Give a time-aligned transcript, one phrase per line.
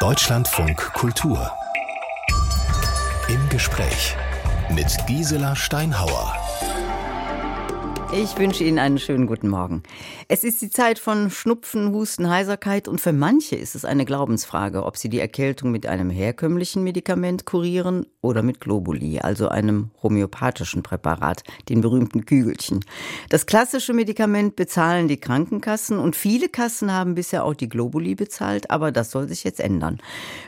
[0.00, 1.50] Deutschlandfunk Kultur.
[3.26, 4.14] Im Gespräch
[4.70, 6.37] mit Gisela Steinhauer.
[8.10, 9.82] Ich wünsche Ihnen einen schönen guten Morgen.
[10.28, 14.86] Es ist die Zeit von Schnupfen, Husten, Heiserkeit und für manche ist es eine Glaubensfrage,
[14.86, 20.82] ob sie die Erkältung mit einem herkömmlichen Medikament kurieren oder mit Globuli, also einem homöopathischen
[20.82, 22.82] Präparat, den berühmten Kügelchen.
[23.28, 28.70] Das klassische Medikament bezahlen die Krankenkassen und viele Kassen haben bisher auch die Globuli bezahlt,
[28.70, 29.98] aber das soll sich jetzt ändern.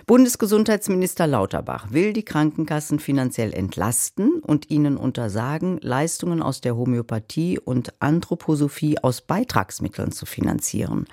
[0.06, 7.92] Bundesgesundheitsminister Lauterbach will die Krankenkassen finanziell entlasten und ihnen untersagen, Leistungen aus der Homöopathie und
[8.00, 11.06] Anthroposophie aus Beitragsmitteln zu finanzieren.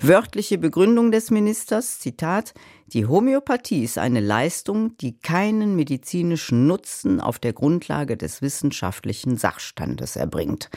[0.00, 2.54] Wörtliche Begründung des Ministers, Zitat,
[2.88, 10.16] die Homöopathie ist eine Leistung, die keinen medizinischen Nutzen auf der Grundlage des wissenschaftlichen Sachstandes
[10.16, 10.70] erbringt.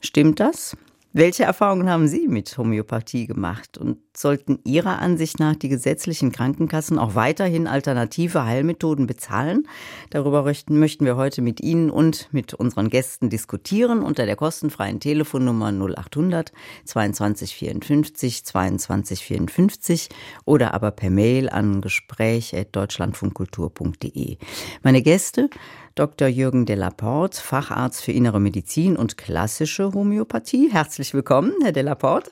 [0.00, 0.76] Stimmt das?
[1.12, 6.98] Welche Erfahrungen haben Sie mit Homöopathie gemacht und sollten Ihrer Ansicht nach die gesetzlichen Krankenkassen
[6.98, 9.68] auch weiterhin alternative Heilmethoden bezahlen?
[10.10, 15.72] Darüber möchten wir heute mit Ihnen und mit unseren Gästen diskutieren unter der kostenfreien Telefonnummer
[15.72, 16.52] 0800
[16.84, 20.08] 22 54 22 54
[20.44, 24.36] oder aber per Mail an gespräch.deutschlandfunkkultur.de.
[24.82, 25.48] Meine Gäste
[25.94, 26.28] Dr.
[26.28, 30.70] Jürgen Delaporte, Facharzt für Innere Medizin und klassische Homöopathie.
[30.70, 32.30] Herzlich willkommen, Herr Delaporte.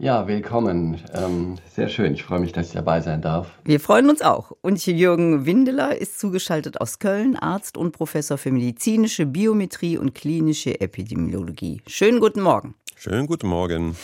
[0.00, 1.02] Ja, willkommen.
[1.12, 2.14] Ähm, sehr schön.
[2.14, 3.48] Ich freue mich, dass ich dabei sein darf.
[3.64, 4.52] Wir freuen uns auch.
[4.60, 10.80] Und Jürgen Windeler ist zugeschaltet aus Köln, Arzt und Professor für medizinische Biometrie und klinische
[10.80, 11.82] Epidemiologie.
[11.88, 12.76] Schönen guten Morgen.
[12.94, 13.96] Schönen guten Morgen.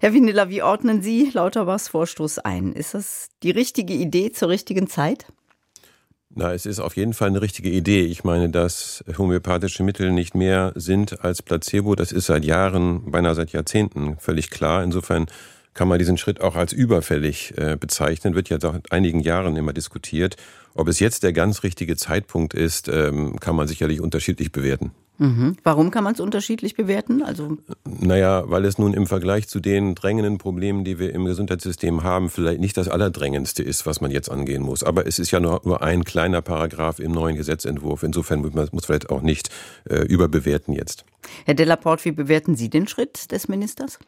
[0.00, 2.72] Herr Windeler, wie ordnen Sie Lauterbachs Vorstoß ein?
[2.72, 5.26] Ist das die richtige Idee zur richtigen Zeit?
[6.32, 8.02] Na, es ist auf jeden Fall eine richtige Idee.
[8.02, 13.34] Ich meine, dass homöopathische Mittel nicht mehr sind als Placebo, das ist seit Jahren, beinahe
[13.34, 14.84] seit Jahrzehnten völlig klar.
[14.84, 15.26] Insofern
[15.74, 19.72] kann man diesen Schritt auch als überfällig äh, bezeichnen, wird ja seit einigen Jahren immer
[19.72, 20.36] diskutiert.
[20.74, 24.92] Ob es jetzt der ganz richtige Zeitpunkt ist, ähm, kann man sicherlich unterschiedlich bewerten.
[25.20, 25.56] Mhm.
[25.64, 27.22] Warum kann man es unterschiedlich bewerten?
[27.22, 32.02] Also naja, weil es nun im Vergleich zu den drängenden Problemen, die wir im Gesundheitssystem
[32.02, 34.82] haben, vielleicht nicht das allerdrängendste ist, was man jetzt angehen muss.
[34.82, 38.02] Aber es ist ja nur, nur ein kleiner Paragraph im neuen Gesetzentwurf.
[38.02, 39.50] Insofern muss man muss vielleicht auch nicht
[39.90, 41.04] äh, überbewerten jetzt.
[41.44, 43.98] Herr Delaporte, wie bewerten Sie den Schritt des Ministers?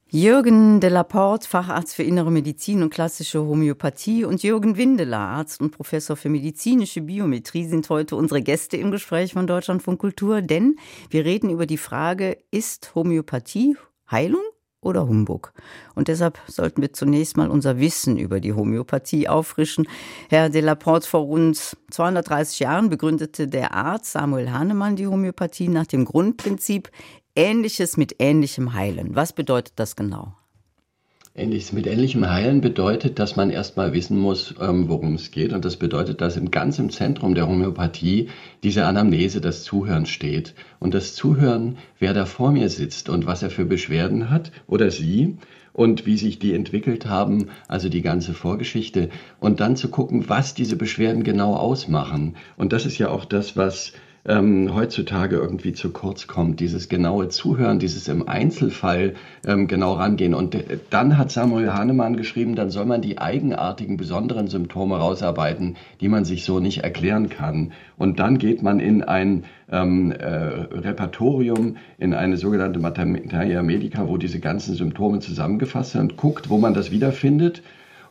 [0.08, 5.72] Jürgen de Laporte, Facharzt für Innere Medizin und klassische Homöopathie und Jürgen Windeler, Arzt und
[5.72, 10.76] Professor für medizinische Biometrie, sind heute unsere Gäste im Gespräch von Deutschlandfunk Kultur, denn
[11.10, 13.76] wir reden über die Frage, ist Homöopathie
[14.08, 14.44] Heilung
[14.80, 15.52] oder Humbug.
[15.96, 19.88] Und deshalb sollten wir zunächst mal unser Wissen über die Homöopathie auffrischen.
[20.28, 25.66] Herr de la Porte, vor rund 230 Jahren begründete der Arzt Samuel Hahnemann die Homöopathie
[25.66, 26.92] nach dem Grundprinzip
[27.38, 29.14] Ähnliches mit Ähnlichem heilen.
[29.14, 30.32] Was bedeutet das genau?
[31.34, 35.52] Ähnliches mit ähnlichem Heilen bedeutet, dass man erstmal wissen muss, ähm, worum es geht.
[35.52, 38.30] Und das bedeutet, dass im ganz Zentrum der Homöopathie
[38.62, 40.54] diese Anamnese, das Zuhören steht.
[40.78, 44.90] Und das Zuhören, wer da vor mir sitzt und was er für Beschwerden hat oder
[44.90, 45.36] sie
[45.74, 49.10] und wie sich die entwickelt haben, also die ganze Vorgeschichte.
[49.40, 52.36] Und dann zu gucken, was diese Beschwerden genau ausmachen.
[52.56, 53.92] Und das ist ja auch das, was
[54.28, 56.60] ähm, heutzutage irgendwie zu kurz kommt.
[56.60, 59.14] Dieses genaue Zuhören, dieses im Einzelfall
[59.46, 60.34] ähm, genau rangehen.
[60.34, 65.76] Und äh, dann hat Samuel Hahnemann geschrieben, dann soll man die eigenartigen, besonderen Symptome rausarbeiten,
[66.00, 67.72] die man sich so nicht erklären kann.
[67.96, 74.16] Und dann geht man in ein ähm, äh, Repertorium, in eine sogenannte Materia Medica, wo
[74.16, 77.62] diese ganzen Symptome zusammengefasst sind und guckt, wo man das wiederfindet.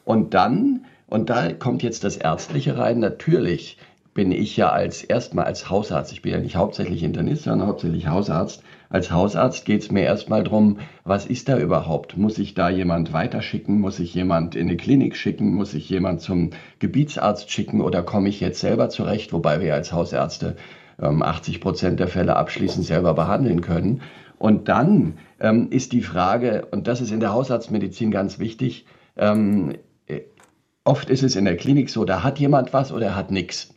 [0.06, 3.78] Und dann, und da kommt jetzt das Ärztliche rein, natürlich
[4.16, 8.08] bin ich ja als erstmal als Hausarzt, ich bin ja nicht hauptsächlich Internist, sondern hauptsächlich
[8.08, 8.64] Hausarzt.
[8.90, 12.16] Als Hausarzt geht es mir erstmal darum, was ist da überhaupt?
[12.16, 13.78] Muss ich da jemand weiterschicken?
[13.82, 15.54] Muss ich jemand in eine Klinik schicken?
[15.54, 19.34] Muss ich jemand zum Gebietsarzt schicken oder komme ich jetzt selber zurecht?
[19.34, 20.56] Wobei wir als Hausärzte
[21.02, 24.02] ähm, 80 Prozent der Fälle abschließend selber behandeln können.
[24.38, 28.86] Und dann ähm, ist die Frage, und das ist in der Hausarztmedizin ganz wichtig,
[29.18, 29.74] ähm,
[30.08, 30.22] äh,
[30.86, 33.75] oft ist es in der Klinik so, da hat jemand was oder er hat nichts.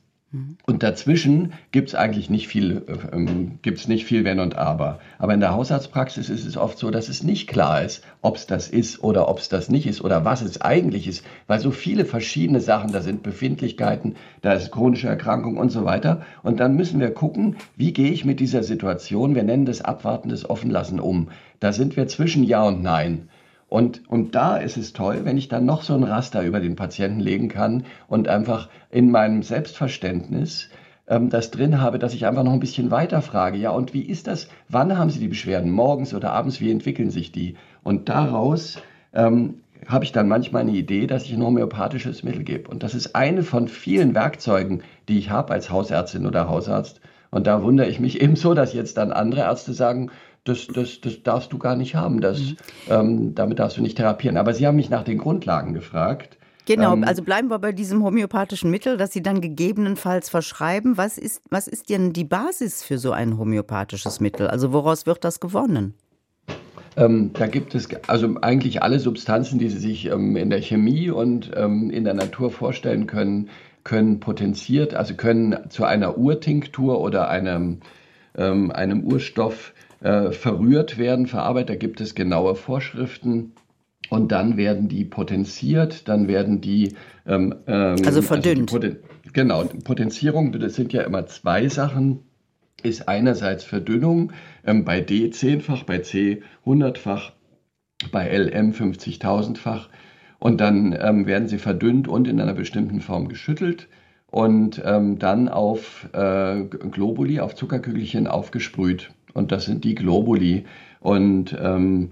[0.67, 5.01] Und dazwischen gibt es eigentlich nicht viel, äh, ähm, gibt's nicht viel Wenn und Aber.
[5.19, 8.47] Aber in der Hausarztpraxis ist es oft so, dass es nicht klar ist, ob es
[8.47, 11.71] das ist oder ob es das nicht ist oder was es eigentlich ist, weil so
[11.71, 16.21] viele verschiedene Sachen, da sind Befindlichkeiten, da ist chronische Erkrankung und so weiter.
[16.43, 20.49] Und dann müssen wir gucken, wie gehe ich mit dieser Situation, wir nennen das Abwartendes
[20.49, 21.31] Offenlassen um.
[21.59, 23.31] Da sind wir zwischen Ja und Nein.
[23.69, 26.77] Und, und da ist es toll, wenn ich dann noch so ein Raster über den
[26.77, 30.71] Patienten legen kann und einfach in meinem Selbstverständnis
[31.07, 33.59] ähm, das drin habe, dass ich einfach noch ein bisschen weiter frage.
[33.59, 34.49] Ja, und wie ist das?
[34.69, 35.71] Wann haben Sie die Beschwerden?
[35.71, 36.61] Morgens oder abends?
[36.61, 37.57] Wie entwickeln sich die?
[37.83, 38.81] Und daraus
[39.13, 42.71] ähm, habe ich dann manchmal eine Idee, dass ich ein homöopathisches Mittel gebe.
[42.71, 47.01] Und das ist eine von vielen Werkzeugen, die ich habe als Hausärztin oder Hausarzt.
[47.31, 50.11] Und da wundere ich mich ebenso, dass jetzt dann andere Ärzte sagen,
[50.45, 52.57] das, das, das darfst du gar nicht haben, das, mhm.
[52.89, 54.37] ähm, damit darfst du nicht therapieren.
[54.37, 56.39] Aber Sie haben mich nach den Grundlagen gefragt.
[56.67, 60.99] Genau, ähm, also bleiben wir bei diesem homöopathischen Mittel, das Sie dann gegebenenfalls verschreiben.
[60.99, 64.49] Was ist, was ist denn die Basis für so ein homöopathisches Mittel?
[64.49, 65.95] Also woraus wird das gewonnen?
[66.99, 71.11] Ähm, da gibt es also eigentlich alle Substanzen, die Sie sich ähm, in der Chemie
[71.11, 73.49] und ähm, in der Natur vorstellen können,
[73.85, 77.79] können potenziert, also können zu einer Urtinktur oder einem,
[78.37, 81.71] ähm, einem Urstoff äh, verrührt werden, verarbeitet.
[81.71, 83.53] Da gibt es genaue Vorschriften.
[84.11, 86.95] Und dann werden die potenziert, dann werden die.
[87.27, 88.73] Ähm, ähm also verdünnt.
[88.73, 88.97] Also Poten
[89.33, 92.21] genau, Potenzierung, das sind ja immer zwei Sachen.
[92.83, 94.33] Ist einerseits Verdünnung
[94.65, 97.33] ähm, bei D zehnfach, bei C hundertfach,
[98.13, 99.89] bei LM 50.000-fach.
[100.39, 103.89] Und dann ähm, werden sie verdünnt und in einer bestimmten Form geschüttelt
[104.31, 109.11] und ähm, dann auf äh, Globuli, auf Zuckerkügelchen aufgesprüht.
[109.39, 110.65] Und das sind die Globuli.
[111.01, 112.11] Und ähm,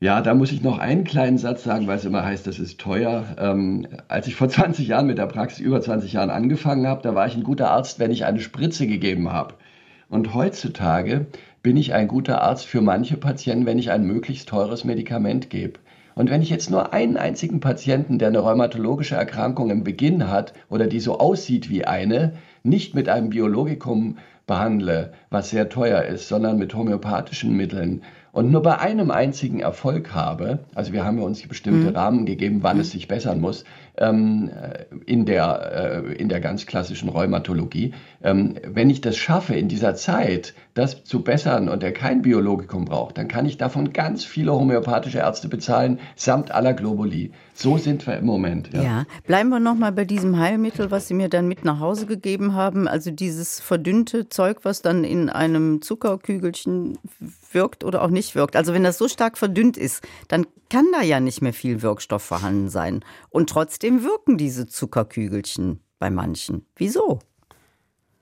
[0.00, 2.78] ja, da muss ich noch einen kleinen Satz sagen, weil es immer heißt, das ist
[2.78, 3.24] teuer.
[3.36, 7.16] Ähm, als ich vor 20 Jahren mit der Praxis, über 20 Jahren angefangen habe, da
[7.16, 9.54] war ich ein guter Arzt, wenn ich eine Spritze gegeben habe.
[10.08, 11.26] Und heutzutage
[11.62, 15.80] bin ich ein guter Arzt für manche Patienten, wenn ich ein möglichst teures Medikament gebe.
[16.14, 20.52] Und wenn ich jetzt nur einen einzigen Patienten, der eine rheumatologische Erkrankung im Beginn hat
[20.70, 26.28] oder die so aussieht wie eine, nicht mit einem Biologikum behandle, was sehr teuer ist,
[26.28, 31.24] sondern mit homöopathischen Mitteln und nur bei einem einzigen Erfolg habe, also wir haben ja
[31.24, 31.96] uns bestimmte mhm.
[31.96, 32.82] Rahmen gegeben, wann mhm.
[32.82, 33.64] es sich bessern muss,
[33.98, 34.50] ähm,
[35.06, 37.94] in, der, äh, in der ganz klassischen Rheumatologie.
[38.22, 42.84] Ähm, wenn ich das schaffe, in dieser Zeit das zu bessern und er kein Biologikum
[42.84, 47.32] braucht, dann kann ich davon ganz viele homöopathische Ärzte bezahlen, samt aller Globuli.
[47.54, 48.72] So sind wir im Moment.
[48.72, 49.04] Ja, ja.
[49.26, 52.86] bleiben wir nochmal bei diesem Heilmittel, was Sie mir dann mit nach Hause gegeben haben.
[52.86, 56.98] Also dieses verdünnte Zeug, was dann in einem Zuckerkügelchen
[57.52, 58.54] wirkt oder auch nicht wirkt.
[58.54, 62.22] Also wenn das so stark verdünnt ist, dann kann da ja nicht mehr viel Wirkstoff
[62.22, 63.04] vorhanden sein.
[63.30, 66.66] Und trotzdem wirken diese Zuckerkügelchen bei manchen.
[66.76, 67.20] Wieso?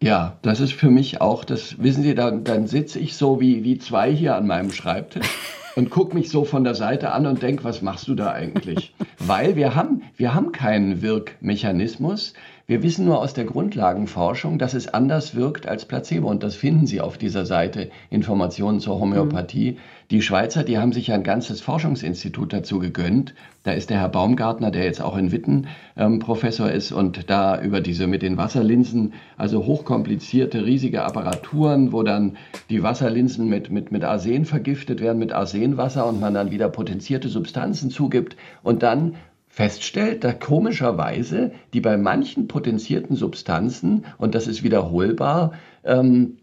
[0.03, 3.65] Ja, das ist für mich auch, das wissen Sie, dann, dann sitze ich so wie,
[3.65, 5.27] wie zwei hier an meinem Schreibtisch
[5.75, 8.95] und gucke mich so von der Seite an und denke, was machst du da eigentlich?
[9.19, 12.35] Weil wir haben, wir haben keinen Wirkmechanismus.
[12.69, 16.29] Wir wissen nur aus der Grundlagenforschung, dass es anders wirkt als Placebo.
[16.29, 19.73] Und das finden Sie auf dieser Seite Informationen zur Homöopathie.
[19.73, 19.77] Mhm.
[20.11, 23.35] Die Schweizer, die haben sich ein ganzes Forschungsinstitut dazu gegönnt.
[23.63, 27.61] Da ist der Herr Baumgartner, der jetzt auch in Witten ähm, Professor ist und da
[27.61, 32.37] über diese mit den Wasserlinsen, also hochkomplizierte, riesige Apparaturen, wo dann
[32.69, 37.29] die Wasserlinsen mit, mit, mit Arsen vergiftet werden, mit Arsenwasser und man dann wieder potenzierte
[37.29, 39.15] Substanzen zugibt und dann
[39.57, 46.37] feststellt, dass komischerweise die bei manchen potenzierten Substanzen, und das ist wiederholbar, ähm,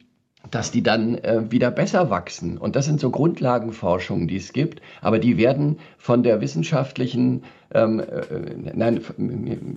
[0.50, 2.58] dass die dann äh, wieder besser wachsen.
[2.58, 8.00] Und das sind so Grundlagenforschungen, die es gibt, aber die werden von der wissenschaftlichen, ähm,
[8.00, 9.00] äh, nein,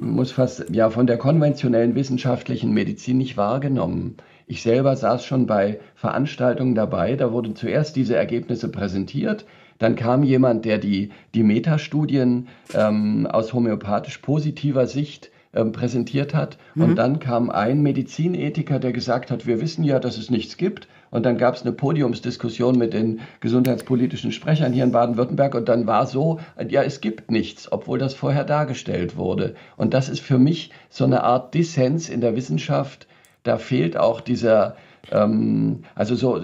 [0.01, 4.17] muss fast, ja, von der konventionellen wissenschaftlichen Medizin nicht wahrgenommen.
[4.47, 9.45] Ich selber saß schon bei Veranstaltungen dabei, da wurden zuerst diese Ergebnisse präsentiert,
[9.79, 16.59] dann kam jemand, der die, die Metastudien ähm, aus homöopathisch positiver Sicht ähm, präsentiert hat.
[16.75, 16.83] Mhm.
[16.83, 20.89] Und dann kam ein Medizinethiker, der gesagt hat, wir wissen ja, dass es nichts gibt.
[21.11, 25.55] Und dann gab es eine Podiumsdiskussion mit den gesundheitspolitischen Sprechern hier in Baden-Württemberg.
[25.55, 29.55] Und dann war so, ja, es gibt nichts, obwohl das vorher dargestellt wurde.
[29.77, 33.07] Und das ist für mich so eine Art Dissens in der Wissenschaft.
[33.45, 34.77] Da fehlt auch dieser,
[35.11, 36.43] ähm, also so,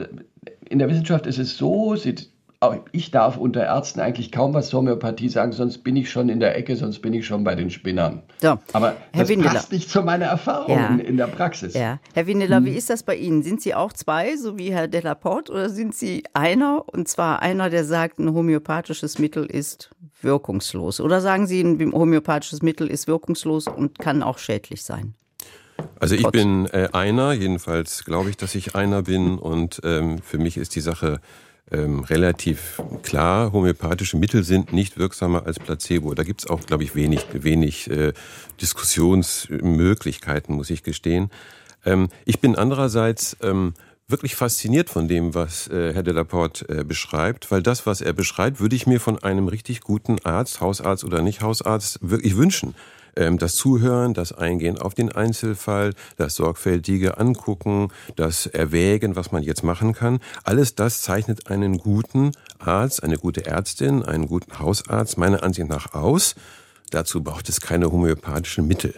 [0.68, 1.96] in der Wissenschaft ist es so,
[2.70, 6.28] sieht ich darf unter Ärzten eigentlich kaum was zur Homöopathie sagen, sonst bin ich schon
[6.28, 8.22] in der Ecke, sonst bin ich schon bei den Spinnern.
[8.40, 9.52] So, Aber Herr das Windeler.
[9.52, 10.94] passt nicht zu meiner Erfahrung ja.
[10.96, 11.74] in der Praxis.
[11.74, 11.98] Ja.
[12.14, 12.66] Herr Windeler, hm.
[12.66, 13.42] wie ist das bei Ihnen?
[13.42, 17.70] Sind Sie auch zwei, so wie Herr Delaporte, oder sind Sie einer, und zwar einer,
[17.70, 19.90] der sagt, ein homöopathisches Mittel ist
[20.20, 21.00] wirkungslos?
[21.00, 25.14] Oder sagen Sie, ein homöopathisches Mittel ist wirkungslos und kann auch schädlich sein?
[25.98, 30.38] Also ich bin äh, einer, jedenfalls glaube ich, dass ich einer bin und ähm, für
[30.38, 31.20] mich ist die Sache
[31.72, 36.14] ähm, relativ klar, homöopathische Mittel sind nicht wirksamer als Placebo.
[36.14, 38.12] Da gibt's auch, glaube ich, wenig, wenig äh,
[38.60, 41.30] Diskussionsmöglichkeiten, muss ich gestehen.
[41.84, 43.74] Ähm, ich bin andererseits ähm,
[44.08, 48.60] wirklich fasziniert von dem, was äh, Herr Delaporte äh, beschreibt, weil das, was er beschreibt,
[48.60, 52.74] würde ich mir von einem richtig guten Arzt, Hausarzt oder nicht Hausarzt, wirklich wünschen
[53.14, 59.62] das Zuhören, das Eingehen auf den Einzelfall, das sorgfältige Angucken, das Erwägen, was man jetzt
[59.62, 60.20] machen kann.
[60.44, 65.94] Alles das zeichnet einen guten Arzt, eine gute Ärztin, einen guten Hausarzt meiner Ansicht nach
[65.94, 66.34] aus.
[66.90, 68.94] Dazu braucht es keine homöopathischen Mittel.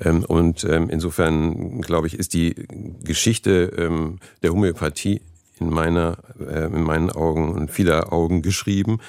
[0.00, 2.54] Ähm, und ähm, insofern, glaube ich, ist die
[3.02, 5.20] Geschichte ähm, der Homöopathie
[5.60, 9.00] in meiner, äh, in meinen Augen und vieler Augen geschrieben.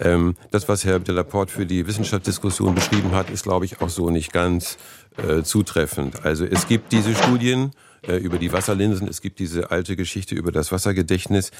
[0.00, 4.10] Ähm, das, was Herr Delaporte für die Wissenschaftsdiskussion beschrieben hat, ist, glaube ich, auch so
[4.10, 4.76] nicht ganz
[5.16, 6.24] äh, zutreffend.
[6.24, 7.70] Also es gibt diese Studien
[8.06, 11.52] äh, über die Wasserlinsen, es gibt diese alte Geschichte über das Wassergedächtnis.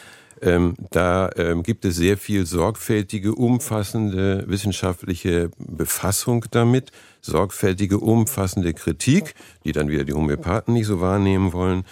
[0.42, 9.34] Ähm, da ähm, gibt es sehr viel sorgfältige, umfassende wissenschaftliche Befassung damit, sorgfältige, umfassende Kritik,
[9.64, 11.84] die dann wieder die Homöopathen nicht so wahrnehmen wollen.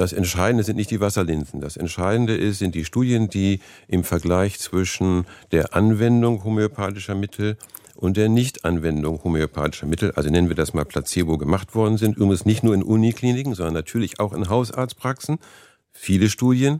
[0.00, 1.60] Das Entscheidende sind nicht die Wasserlinsen.
[1.60, 7.58] Das Entscheidende ist, sind die Studien, die im Vergleich zwischen der Anwendung homöopathischer Mittel
[7.96, 12.16] und der Nichtanwendung homöopathischer Mittel, also nennen wir das mal Placebo, gemacht worden sind.
[12.16, 15.36] Übrigens nicht nur in Unikliniken, sondern natürlich auch in Hausarztpraxen.
[15.92, 16.78] Viele Studien.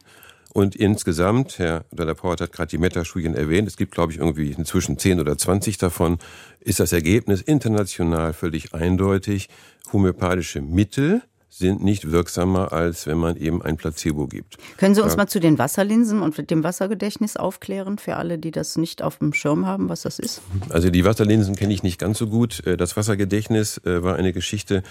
[0.55, 4.97] Und insgesamt, Herr Dallaport hat gerade die Metastudien erwähnt, es gibt, glaube ich, irgendwie inzwischen
[4.97, 6.17] 10 oder 20 davon,
[6.59, 9.51] ist das Ergebnis international völlig eindeutig.
[9.93, 11.21] Homöopathische Mittel
[11.51, 14.57] sind nicht wirksamer, als wenn man eben ein Placebo gibt.
[14.79, 18.77] Können Sie uns mal zu den Wasserlinsen und dem Wassergedächtnis aufklären, für alle, die das
[18.77, 20.41] nicht auf dem Schirm haben, was das ist?
[20.71, 22.65] Also die Wasserlinsen kenne ich nicht ganz so gut.
[22.67, 24.83] Äh, das Wassergedächtnis äh, war eine Geschichte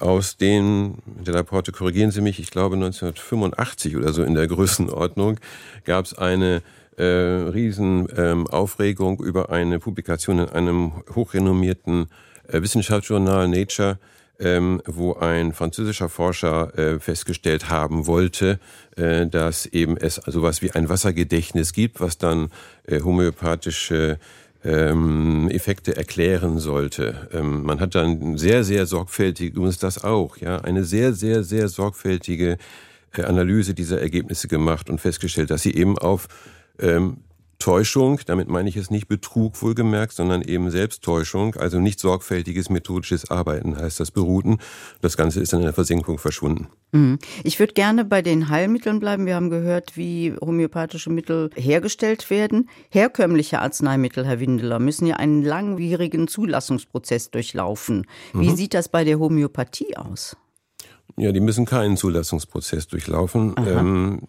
[0.00, 5.38] aus den, der Rapporte korrigieren Sie mich, ich glaube 1985 oder so in der Größenordnung,
[5.84, 6.62] gab es eine
[6.96, 12.06] äh, Riesenaufregung ähm, über eine Publikation in einem hochrenommierten
[12.48, 13.98] äh, Wissenschaftsjournal Nature,
[14.40, 18.58] ähm, wo ein französischer Forscher äh, festgestellt haben wollte,
[18.96, 22.50] äh, dass eben es sowas wie ein Wassergedächtnis gibt, was dann
[22.86, 24.18] äh, homöopathische
[24.64, 27.28] ähm, Effekte erklären sollte.
[27.32, 31.68] Ähm, man hat dann sehr, sehr sorgfältig, übrigens das auch, ja, eine sehr, sehr, sehr
[31.68, 32.56] sorgfältige
[33.12, 36.28] äh, Analyse dieser Ergebnisse gemacht und festgestellt, dass sie eben auf
[36.78, 37.18] ähm,
[37.58, 43.30] Täuschung, damit meine ich es nicht Betrug wohlgemerkt, sondern eben Selbsttäuschung, also nicht sorgfältiges methodisches
[43.30, 44.58] Arbeiten heißt das beruhten.
[45.00, 46.68] Das Ganze ist dann in der Versenkung verschwunden.
[46.92, 47.18] Mhm.
[47.42, 49.26] Ich würde gerne bei den Heilmitteln bleiben.
[49.26, 52.68] Wir haben gehört, wie homöopathische Mittel hergestellt werden.
[52.90, 58.06] Herkömmliche Arzneimittel, Herr Windeler, müssen ja einen langwierigen Zulassungsprozess durchlaufen.
[58.32, 58.56] Wie mhm.
[58.56, 60.36] sieht das bei der Homöopathie aus?
[61.16, 63.54] Ja, die müssen keinen Zulassungsprozess durchlaufen.
[63.66, 64.20] Ähm,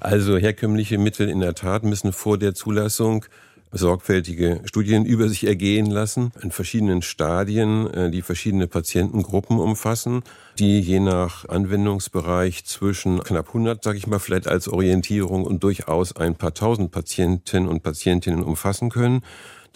[0.00, 3.24] also herkömmliche Mittel in der Tat müssen vor der Zulassung
[3.72, 10.22] sorgfältige Studien über sich ergehen lassen, in verschiedenen Stadien, äh, die verschiedene Patientengruppen umfassen,
[10.58, 16.16] die je nach Anwendungsbereich zwischen knapp 100, sage ich mal, vielleicht als Orientierung und durchaus
[16.16, 19.22] ein paar tausend Patienten und Patientinnen umfassen können.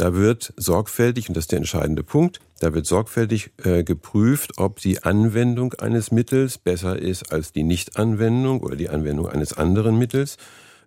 [0.01, 4.81] Da wird sorgfältig, und das ist der entscheidende Punkt, da wird sorgfältig äh, geprüft, ob
[4.81, 10.39] die Anwendung eines Mittels besser ist als die Nichtanwendung oder die Anwendung eines anderen Mittels.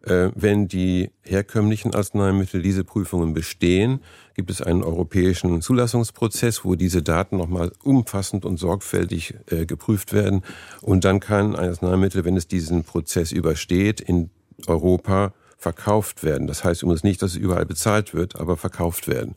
[0.01, 4.00] Äh, wenn die herkömmlichen Arzneimittel diese Prüfungen bestehen,
[4.34, 10.41] gibt es einen europäischen Zulassungsprozess, wo diese Daten nochmal umfassend und sorgfältig äh, geprüft werden.
[10.82, 14.32] Und dann kann ein Arzneimittel, wenn es diesen Prozess übersteht, in
[14.65, 16.46] Europa verkauft werden.
[16.46, 19.36] Das heißt übrigens nicht, dass es überall bezahlt wird, aber verkauft werden.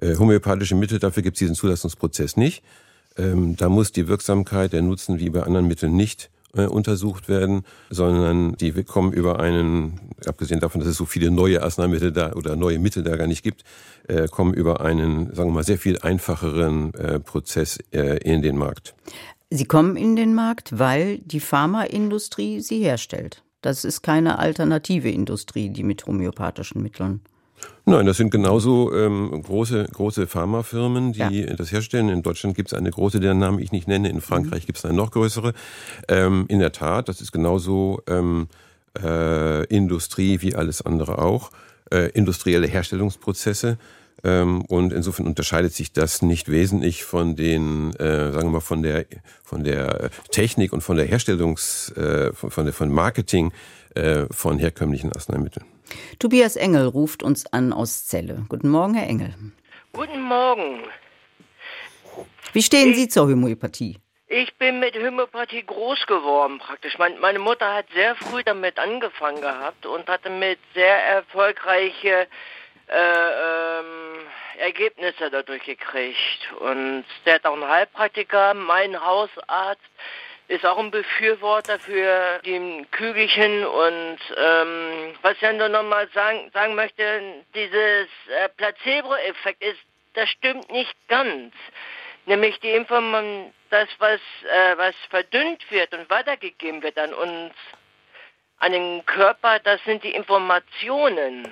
[0.00, 2.62] Äh, homöopathische Mittel, dafür gibt es diesen Zulassungsprozess nicht.
[3.16, 7.64] Ähm, da muss die Wirksamkeit, der Nutzen wie bei anderen Mitteln nicht äh, untersucht werden,
[7.90, 12.56] sondern die kommen über einen, abgesehen davon, dass es so viele neue Arzneimittel da oder
[12.56, 13.64] neue Mittel da gar nicht gibt,
[14.06, 18.94] äh, kommen über einen, sagen wir mal, sehr viel einfacheren äh, Prozess in den Markt.
[19.50, 23.43] Sie kommen in den Markt, weil die Pharmaindustrie sie herstellt.
[23.64, 27.22] Das ist keine alternative Industrie, die mit homöopathischen Mitteln
[27.86, 31.54] Nein, das sind genauso ähm, große, große Pharmafirmen, die ja.
[31.54, 32.10] das herstellen.
[32.10, 34.10] In Deutschland gibt es eine große, deren Namen ich nicht nenne.
[34.10, 34.66] In Frankreich mhm.
[34.66, 35.54] gibt es eine noch größere.
[36.08, 38.48] Ähm, in der Tat, das ist genauso ähm,
[39.02, 41.50] äh, Industrie wie alles andere auch.
[41.90, 43.78] Äh, industrielle Herstellungsprozesse.
[44.22, 48.82] Ähm, und insofern unterscheidet sich das nicht wesentlich von den, äh, sagen wir mal, von
[48.82, 49.06] der,
[49.42, 53.52] von der Technik und von der Herstellungs, äh, von, von der, von Marketing
[53.94, 55.66] äh, von herkömmlichen Arzneimitteln.
[56.18, 58.44] Tobias Engel ruft uns an aus Celle.
[58.48, 59.34] Guten Morgen, Herr Engel.
[59.92, 60.80] Guten Morgen.
[62.52, 63.98] Wie stehen ich, Sie zur Homöopathie?
[64.26, 66.98] Ich bin mit Homöopathie groß geworden praktisch.
[66.98, 72.26] Mein, meine Mutter hat sehr früh damit angefangen gehabt und hatte mit sehr erfolgreiche
[72.94, 74.26] äh, ähm,
[74.58, 76.52] Ergebnisse dadurch gekriegt.
[76.60, 79.82] Und sie hat auch einen Heilpraktiker, mein Hausarzt
[80.46, 86.74] ist auch ein Befürworter für die Kügelchen und ähm, was ich nur nochmal sagen, sagen
[86.74, 89.80] möchte, dieses äh, Placebo-Effekt ist,
[90.12, 91.54] das stimmt nicht ganz.
[92.26, 97.54] Nämlich die Information, das, was, äh, was verdünnt wird und weitergegeben wird an uns,
[98.58, 101.48] an den Körper, das sind die Informationen,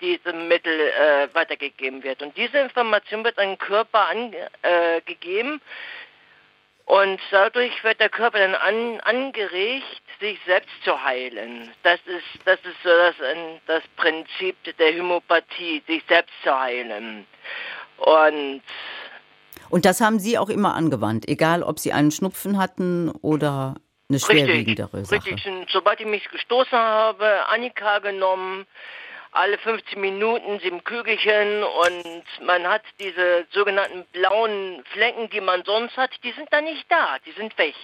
[0.00, 2.22] diesem Mittel äh, weitergegeben wird.
[2.22, 5.54] Und diese Information wird an den Körper angegeben.
[5.54, 11.70] Äh, und dadurch wird der Körper dann an, angeregt, sich selbst zu heilen.
[11.84, 13.14] Das ist, das ist so das,
[13.66, 17.26] das Prinzip der Homöopathie, sich selbst zu heilen.
[17.98, 18.62] Und
[19.68, 23.76] und das haben Sie auch immer angewandt, egal ob Sie einen Schnupfen hatten oder
[24.08, 25.30] eine schwerwiegendere richtig, Sache.
[25.30, 28.66] Richtig, sobald ich mich gestoßen habe, Annika genommen,
[29.32, 35.96] alle 15 Minuten sieben Kügelchen und man hat diese sogenannten blauen Flecken, die man sonst
[35.96, 37.74] hat, die sind da nicht da, die sind weg.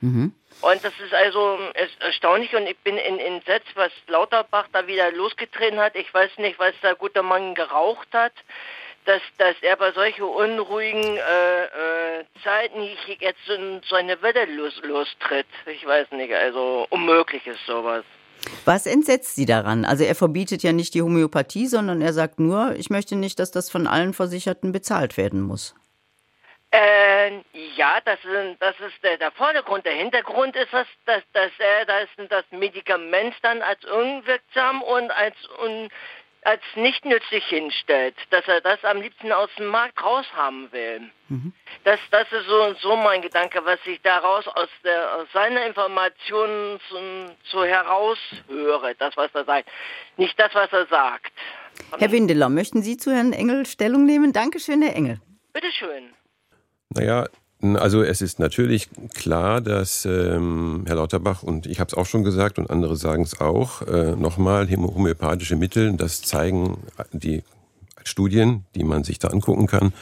[0.00, 0.34] Mhm.
[0.60, 1.58] Und das ist also
[2.00, 5.96] erstaunlich und ich bin in entsetzt, was Lauterbach da wieder losgetreten hat.
[5.96, 8.32] Ich weiß nicht, was der gute Mann geraucht hat,
[9.04, 14.80] dass, dass er bei solchen unruhigen äh, äh, Zeiten jetzt so, so eine Welle los,
[14.82, 15.46] lostritt.
[15.66, 18.04] Ich weiß nicht, also unmöglich ist sowas.
[18.64, 19.84] Was entsetzt Sie daran?
[19.84, 23.50] Also er verbietet ja nicht die Homöopathie, sondern er sagt nur, ich möchte nicht, dass
[23.50, 25.74] das von allen Versicherten bezahlt werden muss.
[26.72, 27.42] Äh,
[27.76, 29.86] ja, das ist, das ist der, der Vordergrund.
[29.86, 35.36] Der Hintergrund ist, dass, dass, dass er das, das Medikament dann als unwirksam und als
[35.64, 35.88] un,
[36.46, 41.00] als nicht nützlich hinstellt, dass er das am liebsten aus dem Markt raushaben will.
[41.28, 41.52] Mhm.
[41.82, 46.78] Das, das ist so, so mein Gedanke, was ich daraus aus, der, aus seiner Information
[46.88, 46.98] so,
[47.50, 49.68] so heraushöre, das, was er sagt.
[50.16, 51.32] Nicht das, was er sagt.
[51.98, 54.32] Herr Windeler, möchten Sie zu Herrn Engel Stellung nehmen?
[54.32, 55.20] Dankeschön, Herr Engel.
[55.52, 56.14] Bitteschön.
[56.90, 57.26] Naja,
[57.62, 62.22] also es ist natürlich klar, dass ähm, Herr Lauterbach und ich habe es auch schon
[62.22, 66.78] gesagt und andere sagen es auch, äh, nochmal homöopathische Mittel, das zeigen
[67.12, 67.42] die
[68.04, 69.94] Studien, die man sich da angucken kann,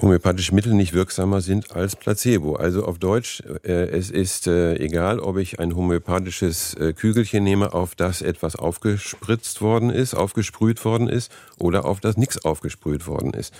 [0.00, 2.56] homöopathische Mittel nicht wirksamer sind als Placebo.
[2.56, 7.74] Also auf Deutsch, äh, es ist äh, egal, ob ich ein homöopathisches äh, Kügelchen nehme,
[7.74, 13.34] auf das etwas aufgespritzt worden ist, aufgesprüht worden ist oder auf das nichts aufgesprüht worden
[13.34, 13.54] ist.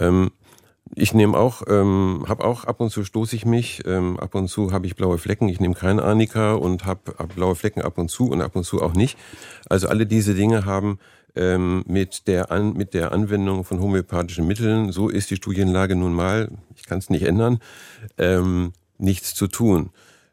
[0.00, 0.30] Ähm,
[0.94, 4.48] ich nehme auch, ähm, habe auch ab und zu stoße ich mich, ähm, ab und
[4.48, 5.48] zu habe ich blaue Flecken.
[5.48, 8.64] Ich nehme keine Arnika und habe hab blaue Flecken ab und zu und ab und
[8.64, 9.18] zu auch nicht.
[9.68, 10.98] Also alle diese Dinge haben
[11.36, 16.12] ähm, mit, der An mit der Anwendung von homöopathischen Mitteln, so ist die Studienlage nun
[16.12, 17.58] mal, ich kann es nicht ändern,
[18.16, 19.90] ähm, nichts zu tun.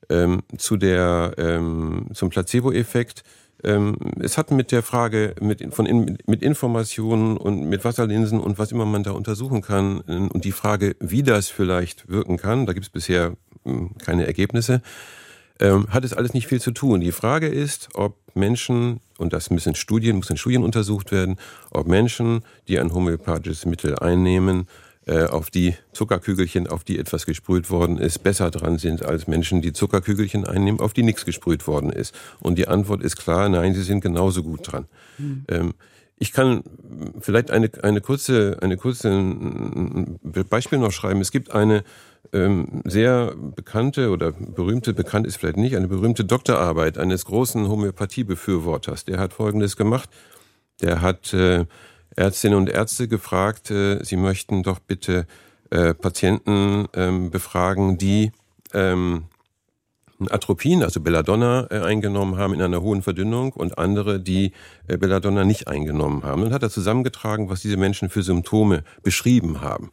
[0.08, 3.24] Ähm, zu der, ähm, zum Placebo-Effekt.
[3.64, 5.86] Ähm, es hat mit der Frage mit, von
[6.26, 10.52] mit Informationen und mit Wasserlinsen und was immer man da untersuchen kann äh, und die
[10.52, 14.82] Frage, wie das vielleicht wirken kann, da gibt es bisher hm, keine Ergebnisse,
[15.60, 17.00] ähm, hat es alles nicht viel zu tun.
[17.00, 21.38] Die Frage ist, ob Menschen, und das müssen Studien, muss in Studien untersucht werden,
[21.72, 24.68] ob Menschen, die ein homöopathisches Mittel einnehmen,
[25.08, 29.74] auf die Zuckerkügelchen, auf die etwas gesprüht worden ist, besser dran sind als Menschen, die
[29.74, 32.16] Zuckerkügelchen einnehmen, auf die nichts gesprüht worden ist.
[32.40, 34.88] Und die Antwort ist klar, nein, sie sind genauso gut dran.
[35.18, 35.74] Mhm.
[36.18, 36.64] Ich kann
[37.20, 39.10] vielleicht eine, eine kurze, eine kurze
[40.50, 41.20] Beispiel noch schreiben.
[41.20, 41.84] Es gibt eine
[42.32, 49.06] ähm, sehr bekannte oder berühmte, bekannt ist vielleicht nicht, eine berühmte Doktorarbeit eines großen Homöopathiebefürworters.
[49.06, 50.10] Der hat Folgendes gemacht.
[50.82, 51.66] Der hat äh,
[52.16, 55.28] Ärztinnen und Ärzte gefragt, äh, sie möchten doch bitte
[55.70, 58.32] äh, Patienten ähm, befragen, die
[58.74, 59.26] ähm,
[60.30, 64.54] Atropin, also Belladonna, äh, eingenommen haben in einer hohen Verdünnung und andere, die
[64.88, 66.44] äh, Belladonna nicht eingenommen haben.
[66.44, 69.92] Und hat er zusammengetragen, was diese Menschen für Symptome beschrieben haben.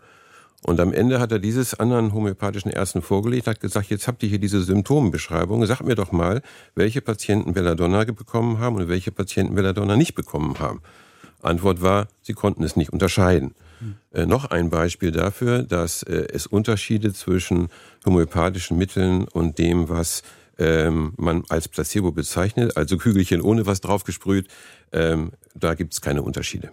[0.65, 4.29] Und am Ende hat er dieses anderen homöopathischen Ärzten vorgelegt, hat gesagt, jetzt habt ihr
[4.29, 6.41] hier diese Symptombeschreibung, sagt mir doch mal,
[6.77, 10.81] welche Patienten Belladonna bekommen haben und welche Patienten Belladonna nicht bekommen haben.
[11.43, 13.55] Antwort war, sie konnten es nicht unterscheiden.
[13.81, 13.95] Hm.
[14.13, 17.69] Äh, noch ein Beispiel dafür, dass äh, es Unterschiede zwischen
[18.05, 20.23] homöopathischen Mitteln und dem, was
[20.59, 24.49] ähm, man als Placebo bezeichnet, also Kügelchen ohne was draufgesprüht,
[24.93, 26.71] ähm, da gibt es keine Unterschiede.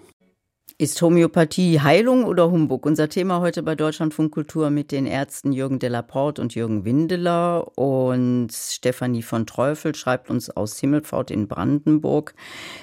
[0.82, 2.86] Ist Homöopathie Heilung oder Humbug?
[2.86, 7.78] Unser Thema heute bei Deutschlandfunk Kultur mit den Ärzten Jürgen Delaporte und Jürgen Windeler.
[7.78, 12.34] Und Stefanie von Treufel schreibt uns aus Himmelpfort in Brandenburg.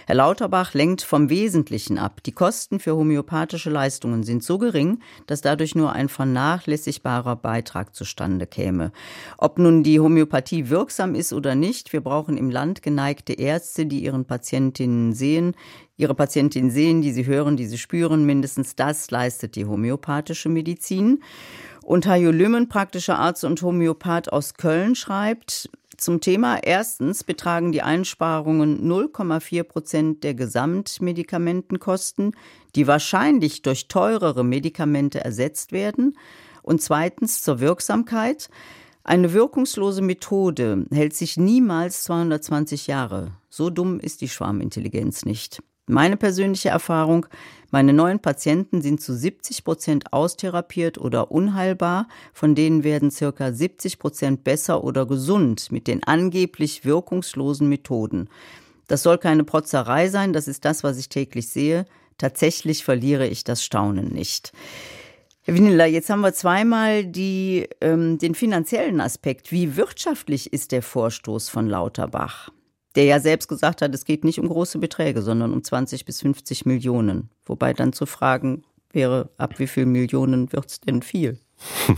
[0.07, 2.23] Herr Lauterbach lenkt vom Wesentlichen ab.
[2.23, 8.47] Die Kosten für homöopathische Leistungen sind so gering, dass dadurch nur ein vernachlässigbarer Beitrag zustande
[8.47, 8.93] käme.
[9.39, 14.05] Ob nun die Homöopathie wirksam ist oder nicht, wir brauchen im Land geneigte Ärzte, die
[14.05, 15.55] ihren Patientinnen sehen,
[15.97, 18.25] ihre Patientin sehen, die sie hören, die sie spüren.
[18.25, 21.23] Mindestens das leistet die homöopathische Medizin.
[21.83, 27.81] Und Hajo Lümmen, praktischer Arzt und Homöopath aus Köln, schreibt zum Thema, erstens betragen die
[27.83, 32.33] Einsparungen 0,4 Prozent der Gesamtmedikamentenkosten,
[32.75, 36.19] die wahrscheinlich durch teurere Medikamente ersetzt werden.
[36.63, 38.51] Und zweitens zur Wirksamkeit.
[39.05, 43.31] Eine wirkungslose Methode hält sich niemals 220 Jahre.
[43.49, 45.63] So dumm ist die Schwarmintelligenz nicht.
[45.89, 47.27] Meine persönliche Erfahrung,
[47.71, 54.01] meine neuen Patienten sind zu 70 Prozent austherapiert oder unheilbar, von denen werden circa 70
[54.01, 58.29] Prozent besser oder gesund mit den angeblich wirkungslosen Methoden.
[58.89, 61.87] Das soll keine Protzerei sein, das ist das, was ich täglich sehe.
[62.19, 64.53] Tatsächlich verliere ich das Staunen nicht.
[65.43, 69.53] Herr Winneler, jetzt haben wir zweimal die, ähm, den finanziellen Aspekt.
[69.53, 72.51] Wie wirtschaftlich ist der Vorstoß von Lauterbach?
[72.97, 76.23] Der ja selbst gesagt hat, es geht nicht um große Beträge, sondern um 20 bis
[76.23, 77.29] 50 Millionen.
[77.45, 81.39] Wobei dann zu fragen wäre, ab wie viel Millionen wird es denn viel?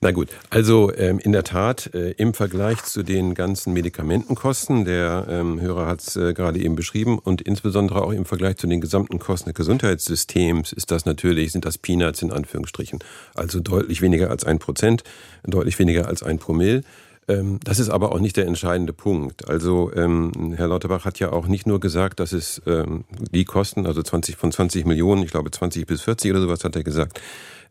[0.00, 5.26] Na gut, also ähm, in der Tat äh, im Vergleich zu den ganzen Medikamentenkosten, der
[5.30, 8.82] ähm, Hörer hat es äh, gerade eben beschrieben, und insbesondere auch im Vergleich zu den
[8.82, 12.98] gesamten Kosten des Gesundheitssystems ist das natürlich, sind das Peanuts in Anführungsstrichen.
[13.34, 15.04] Also deutlich weniger als ein Prozent,
[15.42, 16.82] deutlich weniger als ein Promille.
[17.28, 19.48] Ähm, das ist aber auch nicht der entscheidende Punkt.
[19.48, 23.86] Also ähm, Herr Lauterbach hat ja auch nicht nur gesagt, dass es ähm, die Kosten,
[23.86, 27.20] also 20 von 20 Millionen, ich glaube 20 bis 40 oder sowas hat er gesagt,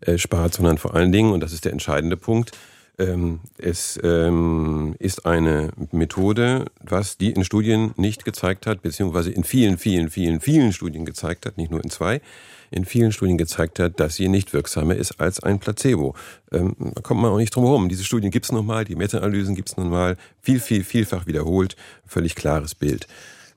[0.01, 2.51] äh, spart, sondern vor allen Dingen, und das ist der entscheidende Punkt,
[2.99, 9.43] ähm, es ähm, ist eine Methode, was die in Studien nicht gezeigt hat, beziehungsweise in
[9.43, 12.21] vielen, vielen, vielen, vielen Studien gezeigt hat, nicht nur in zwei,
[12.73, 16.15] in vielen Studien gezeigt hat, dass sie nicht wirksamer ist als ein Placebo.
[16.51, 17.89] Ähm, da kommt man auch nicht drum herum.
[17.89, 22.36] Diese Studien gibt es nochmal, die Meta-Analysen gibt es nochmal, viel, viel, vielfach wiederholt, völlig
[22.36, 23.07] klares Bild.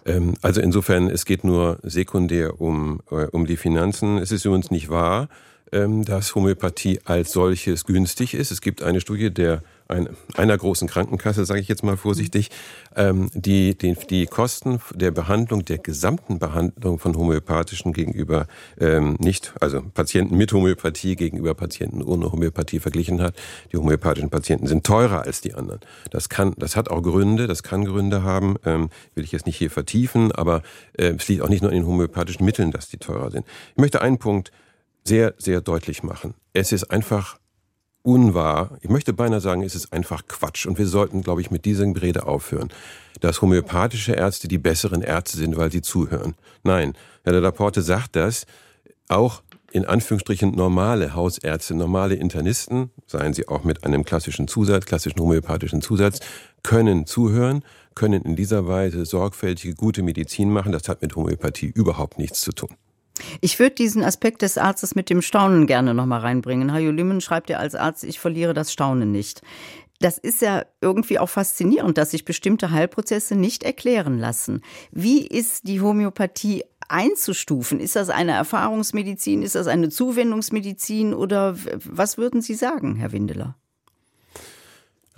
[0.04, 4.18] Ähm, also insofern, es geht nur sekundär um, äh, um die Finanzen.
[4.18, 5.28] Es ist übrigens nicht wahr,
[5.70, 8.50] dass Homöopathie als solches günstig ist.
[8.52, 12.50] Es gibt eine Studie der ein, einer großen Krankenkasse, sage ich jetzt mal vorsichtig,
[12.96, 18.46] ähm, die, die die Kosten der Behandlung, der gesamten Behandlung von homöopathischen gegenüber
[18.80, 23.36] ähm, nicht, also Patienten mit Homöopathie gegenüber Patienten ohne Homöopathie verglichen hat.
[23.72, 25.80] Die homöopathischen Patienten sind teurer als die anderen.
[26.10, 29.56] Das kann, das hat auch Gründe, das kann Gründe haben, ähm, will ich jetzt nicht
[29.56, 30.62] hier vertiefen, aber
[30.94, 33.46] äh, es liegt auch nicht nur in den homöopathischen Mitteln, dass die teurer sind.
[33.72, 34.50] Ich möchte einen Punkt
[35.06, 36.34] sehr, sehr deutlich machen.
[36.52, 37.38] Es ist einfach
[38.02, 38.78] unwahr.
[38.82, 40.66] Ich möchte beinahe sagen, es ist einfach Quatsch.
[40.66, 42.68] Und wir sollten, glaube ich, mit dieser Rede aufhören,
[43.20, 46.34] dass homöopathische Ärzte die besseren Ärzte sind, weil sie zuhören.
[46.62, 48.46] Nein, Herr de Laporte sagt das
[49.08, 49.42] auch
[49.72, 55.82] in Anführungsstrichen normale Hausärzte, normale Internisten, seien sie auch mit einem klassischen Zusatz, klassischen homöopathischen
[55.82, 56.20] Zusatz,
[56.62, 57.62] können zuhören,
[57.94, 60.72] können in dieser Weise sorgfältige, gute Medizin machen.
[60.72, 62.70] Das hat mit Homöopathie überhaupt nichts zu tun.
[63.40, 66.72] Ich würde diesen Aspekt des Arztes mit dem Staunen gerne noch mal reinbringen.
[66.72, 69.42] Hajo Limmen schreibt ja als Arzt, ich verliere das Staunen nicht.
[70.00, 74.60] Das ist ja irgendwie auch faszinierend, dass sich bestimmte Heilprozesse nicht erklären lassen.
[74.90, 77.80] Wie ist die Homöopathie einzustufen?
[77.80, 79.42] Ist das eine Erfahrungsmedizin?
[79.42, 81.14] Ist das eine Zuwendungsmedizin?
[81.14, 83.56] Oder was würden Sie sagen, Herr Windeler?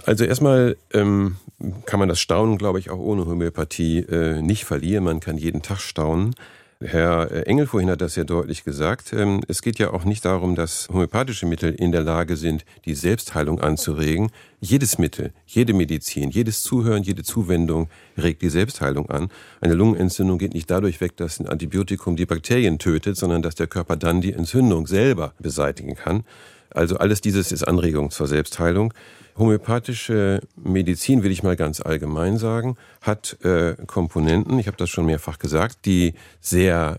[0.04, 1.36] Also erstmal ähm,
[1.84, 5.04] kann man das Staunen, glaube ich, auch ohne Homöopathie äh, nicht verlieren.
[5.04, 6.36] Man kann jeden Tag staunen.
[6.80, 9.12] Herr äh, Engel vorhin hat das sehr deutlich gesagt.
[9.12, 12.94] Ähm, es geht ja auch nicht darum, dass homöopathische Mittel in der Lage sind, die
[12.94, 14.30] Selbstheilung anzuregen.
[14.60, 19.28] Jedes Mittel, jede Medizin, jedes Zuhören, jede Zuwendung regt die Selbstheilung an.
[19.60, 23.66] Eine Lungenentzündung geht nicht dadurch weg, dass ein Antibiotikum die Bakterien tötet, sondern dass der
[23.66, 26.22] Körper dann die Entzündung selber beseitigen kann.
[26.70, 28.94] Also alles dieses ist Anregung zur Selbstheilung.
[29.38, 35.06] Homöopathische Medizin, will ich mal ganz allgemein sagen, hat äh, Komponenten, ich habe das schon
[35.06, 36.98] mehrfach gesagt, die sehr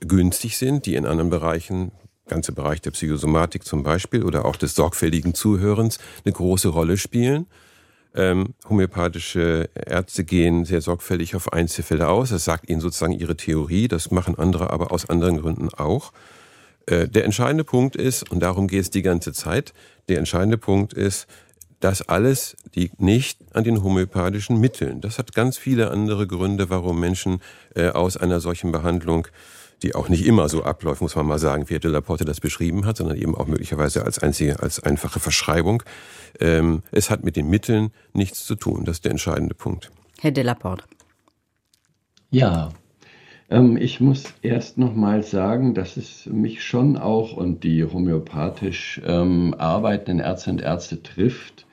[0.00, 1.92] günstig sind, die in anderen Bereichen,
[2.28, 7.46] ganze Bereich der Psychosomatik zum Beispiel oder auch des sorgfältigen Zuhörens, eine große Rolle spielen.
[8.14, 12.30] Ähm, homöopathische Ärzte gehen sehr sorgfältig auf Einzelfälle aus.
[12.30, 13.88] Das sagt ihnen sozusagen ihre Theorie.
[13.88, 16.12] Das machen andere aber aus anderen Gründen auch.
[16.86, 19.74] Äh, der entscheidende Punkt ist, und darum geht es die ganze Zeit,
[20.08, 21.26] der entscheidende Punkt ist,
[21.80, 25.00] das alles liegt nicht an den homöopathischen Mitteln.
[25.00, 27.40] Das hat ganz viele andere Gründe, warum Menschen
[27.74, 29.28] äh, aus einer solchen Behandlung,
[29.82, 32.24] die auch nicht immer so abläuft, muss man mal sagen, wie Herr de la Porte
[32.24, 35.84] das beschrieben hat, sondern eben auch möglicherweise als einzige, als einfache Verschreibung.
[36.40, 38.84] Ähm, es hat mit den Mitteln nichts zu tun.
[38.84, 39.90] Das ist der entscheidende Punkt.
[40.20, 40.84] Herr de la Porte.
[42.30, 42.70] Ja,
[43.50, 49.00] ähm, ich muss erst noch mal sagen, dass es mich schon auch und die homöopathisch
[49.04, 51.66] ähm, arbeitenden Ärzte und Ärzte trifft,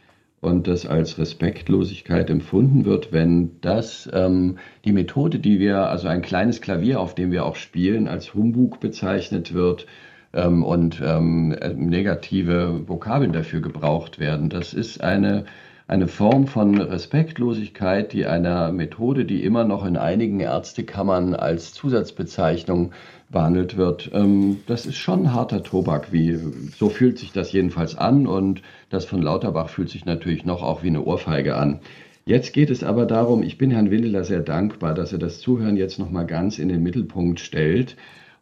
[0.45, 6.21] und das als Respektlosigkeit empfunden wird, wenn das ähm, die Methode, die wir, also ein
[6.21, 9.87] kleines Klavier, auf dem wir auch spielen, als Humbug bezeichnet wird
[10.33, 14.49] ähm, und ähm, negative Vokabeln dafür gebraucht werden.
[14.49, 15.45] Das ist eine,
[15.87, 22.91] eine Form von Respektlosigkeit, die einer Methode, die immer noch in einigen Ärztekammern als Zusatzbezeichnung
[23.29, 24.09] behandelt wird.
[24.13, 26.39] Ähm, das ist schon harter Tobak, wie
[26.77, 30.81] so fühlt sich das jedenfalls an und das von Lauterbach fühlt sich natürlich noch auch
[30.81, 31.79] wie eine Ohrfeige an.
[32.25, 35.77] Jetzt geht es aber darum, ich bin Herrn Windeler sehr dankbar, dass er das Zuhören
[35.77, 37.95] jetzt noch mal ganz in den Mittelpunkt stellt.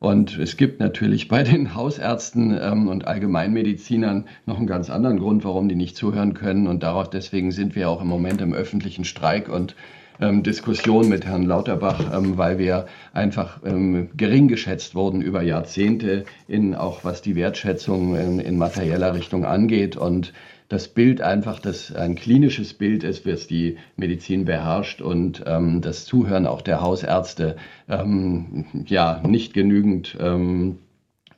[0.04, 5.46] Und es gibt natürlich bei den Hausärzten ähm, und Allgemeinmedizinern noch einen ganz anderen Grund,
[5.46, 6.68] warum die nicht zuhören können.
[6.68, 9.78] Und darauf deswegen sind wir auch im Moment im öffentlichen Streik und
[10.20, 16.26] ähm, Diskussion mit Herrn Lauterbach, ähm, weil wir einfach ähm, gering geschätzt wurden über Jahrzehnte,
[16.50, 19.96] in, auch was die Wertschätzung in, in materieller Richtung angeht.
[19.96, 20.34] Und
[20.74, 26.06] das Bild einfach, das ein klinisches Bild ist, was die Medizin beherrscht und ähm, das
[26.06, 27.58] Zuhören auch der Hausärzte
[27.88, 30.80] ähm, ja nicht genügend ähm,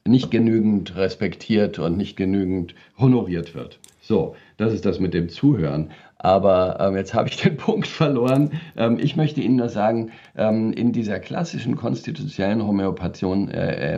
[0.08, 3.80] nicht genügend respektiert und nicht genügend honoriert wird.
[4.00, 5.90] So, das ist das mit dem Zuhören.
[6.18, 8.52] Aber ähm, jetzt habe ich den Punkt verloren.
[8.78, 13.96] Ähm, ich möchte Ihnen nur sagen, ähm, in dieser klassischen konstitutionellen Homöopathie, äh,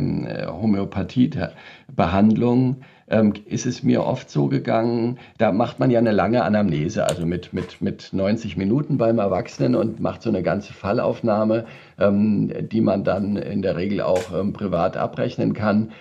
[3.08, 6.43] ähm, äh, ähm, ist es mir oft so gegangen, da macht man ja eine lange
[6.43, 11.65] Anamnese, also mit, mit, mit 90 Minuten beim Erwachsenen und macht so eine ganze Fallaufnahme,
[12.00, 15.91] ähm, die man dann in der Regel auch privat abrechnen kann.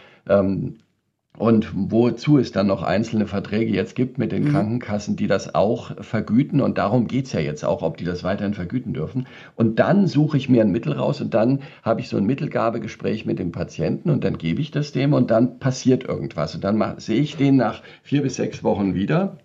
[1.38, 4.50] Und wozu es dann noch einzelne Verträge jetzt gibt mit den mhm.
[4.50, 6.60] Krankenkassen, die das auch vergüten.
[6.60, 9.26] Und darum geht's ja jetzt auch, ob die das weiterhin vergüten dürfen.
[9.54, 13.26] Und dann suche ich mir ein Mittel raus und dann habe ich so ein Mittelgabegespräch
[13.26, 16.54] mit dem Patienten und dann gebe ich das dem und dann passiert irgendwas.
[16.54, 19.36] Und dann sehe ich den nach vier bis sechs Wochen wieder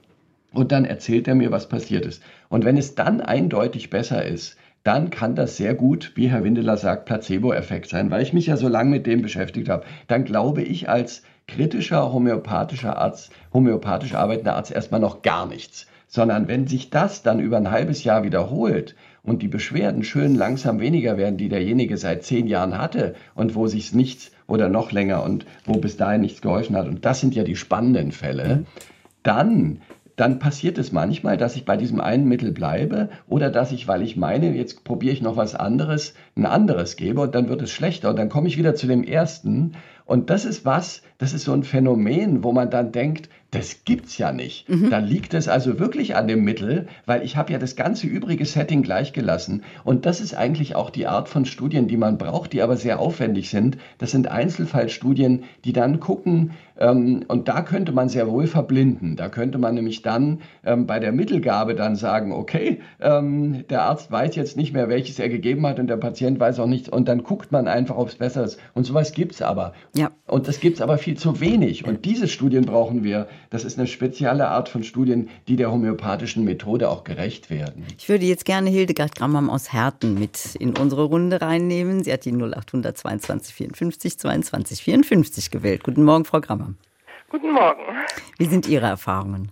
[0.53, 2.23] und dann erzählt er mir, was passiert ist.
[2.49, 6.75] Und wenn es dann eindeutig besser ist, dann kann das sehr gut, wie Herr Windeler
[6.75, 9.85] sagt, Placebo-Effekt sein, weil ich mich ja so lange mit dem beschäftigt habe.
[10.07, 15.87] Dann glaube ich als kritischer homöopathischer Arzt, homöopathisch arbeitender Arzt erstmal noch gar nichts.
[16.07, 20.79] Sondern wenn sich das dann über ein halbes Jahr wiederholt und die Beschwerden schön langsam
[20.79, 25.23] weniger werden, die derjenige seit zehn Jahren hatte und wo sich nichts oder noch länger
[25.23, 28.65] und wo bis dahin nichts geholfen hat, und das sind ja die spannenden Fälle, mhm.
[29.23, 29.81] dann
[30.15, 34.01] dann passiert es manchmal, dass ich bei diesem einen Mittel bleibe oder dass ich, weil
[34.01, 37.71] ich meine, jetzt probiere ich noch was anderes, ein anderes gebe und dann wird es
[37.71, 39.73] schlechter und dann komme ich wieder zu dem ersten.
[40.05, 44.17] Und das ist was, das ist so ein Phänomen, wo man dann denkt, das gibt's
[44.17, 44.69] ja nicht.
[44.69, 44.89] Mhm.
[44.89, 48.45] Da liegt es also wirklich an dem Mittel, weil ich habe ja das ganze übrige
[48.45, 49.63] Setting gleichgelassen.
[49.83, 52.99] Und das ist eigentlich auch die Art von Studien, die man braucht, die aber sehr
[52.99, 53.77] aufwendig sind.
[53.97, 59.15] Das sind Einzelfallstudien, die dann gucken, ähm, und da könnte man sehr wohl verblinden.
[59.15, 64.11] Da könnte man nämlich dann ähm, bei der Mittelgabe dann sagen, okay, ähm, der Arzt
[64.11, 66.89] weiß jetzt nicht mehr, welches er gegeben hat und der Patient weiß auch nicht.
[66.89, 68.59] Und dann guckt man einfach, ob es besser ist.
[68.73, 69.73] Und sowas gibt's aber.
[69.95, 70.11] Ja.
[70.27, 71.85] Und das gibt's aber viel zu wenig.
[71.85, 76.45] Und diese Studien brauchen wir das ist eine spezielle Art von Studien, die der homöopathischen
[76.45, 77.85] Methode auch gerecht werden.
[77.97, 82.01] Ich würde jetzt gerne Hildegard Grammam aus Herten mit in unsere Runde reinnehmen.
[82.01, 85.83] Sie hat die 0800 22 54 22 54 gewählt.
[85.83, 86.77] Guten Morgen, Frau Grammam.
[87.29, 87.83] Guten Morgen.
[88.37, 89.51] Wie sind Ihre Erfahrungen?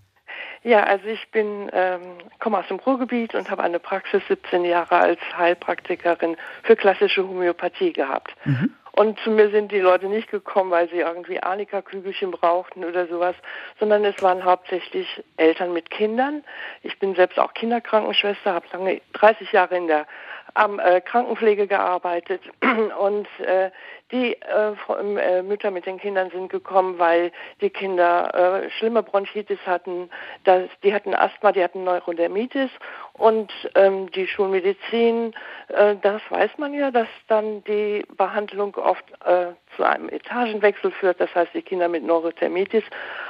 [0.64, 2.02] Ja, also ich bin, ähm,
[2.40, 7.94] komme aus dem Ruhrgebiet und habe eine Praxis 17 Jahre als Heilpraktikerin für klassische Homöopathie
[7.94, 8.36] gehabt.
[8.44, 8.74] Mhm.
[9.00, 13.34] Und zu mir sind die Leute nicht gekommen, weil sie irgendwie Arnika-Kügelchen brauchten oder sowas,
[13.80, 16.44] sondern es waren hauptsächlich Eltern mit Kindern.
[16.84, 20.06] Ich bin selbst auch Kinderkrankenschwester, habe lange 30 Jahre in der
[20.54, 22.42] am äh, Krankenpflege gearbeitet
[23.00, 23.72] und äh,
[24.12, 24.74] die äh,
[25.18, 27.32] äh, Mütter mit den Kindern sind gekommen, weil
[27.62, 30.10] die Kinder äh, schlimme Bronchitis hatten,
[30.46, 32.72] das, die hatten Asthma, die hatten Neurodermitis
[33.14, 35.36] und ähm, die Schulmedizin,
[35.68, 41.20] äh, das weiß man ja, dass dann die Behandlung oft äh, zu einem Etagenwechsel führt.
[41.20, 42.84] Das heißt, die Kinder mit Neurodermitis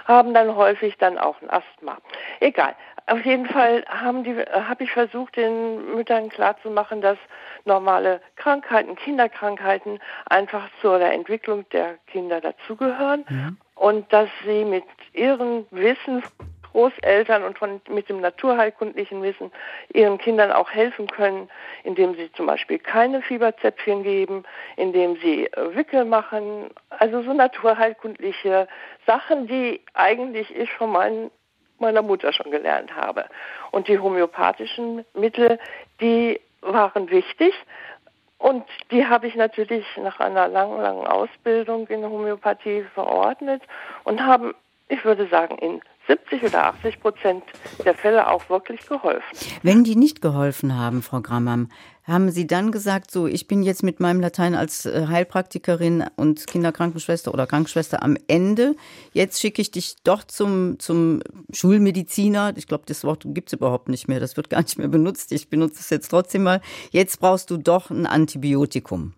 [0.05, 1.97] haben dann häufig dann auch ein Asthma.
[2.39, 2.75] Egal.
[3.09, 7.17] Auf jeden Fall haben die, habe ich versucht, den Müttern klarzumachen, dass
[7.65, 13.53] normale Krankheiten, Kinderkrankheiten einfach zur Entwicklung der Kinder dazugehören ja.
[13.75, 16.21] und dass sie mit ihrem Wissen
[16.71, 19.51] Großeltern und von, mit dem naturheilkundlichen Wissen
[19.91, 21.49] ihren Kindern auch helfen können,
[21.83, 24.43] indem sie zum Beispiel keine Fieberzäpfchen geben,
[24.75, 28.67] indem sie äh, Wickel machen, also so naturheilkundliche
[29.07, 31.31] Sachen, die eigentlich ich von meinen
[31.79, 33.25] meiner Mutter schon gelernt habe.
[33.71, 35.59] Und die homöopathischen Mittel,
[36.01, 37.53] die waren wichtig.
[38.37, 43.61] Und die habe ich natürlich nach einer langen, langen Ausbildung in Homöopathie verordnet
[44.05, 44.53] und haben,
[44.87, 47.43] ich würde sagen, in 70 oder 80 Prozent
[47.85, 49.23] der Fälle auch wirklich geholfen.
[49.61, 51.69] Wenn die nicht geholfen haben, Frau Grammam,
[52.03, 56.47] haben Sie dann gesagt, so, ich bin jetzt mit meinem Latein als äh, Heilpraktikerin und
[56.47, 58.75] Kinderkrankenschwester oder Krankenschwester am Ende.
[59.13, 61.21] Jetzt schicke ich dich doch zum, zum
[61.53, 62.53] Schulmediziner.
[62.55, 64.19] Ich glaube, das Wort gibt es überhaupt nicht mehr.
[64.19, 65.31] Das wird gar nicht mehr benutzt.
[65.31, 66.61] Ich benutze es jetzt trotzdem mal.
[66.89, 69.13] Jetzt brauchst du doch ein Antibiotikum.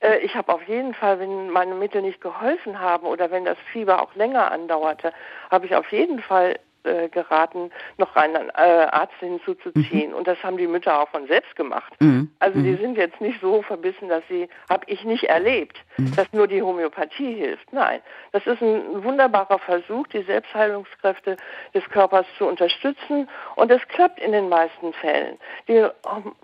[0.00, 3.58] Äh, ich habe auf jeden Fall, wenn meine Mittel nicht geholfen haben oder wenn das
[3.72, 5.12] Fieber auch länger andauerte,
[5.50, 10.10] habe ich auf jeden Fall äh, geraten, noch einen äh, Arzt hinzuzuziehen.
[10.10, 10.16] Mhm.
[10.16, 11.92] Und das haben die Mütter auch von selbst gemacht.
[12.00, 12.30] Mhm.
[12.38, 12.78] Also die mhm.
[12.78, 16.14] sind jetzt nicht so verbissen, dass sie, habe ich nicht erlebt, mhm.
[16.16, 17.72] dass nur die Homöopathie hilft.
[17.72, 18.00] Nein,
[18.32, 21.36] das ist ein wunderbarer Versuch, die Selbstheilungskräfte
[21.74, 23.28] des Körpers zu unterstützen.
[23.56, 25.38] Und es klappt in den meisten Fällen.
[25.68, 25.92] Die, ähm,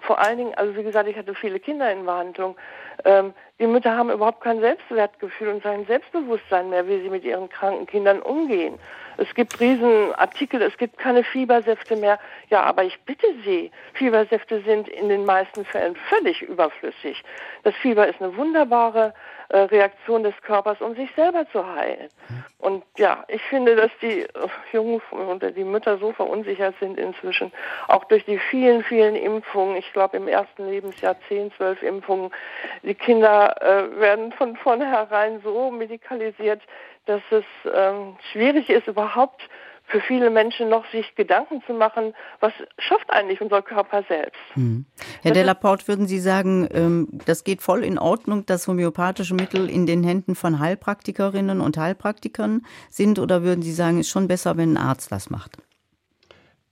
[0.00, 2.56] vor allen Dingen, also wie gesagt, ich hatte viele Kinder in Behandlung.
[3.04, 7.48] Ähm, die Mütter haben überhaupt kein Selbstwertgefühl und kein Selbstbewusstsein mehr, wie sie mit ihren
[7.48, 8.78] kranken Kindern umgehen.
[9.16, 12.18] Es gibt Riesenartikel, es gibt keine Fiebersäfte mehr.
[12.50, 17.22] Ja, aber ich bitte Sie, Fiebersäfte sind in den meisten Fällen völlig überflüssig.
[17.62, 19.14] Das Fieber ist eine wunderbare
[19.50, 22.08] Reaktion des Körpers, um sich selber zu heilen.
[22.58, 24.28] Und ja, ich finde, dass die äh,
[24.72, 27.52] Jungen oder die Mütter so verunsichert sind inzwischen,
[27.88, 29.76] auch durch die vielen, vielen Impfungen.
[29.76, 32.30] Ich glaube, im ersten Lebensjahr zehn, zwölf Impfungen.
[32.82, 36.62] Die Kinder äh, werden von vornherein so medikalisiert,
[37.06, 39.42] dass es ähm, schwierig ist, überhaupt
[39.86, 44.40] für viele Menschen noch sich Gedanken zu machen, was schafft eigentlich unser Körper selbst.
[44.54, 44.86] Hm.
[45.22, 49.86] Herr Delaporte, würden Sie sagen, ähm, das geht voll in Ordnung, dass homöopathische Mittel in
[49.86, 54.74] den Händen von Heilpraktikerinnen und Heilpraktikern sind oder würden Sie sagen, ist schon besser, wenn
[54.74, 55.58] ein Arzt das macht?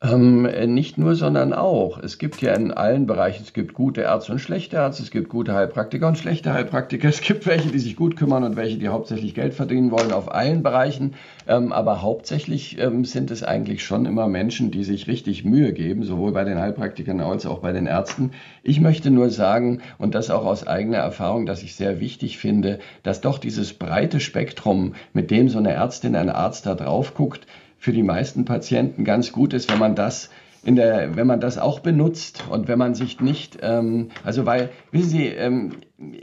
[0.05, 1.97] Ähm, nicht nur, sondern auch.
[2.03, 5.29] Es gibt ja in allen Bereichen, es gibt gute Ärzte und schlechte Ärzte, es gibt
[5.29, 8.89] gute Heilpraktiker und schlechte Heilpraktiker, es gibt welche, die sich gut kümmern und welche, die
[8.89, 11.15] hauptsächlich Geld verdienen wollen auf allen Bereichen.
[11.47, 16.03] Ähm, aber hauptsächlich ähm, sind es eigentlich schon immer Menschen, die sich richtig Mühe geben,
[16.03, 18.33] sowohl bei den Heilpraktikern als auch bei den Ärzten.
[18.65, 22.81] Ich möchte nur sagen, und das auch aus eigener Erfahrung, dass ich sehr wichtig finde,
[23.05, 27.47] dass doch dieses breite Spektrum, mit dem so eine Ärztin, ein Arzt da drauf guckt,
[27.83, 30.31] für die meisten Patienten ganz gut ist, wenn man das
[30.63, 34.69] in der, wenn man das auch benutzt und wenn man sich nicht, ähm, also weil,
[34.93, 35.73] wissen Sie, ähm,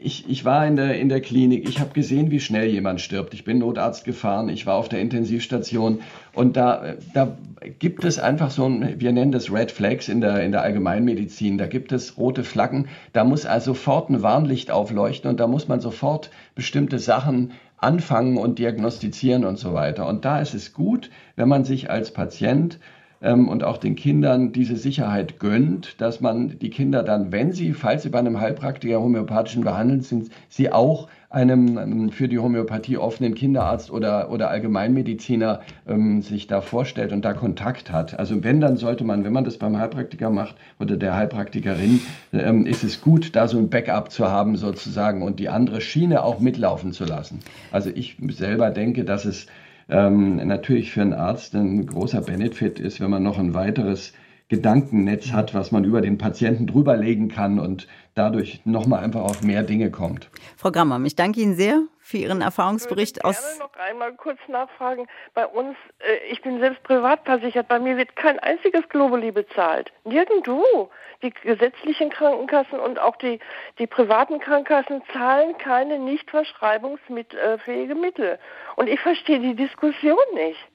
[0.01, 3.33] ich, ich war in der, in der Klinik, ich habe gesehen, wie schnell jemand stirbt.
[3.33, 5.99] Ich bin Notarzt gefahren, ich war auf der Intensivstation
[6.31, 7.37] und da, da
[7.79, 11.57] gibt es einfach so ein, wir nennen das Red Flags in der, in der Allgemeinmedizin,
[11.57, 15.67] da gibt es rote Flaggen, da muss also sofort ein Warnlicht aufleuchten und da muss
[15.67, 20.07] man sofort bestimmte Sachen anfangen und diagnostizieren und so weiter.
[20.07, 22.79] Und da ist es gut, wenn man sich als Patient
[23.21, 27.73] ähm, und auch den Kindern diese Sicherheit gönnt, dass man die Kinder dann, wenn sie,
[27.73, 32.97] falls sie bei einem Heilpraktiker homöopathischen behandelt sind, sie auch einem ähm, für die Homöopathie
[32.97, 38.17] offenen Kinderarzt oder, oder Allgemeinmediziner ähm, sich da vorstellt und da Kontakt hat.
[38.17, 42.01] Also wenn, dann sollte man, wenn man das beim Heilpraktiker macht oder der Heilpraktikerin,
[42.33, 46.23] ähm, ist es gut, da so ein Backup zu haben sozusagen und die andere Schiene
[46.23, 47.39] auch mitlaufen zu lassen.
[47.71, 49.45] Also ich selber denke, dass es
[49.87, 54.13] ähm, natürlich für einen Arzt ein großer Benefit ist, wenn man noch ein weiteres
[54.49, 59.61] Gedankennetz hat, was man über den Patienten drüberlegen kann und dadurch nochmal einfach auf mehr
[59.61, 60.29] Dinge kommt.
[60.57, 63.53] Frau Grammer, ich danke Ihnen sehr für Ihren Erfahrungsbericht ich würde aus.
[63.53, 65.07] Ich noch einmal kurz nachfragen.
[65.35, 69.91] Bei uns, äh, ich bin selbst privat versichert, bei mir wird kein einziges Globuli bezahlt.
[70.03, 70.89] Nirgendwo.
[71.21, 73.39] Die gesetzlichen Krankenkassen und auch die,
[73.77, 78.39] die privaten Krankenkassen zahlen keine nicht verschreibungsfähige Mittel.
[78.77, 80.68] Und ich verstehe die Diskussion nicht.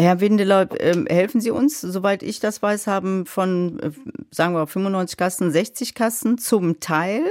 [0.00, 3.90] Herr Windeler, ähm, helfen Sie uns, soweit ich das weiß, haben von, äh,
[4.30, 7.22] sagen wir, 95 Kassen, 60 Kassen zum Teil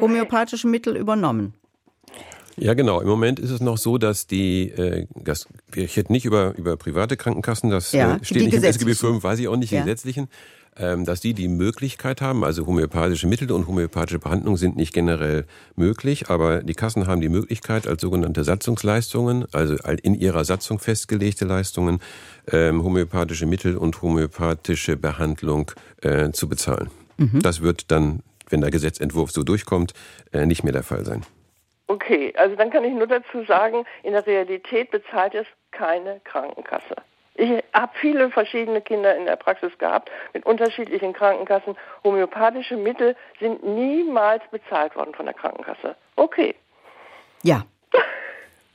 [0.00, 1.54] homöopathische Mittel übernommen.
[2.56, 3.00] Ja, genau.
[3.00, 6.76] Im Moment ist es noch so, dass die, äh, das, ich hätte nicht über, über
[6.76, 9.76] private Krankenkassen, das ja, äh, steht nicht im SGB 5, weiß ich auch nicht, die
[9.76, 9.82] ja.
[9.82, 10.28] gesetzlichen,
[10.74, 15.44] dass die die Möglichkeit haben, also homöopathische Mittel und homöopathische Behandlung sind nicht generell
[15.76, 21.44] möglich, aber die Kassen haben die Möglichkeit, als sogenannte Satzungsleistungen, also in ihrer Satzung festgelegte
[21.44, 22.00] Leistungen,
[22.50, 25.70] ähm, homöopathische Mittel und homöopathische Behandlung
[26.00, 26.90] äh, zu bezahlen.
[27.18, 27.40] Mhm.
[27.42, 29.92] Das wird dann, wenn der Gesetzentwurf so durchkommt,
[30.32, 31.22] äh, nicht mehr der Fall sein.
[31.86, 36.96] Okay, also dann kann ich nur dazu sagen, in der Realität bezahlt es keine Krankenkasse.
[37.34, 41.76] Ich habe viele verschiedene Kinder in der Praxis gehabt mit unterschiedlichen Krankenkassen.
[42.04, 45.96] Homöopathische Mittel sind niemals bezahlt worden von der Krankenkasse.
[46.16, 46.54] Okay.
[47.42, 47.64] Ja.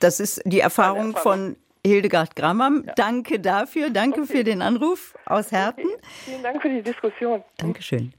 [0.00, 2.70] Das ist die Erfahrung, von Hildegard Grammer.
[2.86, 2.92] Ja.
[2.94, 3.90] Danke dafür.
[3.90, 4.32] Danke okay.
[4.32, 5.86] für den Anruf aus Herten.
[5.86, 5.98] Okay.
[6.24, 7.42] Vielen Dank für die Diskussion.
[7.56, 8.12] Dankeschön.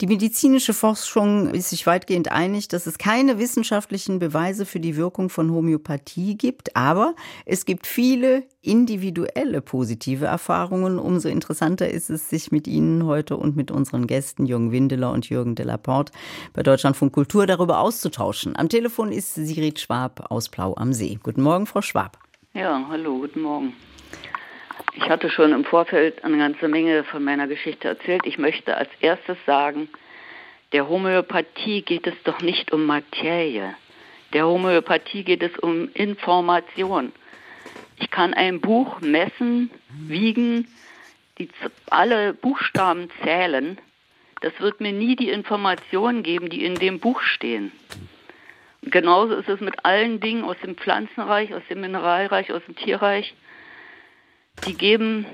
[0.00, 5.28] Die medizinische Forschung ist sich weitgehend einig, dass es keine wissenschaftlichen Beweise für die Wirkung
[5.28, 10.98] von Homöopathie gibt, aber es gibt viele individuelle positive Erfahrungen.
[10.98, 15.28] Umso interessanter ist es, sich mit Ihnen heute und mit unseren Gästen Jürgen Windeler und
[15.28, 16.12] Jürgen de Laporte
[16.54, 18.56] bei Deutschlandfunk Kultur darüber auszutauschen.
[18.56, 21.18] Am Telefon ist Sigrid Schwab aus Blau am See.
[21.22, 22.18] Guten Morgen, Frau Schwab.
[22.54, 23.74] Ja, hallo, guten Morgen.
[24.94, 28.22] Ich hatte schon im Vorfeld eine ganze Menge von meiner Geschichte erzählt.
[28.24, 29.88] Ich möchte als erstes sagen,
[30.72, 33.74] der Homöopathie geht es doch nicht um Materie.
[34.32, 37.12] Der Homöopathie geht es um Information.
[37.98, 40.68] Ich kann ein Buch messen, wiegen,
[41.38, 41.48] die,
[41.90, 43.78] alle Buchstaben zählen.
[44.40, 47.72] Das wird mir nie die Informationen geben, die in dem Buch stehen.
[48.82, 53.34] genauso ist es mit allen Dingen aus dem Pflanzenreich, aus dem Mineralreich, aus dem Tierreich
[54.66, 55.26] die geben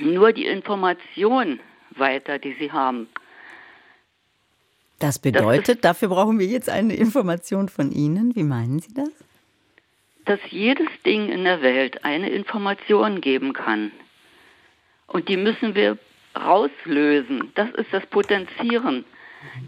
[0.00, 3.08] nur die Information weiter, die sie haben.
[4.98, 8.36] Das bedeutet, das dafür brauchen wir jetzt eine Information von Ihnen.
[8.36, 9.10] Wie meinen Sie das?
[10.24, 13.90] Dass jedes Ding in der Welt eine Information geben kann.
[15.08, 15.98] Und die müssen wir
[16.36, 17.50] rauslösen.
[17.56, 19.04] Das ist das Potenzieren,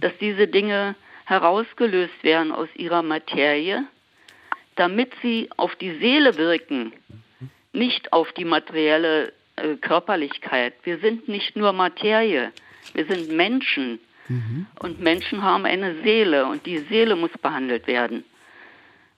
[0.01, 0.95] dass diese Dinge
[1.25, 3.85] herausgelöst werden aus ihrer Materie,
[4.77, 6.93] damit sie auf die Seele wirken
[7.75, 10.75] nicht auf die materielle äh, Körperlichkeit.
[10.85, 12.53] Wir sind nicht nur Materie,
[12.93, 13.99] wir sind Menschen.
[14.29, 14.67] Mhm.
[14.81, 18.25] Und Menschen haben eine Seele und die Seele muss behandelt werden.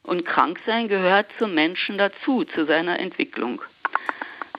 [0.03, 3.61] Und Kranksein gehört zum Menschen dazu, zu seiner Entwicklung.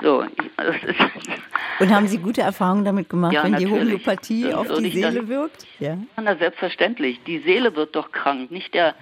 [0.02, 0.24] So,
[0.58, 1.00] das ist
[1.80, 3.74] und haben Sie gute Erfahrungen damit gemacht, ja, wenn natürlich.
[3.74, 5.68] die Homöopathie das auf die Seele das, wirkt?
[5.80, 5.98] Ja.
[6.18, 7.22] Na, selbstverständlich.
[7.26, 8.96] Die Seele wird doch krank, nicht der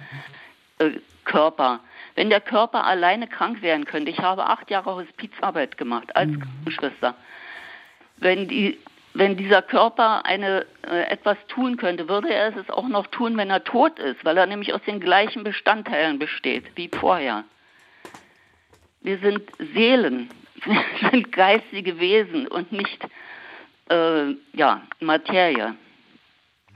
[0.78, 0.90] äh,
[1.24, 1.80] Körper.
[2.16, 6.40] Wenn der Körper alleine krank werden könnte, ich habe acht Jahre Hospizarbeit gemacht als mhm.
[6.40, 7.14] Krankenschwester,
[8.16, 8.78] wenn, die,
[9.12, 13.50] wenn dieser Körper eine, äh, etwas tun könnte, würde er es auch noch tun, wenn
[13.50, 17.44] er tot ist, weil er nämlich aus den gleichen Bestandteilen besteht wie vorher.
[19.02, 19.42] Wir sind
[19.74, 20.30] Seelen,
[20.64, 23.06] wir sind geistige Wesen und nicht
[23.90, 25.74] äh, ja, Materie.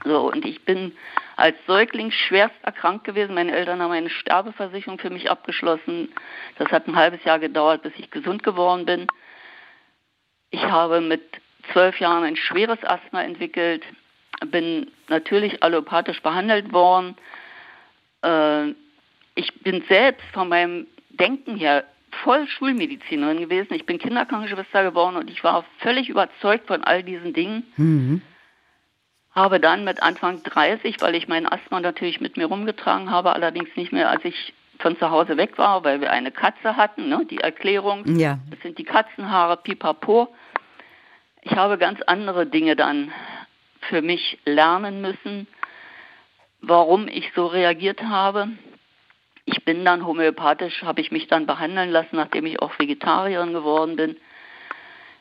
[0.04, 0.92] So, und ich bin
[1.40, 3.34] als Säugling schwerst erkrankt gewesen.
[3.34, 6.12] Meine Eltern haben eine Sterbeversicherung für mich abgeschlossen.
[6.58, 9.06] Das hat ein halbes Jahr gedauert, bis ich gesund geworden bin.
[10.50, 11.22] Ich habe mit
[11.72, 13.84] zwölf Jahren ein schweres Asthma entwickelt,
[14.50, 17.16] bin natürlich allopathisch behandelt worden.
[18.22, 18.74] Äh,
[19.34, 21.84] ich bin selbst von meinem Denken her
[22.22, 23.72] voll Schulmedizinerin gewesen.
[23.74, 27.72] Ich bin Kinderkrankenschwester geworden und ich war völlig überzeugt von all diesen Dingen.
[27.76, 28.22] Mhm
[29.32, 33.68] habe dann mit Anfang 30, weil ich mein Asthma natürlich mit mir rumgetragen habe, allerdings
[33.76, 37.24] nicht mehr, als ich von zu Hause weg war, weil wir eine Katze hatten, ne?
[37.30, 38.04] die Erklärung.
[38.18, 38.38] Ja.
[38.50, 40.34] Das sind die Katzenhaare, pipapo.
[41.42, 43.12] Ich habe ganz andere Dinge dann
[43.88, 45.46] für mich lernen müssen,
[46.60, 48.48] warum ich so reagiert habe.
[49.44, 53.96] Ich bin dann homöopathisch, habe ich mich dann behandeln lassen, nachdem ich auch Vegetarierin geworden
[53.96, 54.16] bin.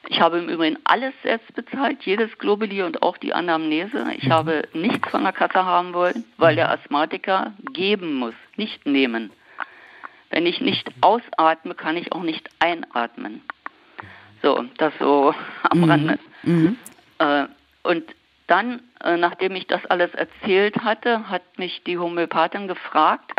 [0.07, 4.05] Ich habe im Übrigen alles selbst bezahlt, jedes Globuli und auch die Anamnese.
[4.17, 4.33] Ich mhm.
[4.33, 9.31] habe nichts von der Kasse haben wollen, weil der Asthmatiker geben muss, nicht nehmen.
[10.29, 13.41] Wenn ich nicht ausatme, kann ich auch nicht einatmen.
[14.41, 15.33] So, das so
[15.63, 15.83] am mhm.
[15.83, 16.19] Rande.
[16.43, 16.77] Mhm.
[17.17, 17.45] Äh,
[17.83, 18.03] und
[18.47, 23.31] dann, äh, nachdem ich das alles erzählt hatte, hat mich die Homöopathin gefragt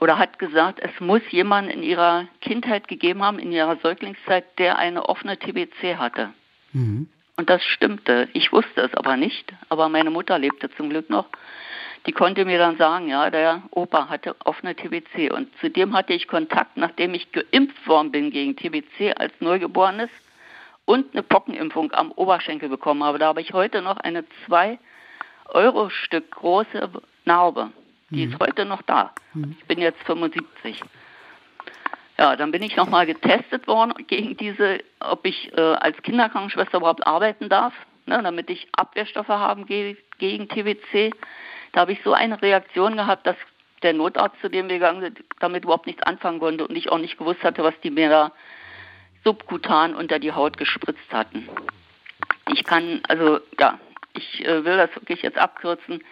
[0.00, 4.78] oder hat gesagt, es muss jemand in ihrer Kindheit gegeben haben, in ihrer Säuglingszeit, der
[4.78, 6.30] eine offene TBC hatte.
[6.72, 7.08] Mhm.
[7.36, 8.28] Und das stimmte.
[8.32, 11.26] Ich wusste es aber nicht, aber meine Mutter lebte zum Glück noch.
[12.06, 15.32] Die konnte mir dann sagen, ja, der Opa hatte offene TBC.
[15.32, 20.10] Und zudem hatte ich Kontakt, nachdem ich geimpft worden bin gegen TBC als Neugeborenes
[20.84, 23.18] und eine Pockenimpfung am Oberschenkel bekommen habe.
[23.18, 26.90] Da habe ich heute noch eine 2-Euro-Stück große
[27.24, 27.72] Narbe.
[28.10, 28.32] Die mhm.
[28.32, 29.12] ist heute noch da.
[29.34, 29.56] Mhm.
[29.58, 30.82] Ich bin jetzt 75.
[32.18, 37.06] Ja, dann bin ich nochmal getestet worden gegen diese, ob ich äh, als Kinderkrankenschwester überhaupt
[37.06, 37.74] arbeiten darf,
[38.06, 41.12] ne, damit ich Abwehrstoffe haben ge gegen TBC.
[41.72, 43.36] Da habe ich so eine Reaktion gehabt, dass
[43.82, 46.98] der Notarzt, zu dem wir gegangen sind, damit überhaupt nichts anfangen konnte und ich auch
[46.98, 48.32] nicht gewusst hatte, was die mir da
[49.24, 51.48] subkutan unter die Haut gespritzt hatten.
[52.52, 53.78] Ich kann, also ja,
[54.12, 56.04] ich äh, will das wirklich jetzt abkürzen.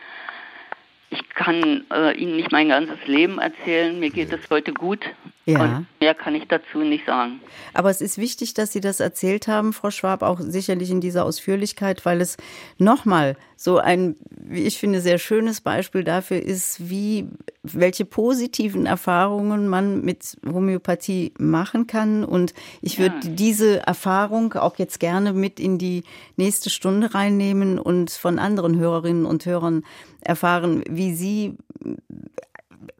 [1.13, 4.01] Ich kann äh, Ihnen nicht mein ganzes Leben erzählen.
[4.01, 5.01] Mir geht es heute gut.
[5.45, 5.63] Ja.
[5.63, 7.41] Und mehr kann ich dazu nicht sagen.
[7.75, 11.25] Aber es ist wichtig, dass Sie das erzählt haben, Frau Schwab, auch sicherlich in dieser
[11.25, 12.37] Ausführlichkeit, weil es
[12.79, 17.29] nochmal so ein, wie ich finde, sehr schönes Beispiel dafür ist, wie,
[17.63, 22.25] welche positiven Erfahrungen man mit Homöopathie machen kann.
[22.25, 23.31] Und ich würde ja.
[23.31, 26.05] diese Erfahrung auch jetzt gerne mit in die
[26.37, 29.83] nächste Stunde reinnehmen und von anderen Hörerinnen und Hörern
[30.21, 31.57] erfahren, wie sie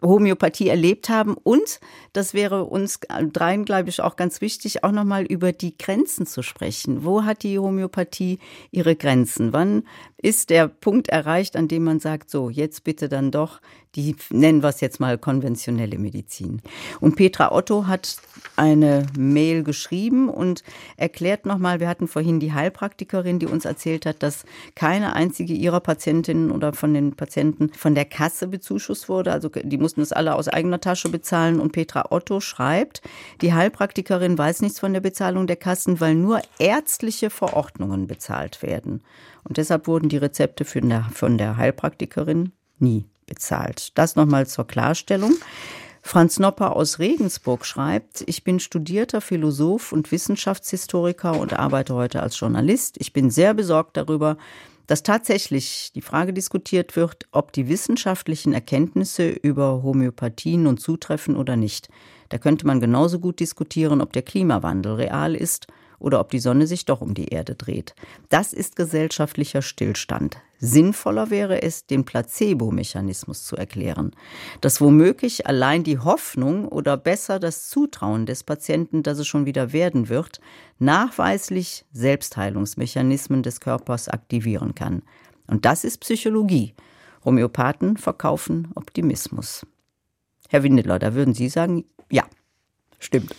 [0.03, 1.35] Homöopathie erlebt haben.
[1.35, 1.81] Und
[2.13, 3.01] das wäre uns
[3.33, 7.05] dreien, glaube ich, auch ganz wichtig, auch nochmal über die Grenzen zu sprechen.
[7.05, 8.39] Wo hat die Homöopathie
[8.71, 9.53] ihre Grenzen?
[9.53, 9.85] Wann
[10.17, 13.61] ist der Punkt erreicht, an dem man sagt, so, jetzt bitte dann doch
[13.95, 16.63] die, nennen wir es jetzt mal konventionelle Medizin.
[17.01, 18.17] Und Petra Otto hat
[18.57, 20.63] eine Mail geschrieben und
[20.97, 25.81] erklärt nochmal, wir hatten vorhin die Heilpraktikerin, die uns erzählt hat, dass keine einzige ihrer
[25.81, 29.33] Patientinnen oder von den Patienten von der Kasse bezuschusst wurde.
[29.33, 31.61] Also die mussten es alle aus eigener Tasche bezahlen.
[31.61, 33.03] Und Petra Otto schreibt,
[33.43, 39.03] die Heilpraktikerin weiß nichts von der Bezahlung der Kassen, weil nur ärztliche Verordnungen bezahlt werden.
[39.45, 43.97] Und deshalb wurden die Rezepte von der Heilpraktikerin nie bezahlt.
[43.97, 45.33] Das nochmal zur Klarstellung.
[46.03, 52.39] Franz Nopper aus Regensburg schreibt, ich bin studierter Philosoph und Wissenschaftshistoriker und arbeite heute als
[52.39, 52.97] Journalist.
[52.99, 54.37] Ich bin sehr besorgt darüber,
[54.87, 61.57] dass tatsächlich die Frage diskutiert wird, ob die wissenschaftlichen Erkenntnisse über Homöopathien nun zutreffen oder
[61.57, 61.89] nicht.
[62.29, 65.69] Da könnte man genauso gut diskutieren, ob der Klimawandel real ist
[65.99, 67.95] oder ob die Sonne sich doch um die Erde dreht.
[68.29, 70.37] Das ist gesellschaftlicher Stillstand.
[70.65, 74.13] Sinnvoller wäre es, den Placebo-Mechanismus zu erklären,
[74.61, 79.73] dass womöglich allein die Hoffnung oder besser das Zutrauen des Patienten, dass es schon wieder
[79.73, 80.41] werden wird,
[80.79, 85.03] nachweislich Selbstheilungsmechanismen des Körpers aktivieren kann.
[85.49, 86.75] Und das ist Psychologie.
[87.25, 89.67] Homöopathen verkaufen Optimismus.
[90.49, 92.23] Herr Windeler, da würden Sie sagen, ja,
[93.01, 93.35] stimmt.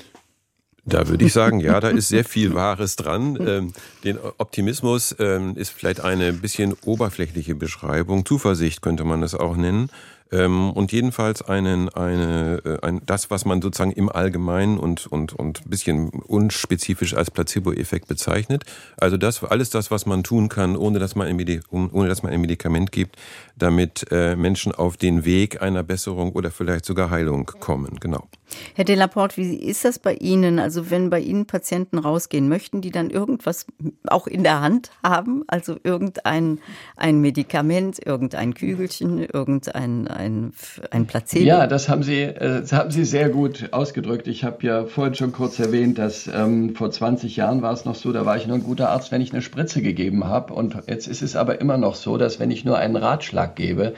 [0.85, 3.37] Da würde ich sagen, ja, da ist sehr viel Wahres dran.
[3.39, 3.73] Ähm,
[4.03, 8.25] den Optimismus ähm, ist vielleicht eine bisschen oberflächliche Beschreibung.
[8.25, 9.89] Zuversicht könnte man das auch nennen.
[10.33, 15.31] Ähm, und jedenfalls einen, eine, äh, ein, das, was man sozusagen im Allgemeinen und, und,
[15.33, 18.63] und ein bisschen unspezifisch als Placebo-Effekt bezeichnet.
[18.97, 22.23] Also das, alles das, was man tun kann, ohne dass man ein, Medi ohne dass
[22.23, 23.15] man ein Medikament gibt,
[23.55, 27.99] damit äh, Menschen auf den Weg einer Besserung oder vielleicht sogar Heilung kommen.
[27.99, 28.27] Genau.
[28.75, 30.59] Herr Delaporte, wie ist das bei Ihnen?
[30.59, 33.65] Also wenn bei Ihnen Patienten rausgehen, möchten die dann irgendwas
[34.07, 35.43] auch in der Hand haben?
[35.47, 36.59] Also irgendein
[36.95, 40.53] ein Medikament, irgendein Kügelchen, irgendein ein,
[40.91, 41.45] ein Placebo?
[41.45, 44.27] Ja, das haben Sie, äh, das haben Sie sehr gut ausgedrückt.
[44.27, 47.95] Ich habe ja vorhin schon kurz erwähnt, dass ähm, vor 20 Jahren war es noch
[47.95, 50.53] so, da war ich nur ein guter Arzt, wenn ich eine Spritze gegeben habe.
[50.53, 53.93] Und jetzt ist es aber immer noch so, dass wenn ich nur einen Ratschlag gebe,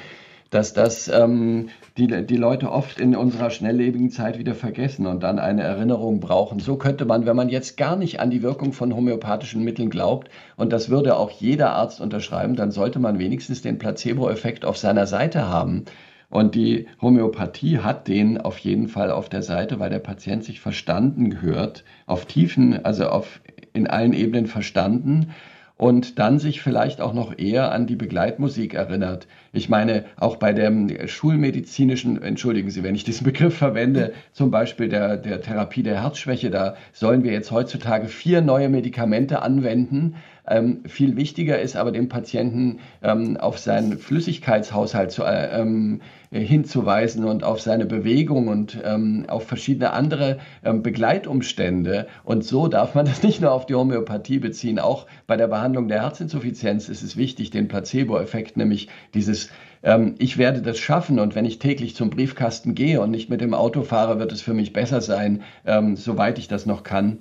[0.49, 5.39] dass das ähm, die, die Leute oft in unserer schnelllebigen Zeit wieder vergessen und dann
[5.39, 6.60] eine Erinnerung brauchen.
[6.60, 10.30] So könnte man, wenn man jetzt gar nicht an die Wirkung von homöopathischen Mitteln glaubt,
[10.58, 15.08] und das würde auch jeder Arzt unterschreiben, dann sollte man wenigstens den Placebo-Effekt auf seiner
[15.08, 15.86] Seite haben.
[16.30, 20.60] Und die Homöopathie hat den auf jeden Fall auf der Seite, weil der Patient sich
[20.60, 23.39] verstanden hört, auf Tiefen, also auf,
[23.72, 25.32] in allen Ebenen verstanden
[25.78, 29.28] und dann sich vielleicht auch noch eher an die Begleitmusik erinnert.
[29.51, 34.88] Ich meine, auch bei dem schulmedizinischen, entschuldigen Sie, wenn ich diesen Begriff verwende, zum Beispiel
[34.88, 40.15] der, der Therapie der Herzschwäche, da sollen wir jetzt heutzutage vier neue Medikamente anwenden,
[40.47, 46.01] ähm, viel wichtiger ist aber dem Patienten ähm, auf seinen Flüssigkeitshaushalt zu, äh, ähm,
[46.40, 52.08] hinzuweisen und auf seine Bewegung und ähm, auf verschiedene andere ähm, Begleitumstände.
[52.24, 54.80] Und so darf man das nicht nur auf die Homöopathie beziehen.
[54.80, 59.50] Auch bei der Behandlung der Herzinsuffizienz ist es wichtig, den Placebo-Effekt, nämlich dieses
[59.84, 63.42] ähm, ich werde das schaffen und wenn ich täglich zum Briefkasten gehe und nicht mit
[63.42, 65.44] dem Auto fahre, wird es für mich besser sein,
[65.96, 67.20] soweit ich das noch kann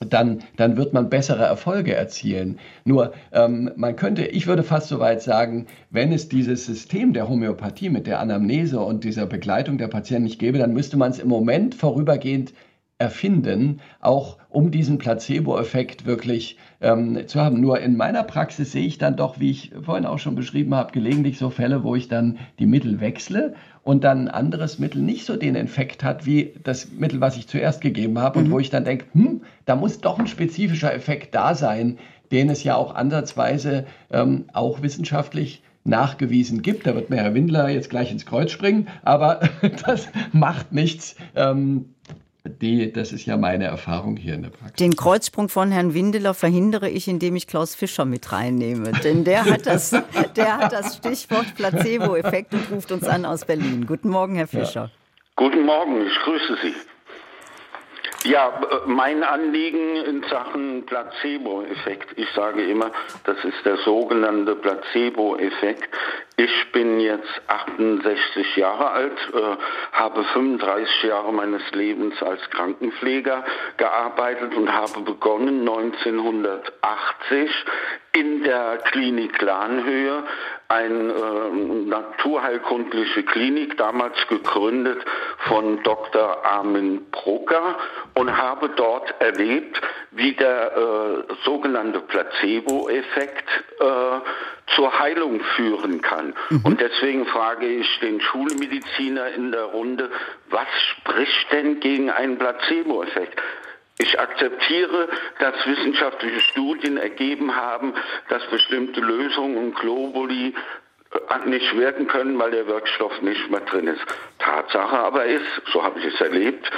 [0.00, 2.58] dann, dann wird man bessere Erfolge erzielen.
[2.84, 7.28] Nur ähm, man könnte, ich würde fast so weit sagen, wenn es dieses System der
[7.28, 11.18] Homöopathie mit der Anamnese und dieser Begleitung der Patienten nicht gäbe, dann müsste man es
[11.18, 12.52] im Moment vorübergehend
[12.98, 17.60] erfinden, auch um diesen Placebo-Effekt wirklich ähm, zu haben.
[17.60, 20.92] Nur in meiner Praxis sehe ich dann doch, wie ich vorhin auch schon beschrieben habe,
[20.92, 25.26] gelegentlich so Fälle, wo ich dann die Mittel wechsle und dann ein anderes Mittel nicht
[25.26, 28.46] so den Effekt hat wie das Mittel, was ich zuerst gegeben habe mhm.
[28.46, 31.98] und wo ich dann denke, hm, da muss doch ein spezifischer Effekt da sein,
[32.32, 36.86] den es ja auch ansatzweise ähm, auch wissenschaftlich nachgewiesen gibt.
[36.86, 39.40] Da wird mir Herr Windler jetzt gleich ins Kreuz springen, aber
[39.86, 41.16] das macht nichts.
[41.34, 41.94] Ähm,
[42.48, 44.76] die, das ist ja meine Erfahrung hier in der Praxis.
[44.76, 48.92] Den Kreuzsprung von Herrn Windeler verhindere ich, indem ich Klaus Fischer mit reinnehme.
[49.04, 49.90] Denn der hat das,
[50.36, 53.86] der hat das Stichwort Placebo-Effekt und ruft uns an aus Berlin.
[53.86, 54.84] Guten Morgen, Herr Fischer.
[54.84, 54.90] Ja.
[55.36, 56.74] Guten Morgen, ich grüße Sie.
[58.30, 62.18] Ja, mein Anliegen in Sachen Placebo-Effekt.
[62.18, 62.90] Ich sage immer,
[63.24, 65.88] das ist der sogenannte Placebo-Effekt.
[66.38, 69.56] Ich bin jetzt 68 Jahre alt, äh,
[69.92, 73.42] habe 35 Jahre meines Lebens als Krankenpfleger
[73.78, 77.50] gearbeitet und habe begonnen 1980
[78.12, 80.24] in der Klinik Lahnhöhe,
[80.68, 81.50] eine äh,
[81.88, 85.04] naturheilkundliche Klinik, damals gegründet
[85.48, 86.44] von Dr.
[86.44, 87.76] Armin Brucker
[88.14, 89.80] und habe dort erlebt,
[90.10, 93.48] wie der äh, sogenannte Placebo-Effekt
[93.80, 96.25] äh, zur Heilung führen kann.
[96.50, 96.60] Mhm.
[96.64, 100.10] Und deswegen frage ich den Schulmediziner in der Runde,
[100.50, 103.40] was spricht denn gegen einen Placebo-Effekt?
[103.98, 105.08] Ich akzeptiere,
[105.38, 107.94] dass wissenschaftliche Studien ergeben haben,
[108.28, 110.54] dass bestimmte Lösungen und Globuli
[111.12, 114.04] äh, nicht wirken können, weil der Wirkstoff nicht mehr drin ist.
[114.38, 116.70] Tatsache aber ist, so habe ich es erlebt,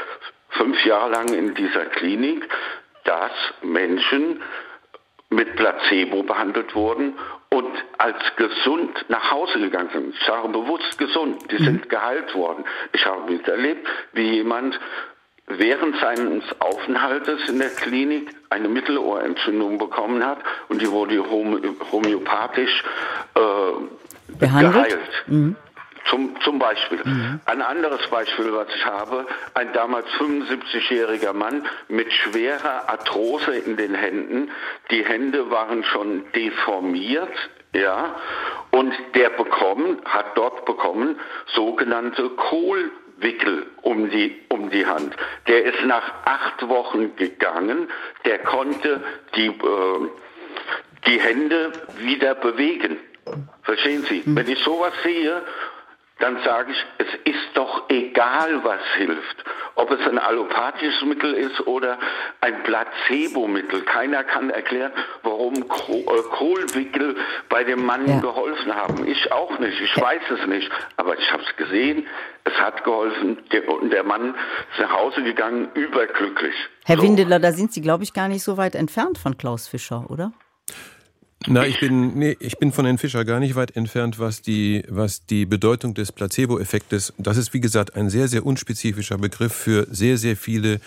[0.51, 2.49] fünf Jahre lang in dieser Klinik,
[3.05, 3.33] dass
[3.63, 4.43] Menschen
[5.31, 7.15] mit Placebo behandelt wurden
[7.51, 10.15] und als gesund nach Hause gegangen sind.
[10.15, 11.89] Ich sage bewusst gesund, die sind mhm.
[11.89, 12.65] geheilt worden.
[12.93, 14.79] Ich habe miterlebt, wie jemand
[15.47, 20.39] während seines Aufenthaltes in der Klinik eine Mittelohrentzündung bekommen hat
[20.69, 22.85] und die wurde homöopathisch
[23.35, 23.41] äh,
[24.39, 24.75] Behandelt?
[24.75, 25.25] geheilt.
[25.27, 25.57] Mhm.
[26.11, 27.01] Zum, zum Beispiel.
[27.05, 27.41] Mhm.
[27.45, 33.95] Ein anderes Beispiel, was ich habe, ein damals 75-jähriger Mann mit schwerer Arthrose in den
[33.95, 34.51] Händen.
[34.91, 37.33] Die Hände waren schon deformiert,
[37.75, 38.17] ja,
[38.71, 41.19] und der bekommen, hat dort bekommen
[41.55, 42.91] sogenannte Kohl
[43.21, 45.15] Wickel um die, um die Hand.
[45.47, 47.89] Der ist nach acht Wochen gegangen,
[48.25, 49.03] der konnte
[49.35, 50.09] die, äh,
[51.07, 52.99] die Hände wieder bewegen.
[53.63, 54.23] Verstehen Sie?
[54.25, 54.37] Mhm.
[54.37, 55.43] Wenn ich sowas sehe,
[56.19, 59.45] dann sage ich, es ist doch egal, was hilft.
[59.77, 61.99] Ob es ein allopathisches Mittel ist oder
[62.41, 63.83] ein Placebo-Mittel.
[63.83, 64.93] Keiner kann erklären,
[65.23, 67.17] warum äh, Kohlwickel
[67.49, 68.21] bei dem Mann ja.
[68.21, 69.07] geholfen haben.
[69.07, 69.81] Ich auch nicht.
[69.81, 70.71] Ich weiß es nicht.
[70.97, 72.07] Aber ich habe es gesehen.
[72.43, 73.39] Es hat geholfen.
[73.69, 74.35] und der Mann
[74.73, 76.55] ist nach Hause gegangen, überglücklich.
[76.85, 77.03] Herr so.
[77.03, 80.33] Windeler, da sind Sie, glaube ich, gar nicht so weit entfernt von Klaus Fischer, oder?
[81.47, 84.85] Na, ich bin, nee, ich bin von Herrn Fischer gar nicht weit entfernt, was die,
[84.89, 89.87] was die Bedeutung des Placebo-Effektes, das ist wie gesagt ein sehr, sehr unspezifischer Begriff für
[89.91, 90.81] sehr, sehr viele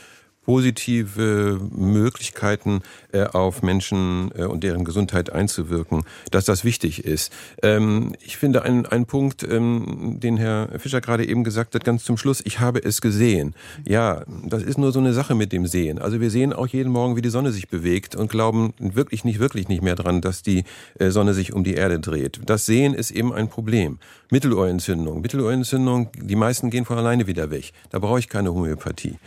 [0.44, 2.82] positive Möglichkeiten
[3.12, 7.32] äh, auf Menschen äh, und deren Gesundheit einzuwirken, dass das wichtig ist.
[7.62, 12.04] Ähm, ich finde einen, einen Punkt, ähm, den Herr Fischer gerade eben gesagt hat, ganz
[12.04, 13.54] zum Schluss, ich habe es gesehen.
[13.88, 16.00] Ja, das ist nur so eine Sache mit dem Sehen.
[16.00, 19.40] Also wir sehen auch jeden Morgen, wie die Sonne sich bewegt und glauben wirklich nicht,
[19.40, 20.64] wirklich nicht mehr dran, dass die
[20.98, 22.42] äh, Sonne sich um die Erde dreht.
[22.46, 24.00] Das Sehen ist eben ein Problem.
[24.32, 25.22] Mittelohrentzündung.
[25.22, 27.74] Mittelohrentzündung, die meisten gehen von alleine wieder weg.
[27.92, 29.18] Da brauche ich keine Homöopathie.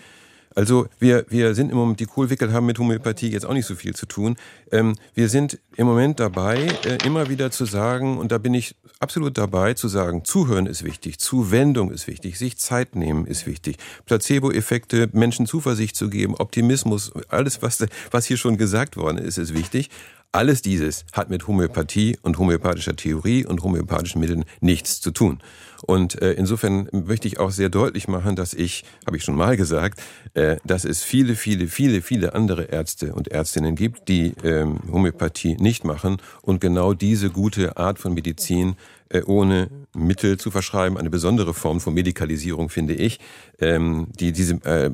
[0.55, 3.75] Also wir, wir sind im Moment, die Kohlwickel haben mit Homöopathie jetzt auch nicht so
[3.75, 4.37] viel zu tun.
[4.71, 8.77] Ähm, wir sind im Moment dabei, äh, immer wieder zu sagen, und da bin ich
[9.01, 13.77] absolut dabei, zu sagen, zuhören ist wichtig, Zuwendung ist wichtig, sich Zeit nehmen ist wichtig,
[14.07, 19.55] Placebo-Effekte, Menschen Zuversicht zu geben, Optimismus, alles, was, was hier schon gesagt worden ist, ist
[19.55, 19.91] wichtig.
[20.31, 25.41] Alles dieses hat mit Homöopathie und homöopathischer Theorie und homöopathischen Mitteln nichts zu tun.
[25.87, 29.57] Und äh, insofern möchte ich auch sehr deutlich machen, dass ich, habe ich schon mal
[29.57, 30.01] gesagt,
[30.33, 35.57] äh, dass es viele, viele, viele, viele andere Ärzte und Ärztinnen gibt, die ähm, Homöopathie
[35.57, 38.77] nicht machen und genau diese gute Art von Medizin
[39.11, 43.21] äh, ohne Mittel zu verschreiben, eine besondere Form von Medikalisierung, finde ich,
[43.61, 44.91] ähm, die diese äh,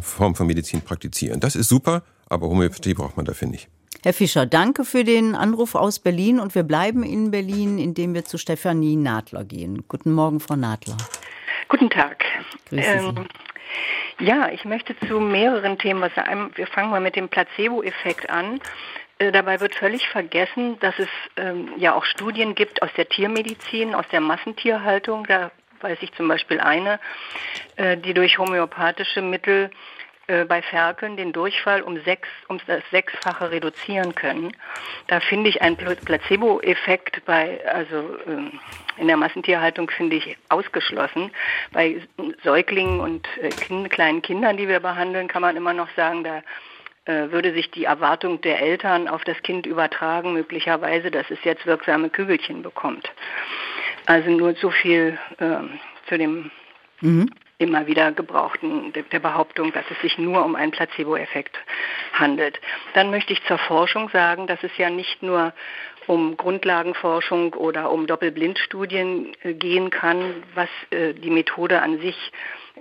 [0.00, 1.40] Form von Medizin praktizieren.
[1.40, 3.68] Das ist super, aber Homöopathie braucht man dafür nicht.
[4.04, 8.24] Herr Fischer, danke für den Anruf aus Berlin und wir bleiben in Berlin, indem wir
[8.24, 9.84] zu Stefanie Nadler gehen.
[9.88, 10.96] Guten Morgen, Frau Nadler.
[11.68, 12.24] Guten Tag.
[12.70, 13.26] Ähm,
[14.20, 16.52] ja, ich möchte zu mehreren Themen was sagen.
[16.54, 18.60] Wir fangen mal mit dem Placebo-Effekt an.
[19.18, 23.96] Äh, dabei wird völlig vergessen, dass es ähm, ja auch Studien gibt aus der Tiermedizin,
[23.96, 25.26] aus der Massentierhaltung.
[25.26, 27.00] Da weiß ich zum Beispiel eine,
[27.74, 29.70] äh, die durch homöopathische Mittel
[30.28, 34.52] äh, bei Ferkeln den Durchfall um sechs, um das Sechsfache reduzieren können.
[35.06, 38.60] Da finde ich einen Placebo-Effekt bei, also ähm,
[38.98, 41.30] in der Massentierhaltung finde ich ausgeschlossen.
[41.72, 42.02] Bei
[42.44, 46.42] Säuglingen und äh, kind, kleinen Kindern, die wir behandeln, kann man immer noch sagen, da
[47.06, 51.64] äh, würde sich die Erwartung der Eltern auf das Kind übertragen, möglicherweise, dass es jetzt
[51.64, 53.10] wirksame Kügelchen bekommt.
[54.04, 55.60] Also nur so viel äh,
[56.06, 56.50] zu dem
[57.00, 61.56] mhm immer wieder gebrauchten der Behauptung, dass es sich nur um einen Placebo-Effekt
[62.12, 62.60] handelt.
[62.94, 65.52] Dann möchte ich zur Forschung sagen, dass es ja nicht nur
[66.08, 72.16] um Grundlagenforschung oder um Doppelblindstudien äh, gehen kann, was äh, die Methode an sich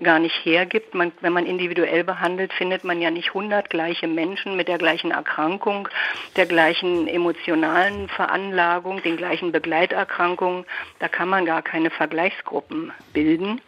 [0.01, 0.93] gar nicht hergibt.
[0.93, 5.11] Man, wenn man individuell behandelt, findet man ja nicht 100 gleiche Menschen mit der gleichen
[5.11, 5.89] Erkrankung,
[6.36, 10.65] der gleichen emotionalen Veranlagung, den gleichen Begleiterkrankungen.
[10.99, 13.61] Da kann man gar keine Vergleichsgruppen bilden,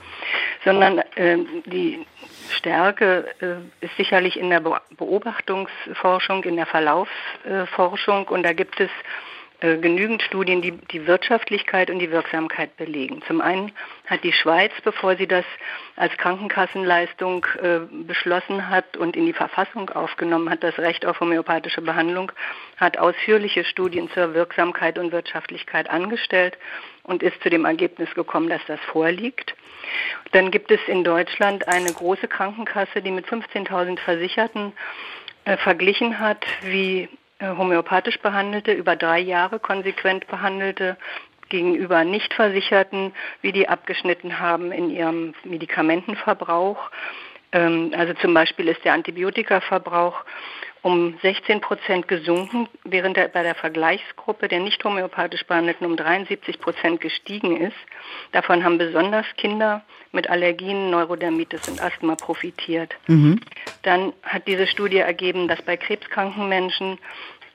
[0.64, 2.06] sondern äh, die
[2.52, 8.90] Stärke äh, ist sicherlich in der Beobachtungsforschung, in der Verlaufsforschung und da gibt es
[9.62, 13.22] äh, genügend Studien, die die Wirtschaftlichkeit und die Wirksamkeit belegen.
[13.28, 13.74] Zum einen
[14.08, 15.44] hat die Schweiz, bevor sie das
[15.98, 21.82] als Krankenkassenleistung äh, beschlossen hat und in die Verfassung aufgenommen hat, das Recht auf homöopathische
[21.82, 22.32] Behandlung,
[22.78, 26.58] hat ausführliche Studien zur Wirksamkeit und Wirtschaftlichkeit angestellt
[27.04, 29.56] und ist zu dem Ergebnis gekommen, dass das vorliegt.
[30.32, 34.72] Dann gibt es in Deutschland eine große Krankenkasse, die mit 15.000 Versicherten
[35.44, 37.10] äh, verglichen hat, wie
[37.42, 40.98] homöopathisch behandelte, über drei Jahre konsequent behandelte
[41.50, 46.92] gegenüber Nichtversicherten, wie die abgeschnitten haben in ihrem Medikamentenverbrauch.
[47.52, 50.24] Ähm, also zum Beispiel ist der Antibiotikaverbrauch
[50.82, 56.60] um 16 Prozent gesunken, während er bei der Vergleichsgruppe der nicht homöopathisch Behandelten um 73
[56.60, 57.76] Prozent gestiegen ist.
[58.32, 62.96] Davon haben besonders Kinder mit Allergien, Neurodermitis und Asthma profitiert.
[63.08, 63.42] Mhm.
[63.84, 66.98] Dann hat diese Studie ergeben, dass bei krebskranken Menschen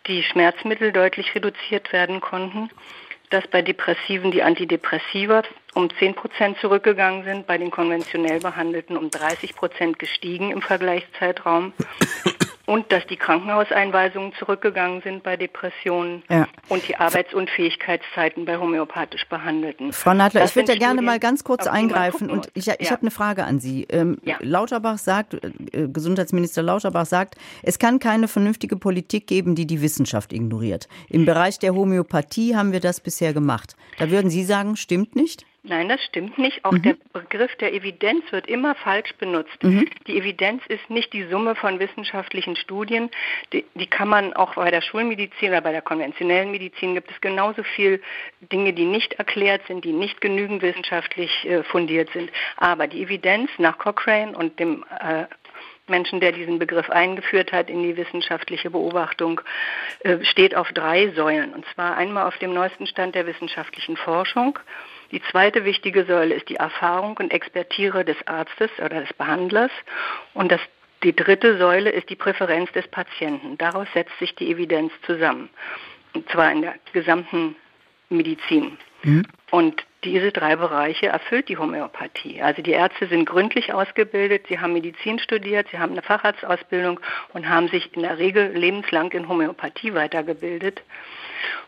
[0.07, 2.69] die Schmerzmittel deutlich reduziert werden konnten,
[3.31, 5.43] dass bei Depressiven die Antidepressiva
[5.75, 11.73] um 10 Prozent zurückgegangen sind, bei den konventionell Behandelten um 30 Prozent gestiegen im Vergleichszeitraum
[12.67, 16.49] und dass die Krankenhauseinweisungen zurückgegangen sind bei Depressionen ja.
[16.69, 19.93] und die Arbeitsunfähigkeitszeiten bei homöopathisch Behandelten.
[19.93, 22.91] Frau Nadler, das ich würde ja gerne mal ganz kurz eingreifen und ich, ich ja.
[22.91, 23.87] habe eine Frage an Sie.
[23.91, 24.37] Ähm, ja.
[24.41, 30.33] Lauterbach sagt, äh, Gesundheitsminister Lauterbach sagt, es kann keine vernünftige Politik geben, die die Wissenschaft
[30.33, 30.89] ignoriert.
[31.11, 33.77] Im Bereich der Homöopathie haben wir das bisher gemacht.
[33.99, 35.45] Da würden Sie sagen, stimmt nicht?
[35.67, 36.63] Nein, das stimmt nicht.
[36.67, 36.83] Auch mhm.
[36.83, 39.63] der Begriff der Evidenz wird immer falsch benutzt.
[39.63, 39.89] Mhm.
[40.07, 43.11] Die Evidenz ist nicht die Summe von wissenschaftlichen Studien.
[43.55, 47.19] Die, die, kann man auch bei der Schulmedizin oder bei der konventionellen Medizin gibt es
[47.23, 48.03] genauso viel
[48.53, 52.31] Dinge, die nicht erklärt sind, die nicht genügend wissenschaftlich äh, fundiert sind.
[52.59, 55.25] Aber die Evidenz nach Cochrane und dem äh,
[55.87, 59.41] Menschen, der diesen Begriff eingeführt hat in die wissenschaftliche Beobachtung,
[60.01, 61.55] äh, steht auf drei Säulen.
[61.55, 64.59] Und zwar einmal auf dem neuesten Stand der wissenschaftlichen Forschung
[65.15, 69.71] die zweite wichtige Säule ist die Erfahrung und Expertise des Arztes oder des Behandlers.
[70.35, 70.61] Und das,
[71.05, 73.57] die dritte Säule ist die Präferenz des Patienten.
[73.57, 75.51] Daraus setzt sich die Evidenz zusammen.
[76.15, 77.55] Und zwar in der gesamten
[78.09, 78.77] Medizin.
[79.05, 79.25] Mhm.
[79.53, 82.43] Und diese drei Bereiche erfüllt die Homöopathie.
[82.43, 86.99] Also die Ärzte sind gründlich ausgebildet, sie haben Medizin studiert, sie haben eine Facharztausbildung
[87.33, 90.83] und haben sich in der Regel lebenslang in Homöopathie weitergebildet.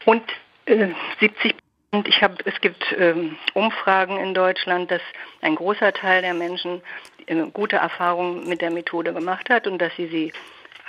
[0.04, 0.24] Und
[0.64, 0.88] äh,
[1.20, 1.54] 70
[1.92, 5.02] Und ich habe, es gibt ähm, Umfragen in Deutschland, dass
[5.40, 6.82] ein großer Teil der Menschen
[7.26, 10.32] äh, gute Erfahrungen mit der Methode gemacht hat und dass sie sie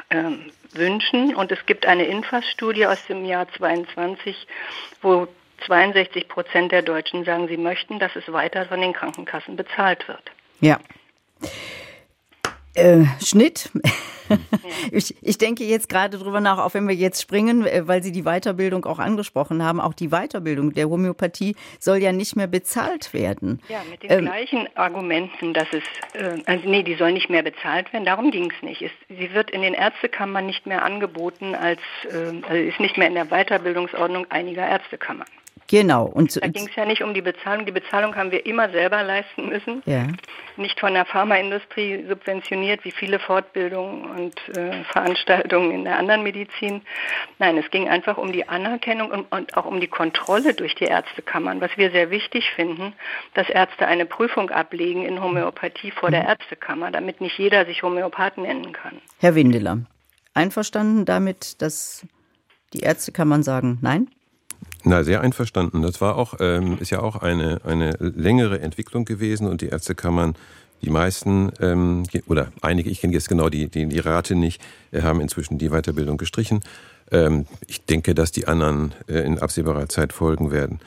[0.10, 1.36] ähm, wünschen.
[1.36, 4.48] Und es gibt eine Infas-Studie aus dem Jahr 22,
[5.02, 5.28] wo
[5.66, 10.32] 62 Prozent der Deutschen sagen, sie möchten, dass es weiter von den Krankenkassen bezahlt wird.
[10.60, 10.80] Ja.
[12.78, 13.72] Äh, Schnitt.
[14.92, 18.12] ich, ich denke jetzt gerade drüber nach, auch wenn wir jetzt springen, äh, weil Sie
[18.12, 19.82] die Weiterbildung auch angesprochen haben.
[19.82, 23.62] Auch die Weiterbildung der Homöopathie soll ja nicht mehr bezahlt werden.
[23.68, 27.42] Ja, mit den ähm, gleichen Argumenten, dass es, äh, also nee, die soll nicht mehr
[27.42, 28.06] bezahlt werden.
[28.06, 28.84] Darum ging es nicht.
[28.84, 33.08] Es, sie wird in den Ärztekammern nicht mehr angeboten als, äh, also ist nicht mehr
[33.08, 35.28] in der Weiterbildungsordnung einiger Ärztekammern.
[35.68, 36.06] Genau.
[36.06, 37.66] Und da ging es ja nicht um die Bezahlung.
[37.66, 39.84] Die Bezahlung haben wir immer selber leisten müssen.
[39.86, 40.08] Ja.
[40.56, 46.82] Nicht von der Pharmaindustrie subventioniert, wie viele Fortbildungen und äh, Veranstaltungen in der anderen Medizin.
[47.38, 50.86] Nein, es ging einfach um die Anerkennung und, und, auch um die Kontrolle durch die
[50.86, 52.94] Ärztekammern, was wir sehr wichtig finden,
[53.34, 58.38] dass Ärzte eine Prüfung ablegen in Homöopathie vor der Ärztekammer, damit nicht jeder sich Homöopath
[58.38, 59.02] nennen kann.
[59.20, 59.80] Herr Windeler,
[60.34, 62.08] einverstanden damit, dass
[62.74, 64.08] die Ärztekammern sagen Nein?
[64.88, 65.82] Na, sehr einverstanden.
[65.82, 70.36] Das war auch, ähm, ist ja auch eine, eine längere Entwicklung gewesen und die Ärztekammern,
[70.82, 74.62] die meisten ähm, oder einige, ich kenne jetzt genau die, die, die Rate nicht,
[74.92, 76.62] äh, haben inzwischen die Weiterbildung gestrichen.
[77.12, 80.80] Ähm, ich denke, dass die anderen äh, in absehbarer Zeit folgen werden.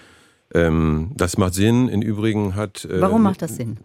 [0.54, 1.88] Ähm, das macht Sinn.
[1.88, 2.86] Im Übrigen hat.
[2.86, 3.76] Äh, warum macht das Sinn?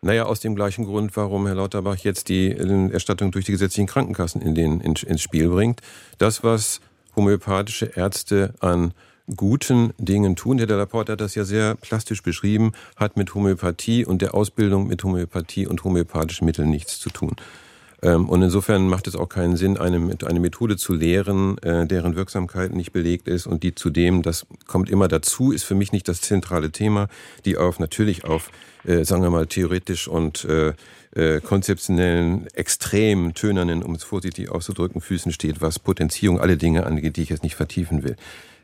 [0.00, 4.40] Naja, aus dem gleichen Grund, warum Herr Lauterbach jetzt die Erstattung durch die gesetzlichen Krankenkassen
[4.42, 5.80] in den, in, ins Spiel bringt.
[6.18, 6.80] Das, was
[7.16, 8.92] homöopathische Ärzte an
[9.34, 10.58] guten Dingen tun.
[10.58, 15.02] Herr Delaporte hat das ja sehr plastisch beschrieben, hat mit Homöopathie und der Ausbildung mit
[15.02, 17.36] Homöopathie und homöopathischen Mitteln nichts zu tun.
[18.02, 22.14] Ähm, und insofern macht es auch keinen Sinn, eine, eine Methode zu lehren, äh, deren
[22.14, 26.06] Wirksamkeit nicht belegt ist und die zudem, das kommt immer dazu, ist für mich nicht
[26.08, 27.08] das zentrale Thema,
[27.44, 28.50] die auf natürlich auf,
[28.84, 30.74] äh, sagen wir mal, theoretisch und äh,
[31.42, 37.22] konzeptionellen, extrem tönernen, um es vorsichtig auszudrücken, Füßen steht, was Potenzierung, alle Dinge angeht, die
[37.22, 38.16] ich jetzt nicht vertiefen will.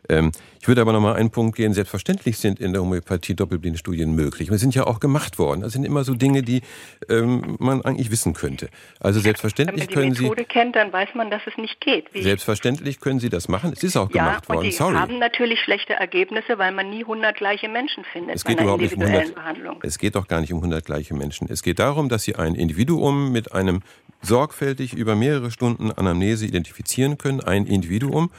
[0.08, 1.74] Ähm, ich würde aber noch mal einen Punkt gehen.
[1.74, 4.50] Selbstverständlich sind in der Homöopathie Doppelblindstudien möglich.
[4.50, 5.60] Und sind ja auch gemacht worden.
[5.60, 6.62] Das sind immer so Dinge, die
[7.08, 8.68] ähm, man eigentlich wissen könnte.
[9.00, 10.22] Also selbstverständlich können Sie...
[10.22, 12.06] Wenn man die Methode kennt, dann weiß man, dass es nicht geht.
[12.14, 13.72] selbstverständlich können Sie das machen.
[13.72, 14.64] Es ist auch ja, gemacht worden.
[14.64, 14.94] Die Sorry.
[14.94, 18.36] haben natürlich schlechte Ergebnisse, weil man nie 100 gleiche Menschen findet.
[18.36, 19.80] Es geht überhaupt nicht um 100, Behandlung.
[19.82, 21.48] Es geht doch gar nicht um 100 gleiche Menschen.
[21.50, 23.80] Es geht darum, dass Sie ein Individuum mit einem
[24.20, 27.40] sorgfältig über mehrere Stunden Anamnese identifizieren können.
[27.40, 28.30] Ein Individuum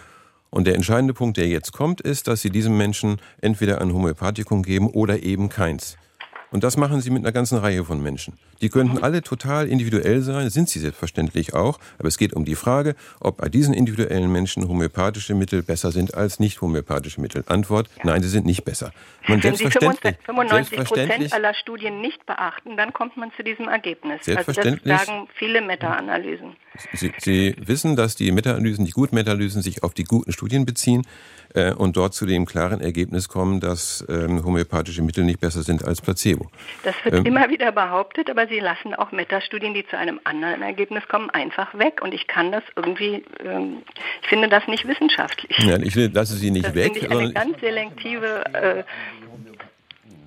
[0.54, 4.62] und der entscheidende Punkt, der jetzt kommt, ist, dass Sie diesem Menschen entweder ein Homöopathikum
[4.62, 5.98] geben oder eben keins.
[6.52, 8.36] Und das machen sie mit einer ganzen Reihe von Menschen.
[8.64, 12.56] Die könnten alle total individuell sein, sind sie selbstverständlich auch, aber es geht um die
[12.56, 17.44] Frage, ob bei diesen individuellen Menschen homöopathische Mittel besser sind als nicht homöopathische Mittel.
[17.48, 18.04] Antwort, ja.
[18.06, 18.94] nein, sie sind nicht besser.
[19.28, 23.68] Man Wenn selbstverständlich, Sie 95 Prozent aller Studien nicht beachten, dann kommt man zu diesem
[23.68, 24.24] Ergebnis.
[24.24, 24.94] Selbstverständlich.
[24.94, 26.56] Also das sagen viele Meta-Analysen.
[26.94, 31.04] Sie, sie wissen, dass die Meta-Analysen, die guten Meta-Analysen sich auf die guten Studien beziehen
[31.54, 35.86] äh, und dort zu dem klaren Ergebnis kommen, dass ähm, homöopathische Mittel nicht besser sind
[35.86, 36.50] als Placebo.
[36.84, 40.62] Das wird ähm, immer wieder behauptet, aber Sie lassen auch Metastudien, die zu einem anderen
[40.62, 42.02] Ergebnis kommen, einfach weg.
[42.02, 43.84] Und ich kann das irgendwie, ähm,
[44.22, 45.58] ich finde das nicht wissenschaftlich.
[45.60, 46.94] Ja, ich lasse sie nicht das weg.
[46.96, 48.84] Ich eine ganz selektive äh,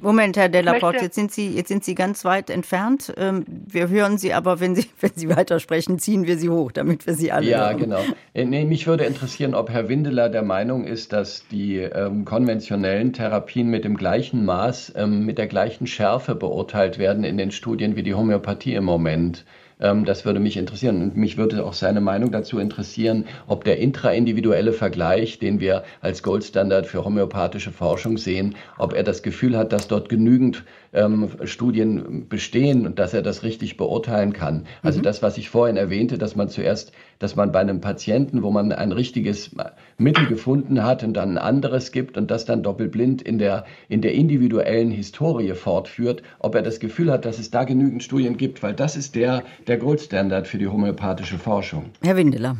[0.00, 3.12] Moment, Herr Delaporte, jetzt sind Sie, jetzt sind Sie ganz weit entfernt.
[3.16, 7.06] Ähm, wir hören Sie aber, wenn Sie, wenn Sie weitersprechen, ziehen wir Sie hoch, damit
[7.06, 7.78] wir Sie alle Ja, hören.
[7.78, 8.00] genau.
[8.34, 13.12] Äh, nee, mich würde interessieren, ob Herr Windeler der Meinung ist, dass die ähm, konventionellen
[13.12, 17.96] Therapien mit dem gleichen Maß, ähm, mit der gleichen Schärfe beurteilt werden in den Studien
[17.96, 19.44] wie die Homöopathie im Moment.
[19.78, 21.02] Ähm, das würde mich interessieren.
[21.02, 26.22] Und mich würde auch seine Meinung dazu interessieren, ob der intraindividuelle Vergleich, den wir als
[26.22, 32.26] Goldstandard für homöopathische Forschung sehen, ob er das Gefühl hat, dass dort genügend ähm, Studien
[32.28, 34.66] bestehen und dass er das richtig beurteilen kann.
[34.82, 35.02] Also mhm.
[35.02, 38.72] das, was ich vorhin erwähnte, dass man zuerst, dass man bei einem Patienten, wo man
[38.72, 39.50] ein richtiges
[39.98, 44.02] Mittel gefunden hat und dann ein anderes gibt und das dann doppelblind in der, in
[44.02, 48.62] der individuellen Historie fortführt, ob er das Gefühl hat, dass es da genügend Studien gibt,
[48.62, 51.86] weil das ist der, der Goldstandard für die homöopathische Forschung.
[52.02, 52.56] Herr Windeler.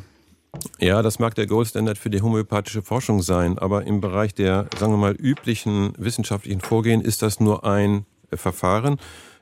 [0.79, 4.93] Ja, das mag der Goldstandard für die homöopathische Forschung sein, aber im Bereich der, sagen
[4.93, 8.97] wir mal, üblichen wissenschaftlichen Vorgehen ist das nur ein Verfahren.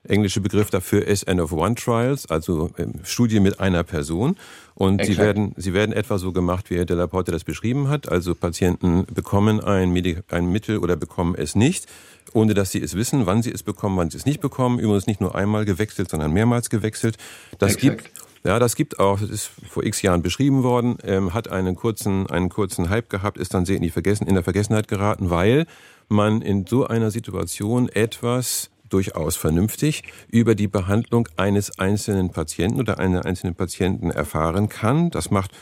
[0.06, 4.36] Englische Begriff dafür ist N of One Trials, also ähm, Studie mit einer Person.
[4.74, 8.08] Und sie werden, sie werden etwa so gemacht, wie Herr Delaporte das beschrieben hat.
[8.08, 11.86] Also Patienten bekommen ein, Medi ein Mittel oder bekommen es nicht,
[12.32, 14.78] ohne dass sie es wissen, wann sie es bekommen, wann sie es nicht bekommen.
[14.78, 17.16] Übrigens nicht nur einmal gewechselt, sondern mehrmals gewechselt.
[17.58, 18.04] Das Exakt.
[18.04, 21.76] gibt Ja, das gibt auch, das ist vor x Jahren beschrieben worden, ähm, hat einen
[21.76, 25.30] kurzen, einen kurzen Hype gehabt, ist dann sehr in, die Vergessen, in der Vergessenheit geraten,
[25.30, 25.66] weil
[26.08, 32.98] man in so einer Situation etwas durchaus vernünftig über die Behandlung eines einzelnen Patienten oder
[32.98, 35.10] einer einzelnen Patienten erfahren kann.
[35.10, 35.52] Das macht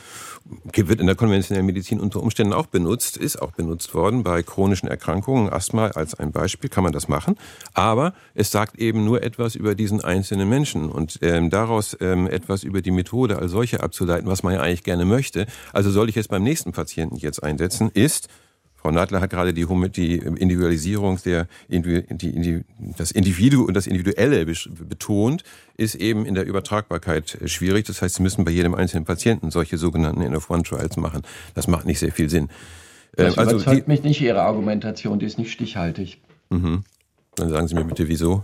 [0.73, 4.89] wird in der konventionellen Medizin unter Umständen auch benutzt, ist auch benutzt worden bei chronischen
[4.89, 7.37] Erkrankungen, Asthma als ein Beispiel, kann man das machen.
[7.73, 12.63] Aber es sagt eben nur etwas über diesen einzelnen Menschen und ähm, daraus ähm, etwas
[12.63, 15.45] über die Methode als solche abzuleiten, was man ja eigentlich gerne möchte.
[15.71, 18.27] Also soll ich es beim nächsten Patienten jetzt einsetzen, ist
[18.83, 22.65] Frau Nadler hat gerade die, die Individualisierung der die,
[22.97, 25.43] das Individu und das Individuelle betont,
[25.77, 27.85] ist eben in der Übertragbarkeit schwierig.
[27.85, 31.21] Das heißt, Sie müssen bei jedem einzelnen Patienten solche sogenannten N-of-One-Trials machen.
[31.55, 32.49] Das macht nicht sehr viel Sinn.
[33.15, 36.19] Das ähm, also überzeugt die, mich nicht, Ihre Argumentation, die ist nicht stichhaltig.
[36.49, 36.83] Mhm.
[37.35, 38.43] Dann sagen Sie mir bitte, wieso?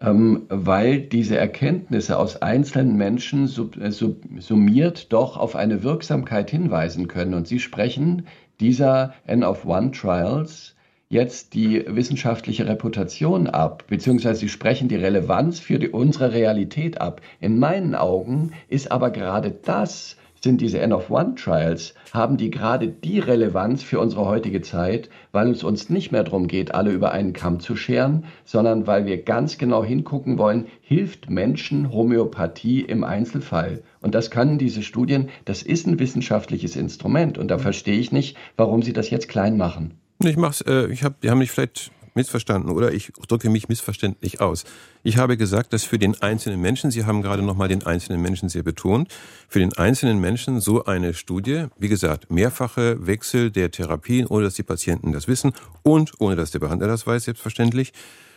[0.00, 6.50] Ähm, weil diese Erkenntnisse aus einzelnen Menschen sub, äh, sub, summiert doch auf eine Wirksamkeit
[6.50, 7.34] hinweisen können.
[7.34, 8.26] Und Sie sprechen
[8.60, 10.74] dieser N of One Trials
[11.08, 17.20] jetzt die wissenschaftliche Reputation ab, beziehungsweise sie sprechen die Relevanz für die, unsere Realität ab.
[17.40, 23.82] In meinen Augen ist aber gerade das sind diese N-of-One-Trials, haben die gerade die Relevanz
[23.82, 27.58] für unsere heutige Zeit, weil es uns nicht mehr darum geht, alle über einen Kamm
[27.58, 33.82] zu scheren, sondern weil wir ganz genau hingucken wollen, hilft Menschen Homöopathie im Einzelfall?
[34.00, 38.36] Und das können diese Studien, das ist ein wissenschaftliches Instrument und da verstehe ich nicht,
[38.56, 39.98] warum sie das jetzt klein machen.
[40.22, 44.40] Ich mach's, äh, ich hab, die haben mich vielleicht missverstanden oder ich drücke mich missverständlich
[44.40, 44.64] aus.
[45.02, 48.48] Ich habe gesagt, dass für den einzelnen Menschen, Sie haben gerade nochmal den einzelnen Menschen
[48.48, 49.12] sehr betont,
[49.48, 54.54] für den einzelnen Menschen so eine Studie, wie gesagt, mehrfache Wechsel der Therapien, ohne dass
[54.54, 55.52] die Patienten das wissen
[55.82, 57.92] und ohne dass der Behandler das weiß, selbstverständlich,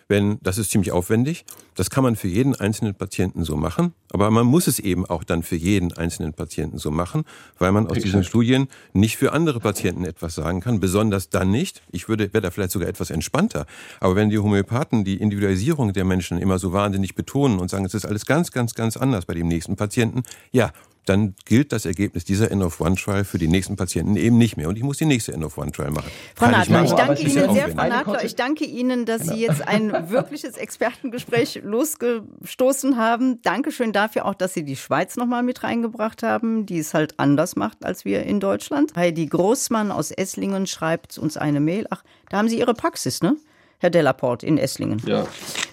[0.09, 1.45] wenn, das ist ziemlich aufwendig.
[1.75, 3.93] Das kann man für jeden einzelnen Patienten so machen.
[4.11, 7.23] Aber man muss es eben auch dann für jeden einzelnen Patienten so machen,
[7.59, 8.05] weil man aus Exakt.
[8.05, 10.79] diesen Studien nicht für andere Patienten etwas sagen kann.
[10.79, 11.83] Besonders dann nicht.
[11.91, 13.67] Ich würde, wäre da vielleicht sogar etwas entspannter.
[13.99, 17.93] Aber wenn die Homöopathen die Individualisierung der Menschen immer so wahnsinnig betonen und sagen, es
[17.93, 20.71] ist alles ganz, ganz, ganz anders bei dem nächsten Patienten, ja,
[21.09, 24.69] dann gilt das Ergebnis dieser End-of-One-Trial für die nächsten Patienten eben nicht mehr.
[24.69, 26.11] Und ich muss die nächste End-of-One-Trial machen.
[26.35, 28.23] Frau Nadler, ich, ich danke Ihnen sehr, Frau Nadler.
[28.23, 33.41] Ich danke Ihnen, dass Sie jetzt ein wirkliches Expertengespräch losgestoßen haben.
[33.41, 37.55] Dankeschön dafür auch, dass Sie die Schweiz nochmal mit reingebracht haben, die es halt anders
[37.55, 38.95] macht als wir in Deutschland.
[38.95, 41.87] Heidi Großmann aus Esslingen schreibt uns eine Mail.
[41.89, 43.35] Ach, da haben Sie Ihre Praxis, ne?
[43.79, 45.01] Herr Delaporte in Esslingen.
[45.05, 45.25] Ja.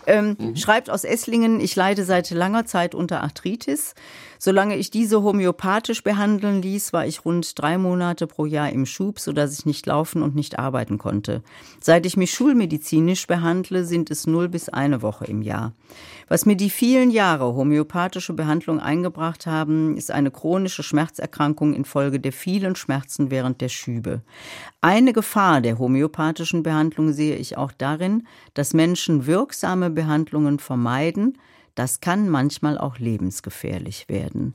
[0.06, 0.56] Ähm, mhm.
[0.56, 3.94] Schreibt aus Esslingen, ich leide seit langer Zeit unter Arthritis.
[4.38, 9.18] Solange ich diese homöopathisch behandeln ließ, war ich rund drei Monate pro Jahr im Schub,
[9.18, 11.42] sodass ich nicht laufen und nicht arbeiten konnte.
[11.80, 15.72] Seit ich mich schulmedizinisch behandle, sind es null bis eine Woche im Jahr.
[16.28, 22.32] Was mir die vielen Jahre homöopathische Behandlung eingebracht haben, ist eine chronische Schmerzerkrankung infolge der
[22.32, 24.22] vielen Schmerzen während der Schübe.
[24.80, 31.36] Eine Gefahr der homöopathischen Behandlung sehe ich auch darin, dass Menschen wirksame Behandlungen vermeiden,
[31.74, 34.54] das kann manchmal auch lebensgefährlich werden.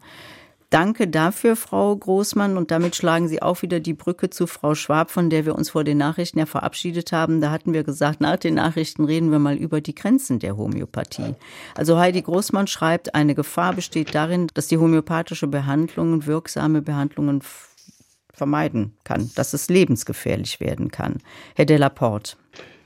[0.71, 2.55] Danke dafür, Frau Großmann.
[2.55, 5.71] Und damit schlagen Sie auch wieder die Brücke zu Frau Schwab, von der wir uns
[5.71, 7.41] vor den Nachrichten ja verabschiedet haben.
[7.41, 11.35] Da hatten wir gesagt, nach den Nachrichten reden wir mal über die Grenzen der Homöopathie.
[11.75, 17.43] Also Heidi Großmann schreibt, eine Gefahr besteht darin, dass die homöopathische Behandlung wirksame Behandlungen
[18.33, 21.17] vermeiden kann, dass es lebensgefährlich werden kann.
[21.53, 22.37] Herr Delaporte.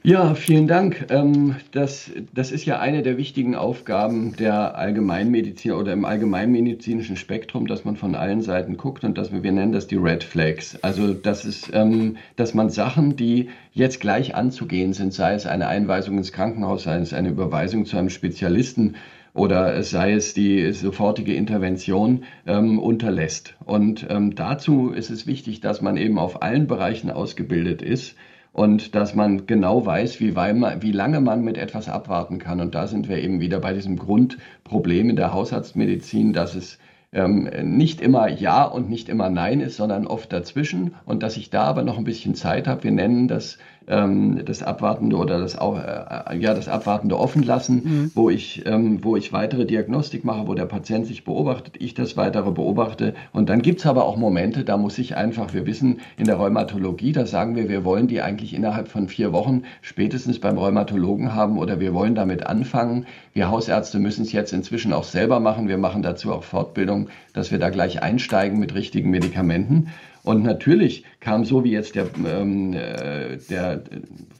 [0.05, 1.07] Ja, vielen Dank.
[1.09, 7.65] Ähm, das, das ist ja eine der wichtigen Aufgaben der Allgemeinmedizin oder im allgemeinmedizinischen Spektrum,
[7.65, 10.77] dass man von allen Seiten guckt und dass wir, wir nennen das die Red Flags.
[10.83, 15.69] Also das ist, ähm, dass man Sachen, die jetzt gleich anzugehen sind, sei es eine
[15.69, 18.97] Einweisung ins Krankenhaus, sei es eine Überweisung zu einem Spezialisten,
[19.33, 23.55] oder sei es die sofortige Intervention ähm, unterlässt.
[23.65, 28.15] Und dazu ist es wichtig, dass man eben auf allen Bereichen ausgebildet ist
[28.55, 32.61] und dass man genau weiß, wie, wie lange man mit etwas abwarten kann.
[32.61, 36.79] Und da sind wir eben wieder bei diesem Grundproblem in der Hausarztmedizin, dass es
[37.11, 41.49] ähm, nicht immer Ja und nicht immer Nein ist, sondern oft dazwischen und dass ich
[41.49, 42.85] da aber noch ein bisschen Zeit habe.
[42.85, 48.11] Wir nennen das das abwartende oder das auch äh, ja das abwartende Offenlassen, mhm.
[48.15, 52.17] wo ich ähm, wo ich weitere Diagnostik mache, wo der Patient sich beobachtet, ich das
[52.17, 55.99] weitere beobachte und dann gibt es aber auch Momente, da muss ich einfach, wir wissen
[56.17, 60.39] in der Rheumatologie, da sagen wir, wir wollen die eigentlich innerhalb von vier Wochen spätestens
[60.39, 63.05] beim Rheumatologen haben oder wir wollen damit anfangen.
[63.33, 65.67] Wir Hausärzte müssen es jetzt inzwischen auch selber machen.
[65.67, 69.89] Wir machen dazu auch Fortbildung, dass wir da gleich einsteigen mit richtigen Medikamenten.
[70.25, 73.83] Und natürlich kam so, wie jetzt der, ähm, äh, der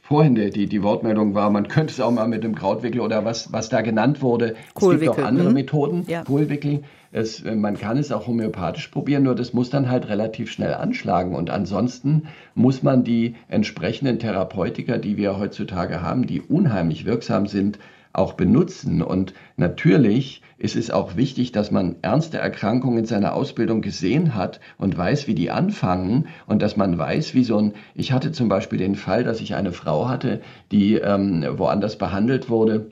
[0.02, 3.24] vorhin der, die, die Wortmeldung war, man könnte es auch mal mit dem Krautwickel oder
[3.24, 4.56] was, was da genannt wurde.
[4.74, 5.54] Es gibt auch andere mhm.
[5.54, 6.24] Methoden, ja.
[6.24, 6.82] Kohlwickel.
[7.12, 10.74] Es, äh, man kann es auch homöopathisch probieren, nur das muss dann halt relativ schnell
[10.74, 11.36] anschlagen.
[11.36, 12.24] Und ansonsten
[12.56, 17.78] muss man die entsprechenden Therapeutika, die wir heutzutage haben, die unheimlich wirksam sind,
[18.12, 19.02] auch benutzen.
[19.02, 24.60] Und natürlich ist es auch wichtig, dass man ernste Erkrankungen in seiner Ausbildung gesehen hat
[24.78, 28.48] und weiß, wie die anfangen und dass man weiß, wie so ein, ich hatte zum
[28.48, 30.40] Beispiel den Fall, dass ich eine Frau hatte,
[30.72, 32.90] die ähm, woanders behandelt wurde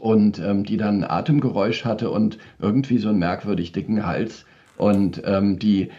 [0.00, 4.46] und ähm, die dann Atemgeräusch hatte und irgendwie so einen merkwürdig dicken Hals
[4.76, 5.90] und ähm, die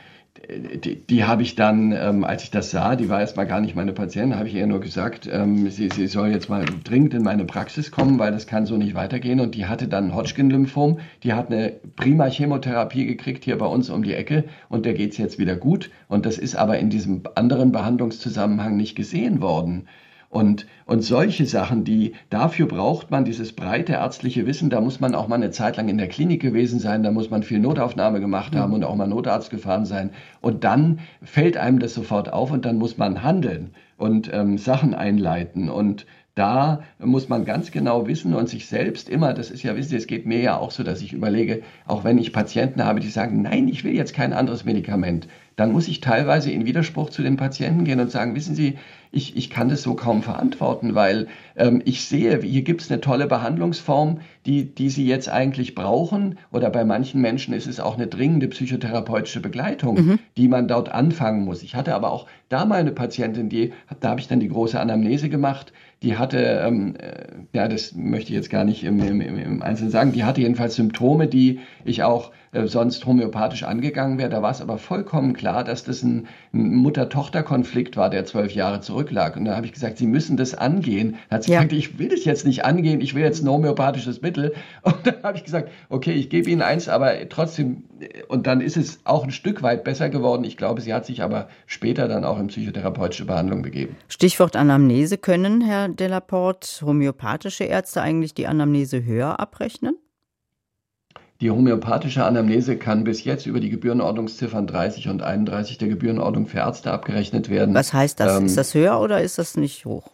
[0.50, 3.76] die, die habe ich dann, ähm, als ich das sah, die war erstmal gar nicht
[3.76, 7.24] meine Patientin, habe ich ihr nur gesagt, ähm, sie, sie soll jetzt mal dringend in
[7.24, 9.40] meine Praxis kommen, weil das kann so nicht weitergehen.
[9.40, 14.04] Und die hatte dann Hodgkin-Lymphom, die hat eine prima Chemotherapie gekriegt hier bei uns um
[14.04, 15.90] die Ecke und der geht es jetzt wieder gut.
[16.08, 19.88] Und das ist aber in diesem anderen Behandlungszusammenhang nicht gesehen worden.
[20.36, 25.16] Und, und solche Sachen, die dafür braucht man dieses breite ärztliche Wissen, da muss man
[25.16, 28.20] auch mal eine Zeit lang in der Klinik gewesen sein, da muss man viel Notaufnahme
[28.20, 30.10] gemacht haben und auch mal Notarzt gefahren sein.
[30.42, 34.94] Und dann fällt einem das sofort auf und dann muss man handeln und ähm, Sachen
[34.94, 35.70] einleiten.
[35.70, 36.06] Und
[36.36, 39.96] da muss man ganz genau wissen und sich selbst immer, das ist ja, wissen Sie,
[39.96, 43.08] es geht mir ja auch so, dass ich überlege, auch wenn ich Patienten habe, die
[43.08, 47.24] sagen, nein, ich will jetzt kein anderes Medikament, dann muss ich teilweise in Widerspruch zu
[47.24, 48.78] den Patienten gehen und sagen, wissen Sie,
[49.16, 53.02] ich, ich kann das so kaum verantworten, weil ähm, ich sehe, hier gibt es eine
[53.02, 56.38] tolle Behandlungsform, die, die Sie jetzt eigentlich brauchen.
[56.52, 60.20] Oder bei manchen Menschen ist es auch eine dringende psychotherapeutische Begleitung, mhm.
[60.38, 61.64] die man dort anfangen muss.
[61.64, 64.80] Ich hatte aber auch da mal eine Patientin, die, da habe ich dann die große
[64.80, 65.74] Anamnese gemacht,
[66.04, 69.92] die hatte, ähm, äh, ja, das möchte ich jetzt gar nicht im, im, im Einzelnen
[69.92, 74.30] sagen, die hatte jedenfalls Symptome, die ich auch äh, sonst homöopathisch angegangen wäre.
[74.30, 78.82] Da war es aber vollkommen klar, dass das ein, ein Mutter-Tochter-Konflikt war, der zwölf Jahre
[78.82, 79.36] zurücklag.
[79.36, 81.16] Und da habe ich gesagt, Sie müssen das angehen.
[81.30, 81.60] Da hat sie ja.
[81.60, 84.35] gesagt, ich will das jetzt nicht angehen, ich will jetzt ein homöopathisches Mittel.
[84.82, 87.84] Und dann habe ich gesagt, okay, ich gebe Ihnen eins, aber trotzdem,
[88.28, 90.44] und dann ist es auch ein Stück weit besser geworden.
[90.44, 93.96] Ich glaube, sie hat sich aber später dann auch in psychotherapeutische Behandlung begeben.
[94.08, 95.18] Stichwort Anamnese.
[95.18, 99.98] Können, Herr Delaporte, homöopathische Ärzte eigentlich die Anamnese höher abrechnen?
[101.42, 106.60] Die homöopathische Anamnese kann bis jetzt über die Gebührenordnungsziffern 30 und 31 der Gebührenordnung für
[106.60, 107.76] Ärzte abgerechnet werden.
[107.76, 108.38] Was heißt das?
[108.38, 110.12] Ähm, ist das höher oder ist das nicht hoch?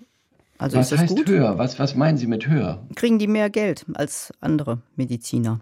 [0.61, 1.27] Also was heißt gut?
[1.27, 1.57] höher?
[1.57, 2.85] Was, was meinen Sie mit höher?
[2.95, 5.61] Kriegen die mehr Geld als andere Mediziner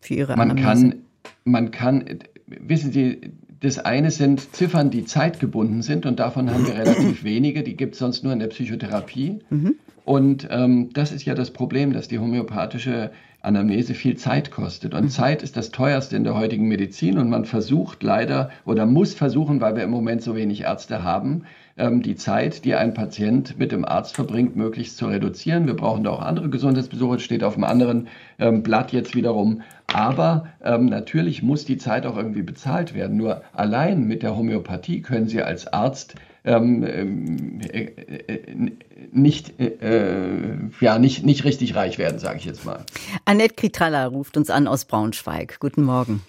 [0.00, 0.90] für ihre man Anamnese?
[0.90, 1.02] Kann,
[1.44, 3.20] man kann, wissen Sie,
[3.60, 7.62] das eine sind Ziffern, die zeitgebunden sind und davon haben wir relativ wenige.
[7.62, 9.38] Die gibt es sonst nur in der Psychotherapie.
[9.50, 9.76] Mhm.
[10.04, 14.94] Und ähm, das ist ja das Problem, dass die homöopathische Anamnese viel Zeit kostet.
[14.94, 15.10] Und mhm.
[15.10, 19.60] Zeit ist das teuerste in der heutigen Medizin und man versucht leider oder muss versuchen,
[19.60, 21.44] weil wir im Moment so wenig Ärzte haben,
[21.76, 25.66] die Zeit, die ein Patient mit dem Arzt verbringt, möglichst zu reduzieren.
[25.66, 28.08] Wir brauchen da auch andere Gesundheitsbesuche, steht auf einem anderen
[28.38, 29.62] ähm, Blatt jetzt wiederum.
[29.86, 33.16] Aber ähm, natürlich muss die Zeit auch irgendwie bezahlt werden.
[33.16, 36.14] Nur allein mit der Homöopathie können Sie als Arzt
[36.44, 38.68] ähm, äh, äh,
[39.12, 42.84] nicht, äh, ja, nicht, nicht richtig reich werden, sage ich jetzt mal.
[43.24, 45.58] Annette Kritralla ruft uns an aus Braunschweig.
[45.60, 46.22] Guten Morgen.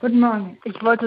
[0.00, 0.58] Guten Morgen.
[0.64, 1.06] Ich wollte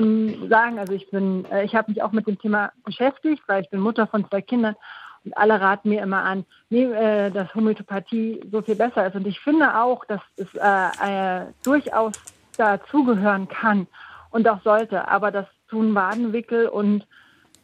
[0.49, 3.69] sagen, also ich bin, äh, ich habe mich auch mit dem Thema beschäftigt, weil ich
[3.69, 4.75] bin Mutter von zwei Kindern
[5.23, 9.15] und alle raten mir immer an, nee, äh, dass Homöopathie so viel besser ist.
[9.15, 12.13] Und ich finde auch, dass es äh, äh, durchaus
[12.57, 13.85] dazugehören kann
[14.31, 15.07] und auch sollte.
[15.07, 17.05] Aber das tun Wadenwickel und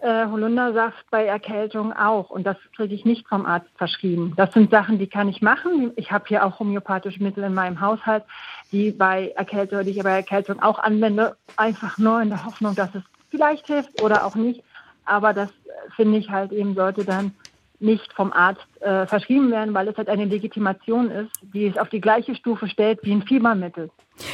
[0.05, 2.29] äh, Holundersaft bei Erkältung auch.
[2.29, 4.33] Und das kriege ich nicht vom Arzt verschrieben.
[4.37, 5.91] Das sind Sachen, die kann ich machen.
[5.95, 8.23] Ich habe hier auch homöopathische Mittel in meinem Haushalt,
[8.71, 12.93] die bei Erkältung, die ich bei Erkältung auch anwende, einfach nur in der Hoffnung, dass
[12.93, 13.01] es
[13.31, 14.63] vielleicht hilft oder auch nicht.
[15.05, 17.33] Aber das äh, finde ich halt eben sollte dann
[17.79, 21.89] nicht vom Arzt äh, verschrieben werden, weil es halt eine Legitimation ist, die es auf
[21.89, 23.89] die gleiche Stufe stellt wie ein Fiebermittel.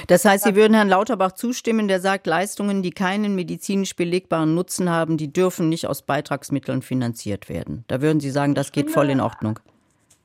[0.08, 4.90] Das heißt, Sie würden Herrn Lauterbach zustimmen, der sagt, Leistungen, die keinen medizinisch belegbaren Nutzen
[4.90, 7.84] haben, die dürfen nicht aus Beitragsmitteln finanziert werden.
[7.88, 9.60] Da würden Sie sagen, das geht voll in Ordnung.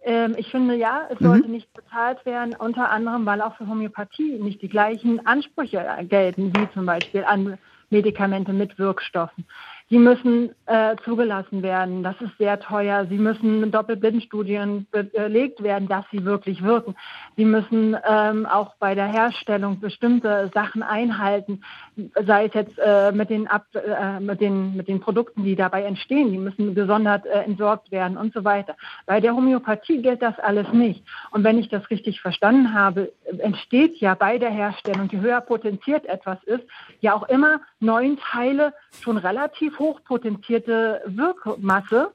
[0.06, 1.24] Ähm, ich finde ja, es mhm.
[1.24, 6.52] sollte nicht bezahlt werden, unter anderem, weil auch für Homöopathie nicht die gleichen Ansprüche gelten,
[6.54, 7.58] wie zum Beispiel an
[7.90, 9.46] Medikamente mit Wirkstoffen.
[9.91, 12.03] Die müssen äh, zugelassen werden.
[12.03, 13.07] Das ist sehr teuer.
[13.07, 16.97] Sie müssen in Doppelblindstudien belegt werden, dass sie wirklich wirken.
[17.37, 21.62] Sie müssen ähm, auch bei der Herstellung bestimmte Sachen einhalten,
[22.26, 25.82] sei es jetzt äh, mit, den Ab äh, mit, den, mit den Produkten, die dabei
[25.82, 26.30] entstehen.
[26.30, 28.77] Die müssen gesondert äh, entsorgt werden und so weiter.
[29.06, 31.02] Bei der Homöopathie gilt das alles nicht.
[31.31, 36.06] Und wenn ich das richtig verstanden habe, entsteht ja bei der Herstellung, je höher potenziert
[36.06, 36.64] etwas ist,
[37.01, 42.10] ja auch immer neun Teile schon relativ hochpotenzierte Wirkmasse.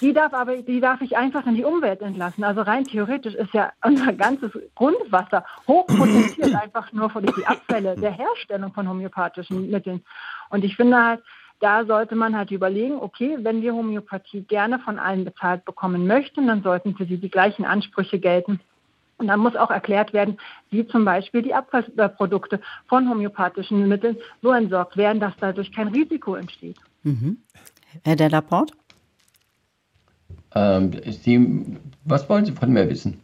[0.00, 2.44] Die darf aber, die darf ich einfach in die Umwelt entlassen.
[2.44, 8.12] Also rein theoretisch ist ja unser ganzes Grundwasser hochpotenziert einfach nur von die Abfälle der
[8.12, 10.04] Herstellung von homöopathischen Mitteln.
[10.50, 11.22] Und ich finde halt,
[11.60, 16.46] da sollte man halt überlegen, okay, wenn wir Homöopathie gerne von allen bezahlt bekommen möchten,
[16.46, 18.60] dann sollten für sie die gleichen Ansprüche gelten.
[19.16, 20.38] Und dann muss auch erklärt werden,
[20.70, 26.34] wie zum Beispiel die Abfallprodukte von homöopathischen Mitteln so entsorgt werden, dass dadurch kein Risiko
[26.34, 26.76] entsteht.
[27.04, 27.38] Mhm.
[28.02, 28.74] Herr Delaporte?
[30.54, 31.64] Ähm, Sie,
[32.04, 33.20] was wollen Sie von mir wissen?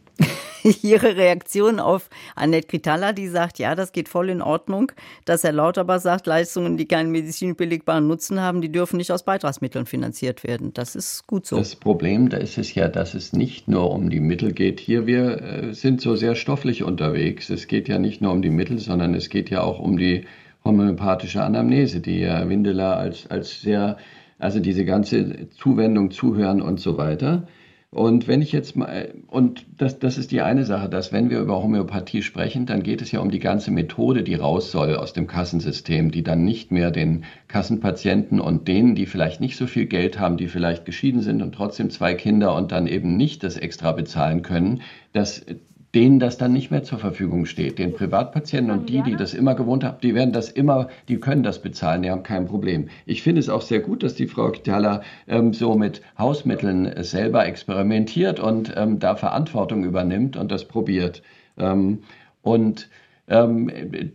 [0.83, 4.91] Ihre Reaktion auf Annette Kritalla, die sagt, ja, das geht voll in Ordnung,
[5.25, 9.85] dass Herr Lauterbach sagt, Leistungen, die keinen medizinbelegbaren Nutzen haben, die dürfen nicht aus Beitragsmitteln
[9.85, 10.73] finanziert werden.
[10.73, 11.57] Das ist gut so.
[11.57, 14.79] Das Problem, da ist es ja, dass es nicht nur um die Mittel geht.
[14.79, 17.49] Hier, wir äh, sind so sehr stofflich unterwegs.
[17.49, 20.25] Es geht ja nicht nur um die Mittel, sondern es geht ja auch um die
[20.63, 23.97] homöopathische Anamnese, die Herr Windeler als, als sehr,
[24.41, 27.47] also diese ganze Zuwendung, Zuhören und so weiter,
[27.93, 31.41] und wenn ich jetzt mal, und das, das ist die eine Sache, dass wenn wir
[31.41, 35.11] über Homöopathie sprechen, dann geht es ja um die ganze Methode, die raus soll aus
[35.11, 39.87] dem Kassensystem, die dann nicht mehr den Kassenpatienten und denen, die vielleicht nicht so viel
[39.87, 43.57] Geld haben, die vielleicht geschieden sind und trotzdem zwei Kinder und dann eben nicht das
[43.57, 45.45] extra bezahlen können, dass
[45.93, 47.77] denen das dann nicht mehr zur Verfügung steht.
[47.77, 51.43] Den Privatpatienten und die, die das immer gewohnt haben, die werden das immer, die können
[51.43, 52.87] das bezahlen, die haben kein Problem.
[53.05, 57.45] Ich finde es auch sehr gut, dass die Frau Kitala ähm, so mit Hausmitteln selber
[57.45, 61.23] experimentiert und ähm, da Verantwortung übernimmt und das probiert.
[61.57, 61.99] Ähm,
[62.41, 62.89] und
[63.27, 63.69] ähm,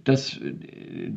[0.05, 0.41] dass,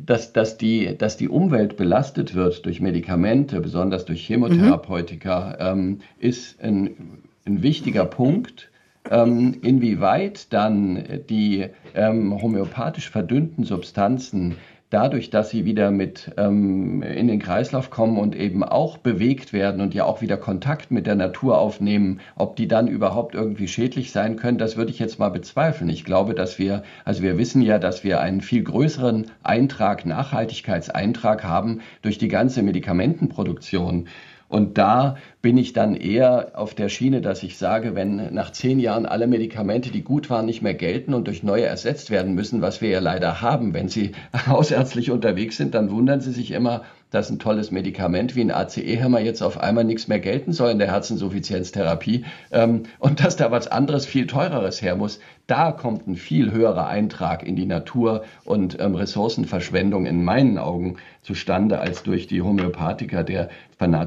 [0.06, 6.00] dass, dass, die, dass die Umwelt belastet wird durch Medikamente, besonders durch Chemotherapeutika, mhm.
[6.18, 8.70] ist ein, ein wichtiger Punkt
[9.10, 14.56] ähm, inwieweit dann die ähm, homöopathisch verdünnten Substanzen
[14.90, 19.80] dadurch, dass sie wieder mit ähm, in den Kreislauf kommen und eben auch bewegt werden
[19.80, 24.10] und ja auch wieder Kontakt mit der Natur aufnehmen, ob die dann überhaupt irgendwie schädlich
[24.10, 25.88] sein können, das würde ich jetzt mal bezweifeln.
[25.88, 31.44] Ich glaube, dass wir, also wir wissen ja, dass wir einen viel größeren Eintrag, Nachhaltigkeitseintrag
[31.44, 34.08] haben durch die ganze Medikamentenproduktion.
[34.50, 38.80] Und da bin ich dann eher auf der Schiene, dass ich sage, wenn nach zehn
[38.80, 42.60] Jahren alle Medikamente, die gut waren, nicht mehr gelten und durch neue ersetzt werden müssen,
[42.60, 44.10] was wir ja leider haben, wenn Sie
[44.48, 49.20] hausärztlich unterwegs sind, dann wundern Sie sich immer, dass ein tolles Medikament wie ein ACE-Hämmer
[49.20, 53.68] jetzt auf einmal nichts mehr gelten soll in der Herzinsuffizienztherapie ähm, und dass da was
[53.68, 55.20] anderes, viel teureres her muss.
[55.46, 60.96] Da kommt ein viel höherer Eintrag in die Natur und ähm, Ressourcenverschwendung in meinen Augen
[61.22, 63.48] zustande als durch die Homöopathika, der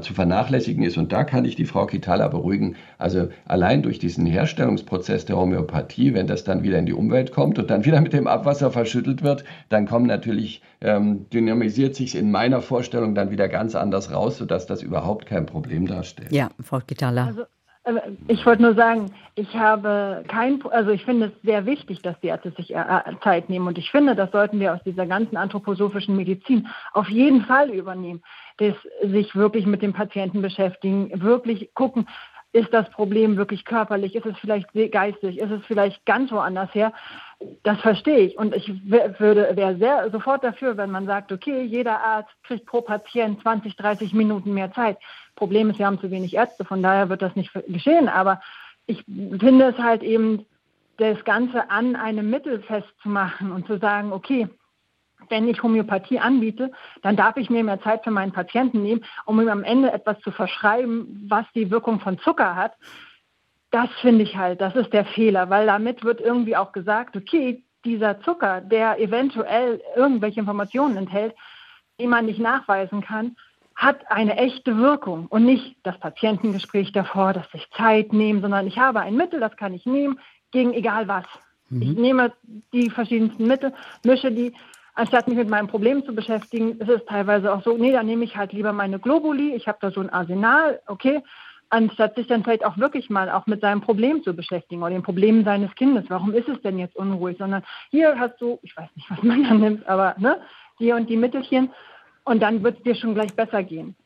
[0.02, 0.96] zu vernachlässigen ist.
[0.96, 2.76] Und da kann ich die Frau Kitala beruhigen.
[2.96, 7.58] Also allein durch diesen Herstellungsprozess der Homöopathie, wenn das dann wieder in die Umwelt kommt
[7.58, 12.30] und dann wieder mit dem Abwasser verschüttelt wird, dann kommen natürlich, ähm, dynamisiert sich in
[12.30, 16.30] meiner Vorstellung dann wieder ganz anders raus, sodass das überhaupt kein Problem darstellt.
[16.30, 17.26] Ja, Frau Kitala.
[17.26, 17.42] Also
[18.28, 22.28] ich wollte nur sagen, ich habe kein, also ich finde es sehr wichtig, dass die
[22.28, 26.16] Ärzte sich äh, Zeit nehmen und ich finde, das sollten wir aus dieser ganzen anthroposophischen
[26.16, 28.22] Medizin auf jeden Fall übernehmen,
[28.56, 32.06] dass sich wirklich mit dem Patienten beschäftigen, wirklich gucken,
[32.52, 36.92] ist das Problem wirklich körperlich, ist es vielleicht geistig, ist es vielleicht ganz woanders her?
[37.62, 42.00] Das verstehe ich und ich würde wäre sehr sofort dafür, wenn man sagt, okay, jeder
[42.04, 44.98] Arzt kriegt pro Patient 20, 30 Minuten mehr Zeit.
[45.34, 48.08] Problem ist, wir haben zu wenig Ärzte, von daher wird das nicht geschehen.
[48.08, 48.40] Aber
[48.86, 50.46] ich finde es halt eben,
[50.96, 54.48] das Ganze an einem Mittel festzumachen und zu sagen, okay,
[55.28, 56.70] wenn ich Homöopathie anbiete,
[57.02, 60.20] dann darf ich mir mehr Zeit für meinen Patienten nehmen, um ihm am Ende etwas
[60.20, 62.72] zu verschreiben, was die Wirkung von Zucker hat.
[63.74, 67.64] Das finde ich halt, das ist der Fehler, weil damit wird irgendwie auch gesagt, okay,
[67.84, 71.34] dieser Zucker, der eventuell irgendwelche Informationen enthält,
[71.98, 73.34] die man nicht nachweisen kann,
[73.74, 78.78] hat eine echte Wirkung und nicht das Patientengespräch davor, dass ich Zeit nehme, sondern ich
[78.78, 80.20] habe ein Mittel, das kann ich nehmen
[80.52, 81.24] gegen egal was.
[81.68, 81.82] Mhm.
[81.82, 82.32] Ich nehme
[82.72, 83.74] die verschiedensten Mittel,
[84.04, 84.54] mische die,
[84.94, 88.22] anstatt mich mit meinem Problem zu beschäftigen, ist es teilweise auch so, nee, dann nehme
[88.22, 91.24] ich halt lieber meine Globuli, ich habe da so ein Arsenal, okay,
[91.70, 95.02] anstatt sich dann vielleicht auch wirklich mal auch mit seinem Problem zu beschäftigen oder den
[95.02, 96.04] Problemen seines Kindes.
[96.08, 97.38] Warum ist es denn jetzt unruhig?
[97.38, 100.40] Sondern hier hast du, ich weiß nicht, was man da nimmt, aber ne,
[100.78, 101.70] die und die Mittelchen
[102.24, 103.96] und dann wird es dir schon gleich besser gehen.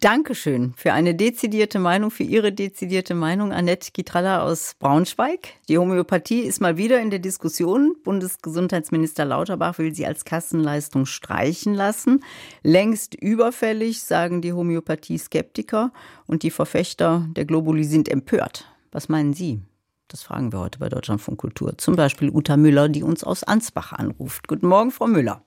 [0.00, 5.48] Dankeschön für eine dezidierte Meinung, für Ihre dezidierte Meinung, Annette Gitralla aus Braunschweig.
[5.68, 7.94] Die Homöopathie ist mal wieder in der Diskussion.
[8.02, 12.24] Bundesgesundheitsminister Lauterbach will sie als Kassenleistung streichen lassen.
[12.62, 15.92] Längst überfällig, sagen die Homöopathie-Skeptiker.
[16.26, 18.72] Und die Verfechter der Globuli sind empört.
[18.92, 19.60] Was meinen Sie?
[20.08, 21.76] Das fragen wir heute bei Deutschlandfunk Kultur.
[21.76, 24.48] Zum Beispiel Uta Müller, die uns aus Ansbach anruft.
[24.48, 25.44] Guten Morgen, Frau Müller.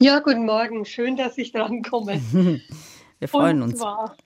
[0.00, 0.84] Ja, guten Morgen.
[0.84, 2.20] Schön, dass ich dran komme.
[3.24, 3.78] Wir freuen uns.
[3.78, 4.18] Zwar,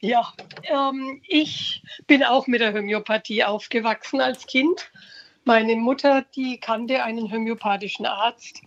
[0.00, 0.32] ja,
[0.64, 4.90] ähm, ich bin auch mit der Homöopathie aufgewachsen als Kind.
[5.44, 8.60] Meine Mutter, die kannte einen homöopathischen Arzt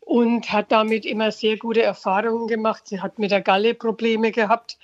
[0.00, 2.88] und hat damit immer sehr gute Erfahrungen gemacht.
[2.88, 4.78] Sie hat mit der Galle Probleme gehabt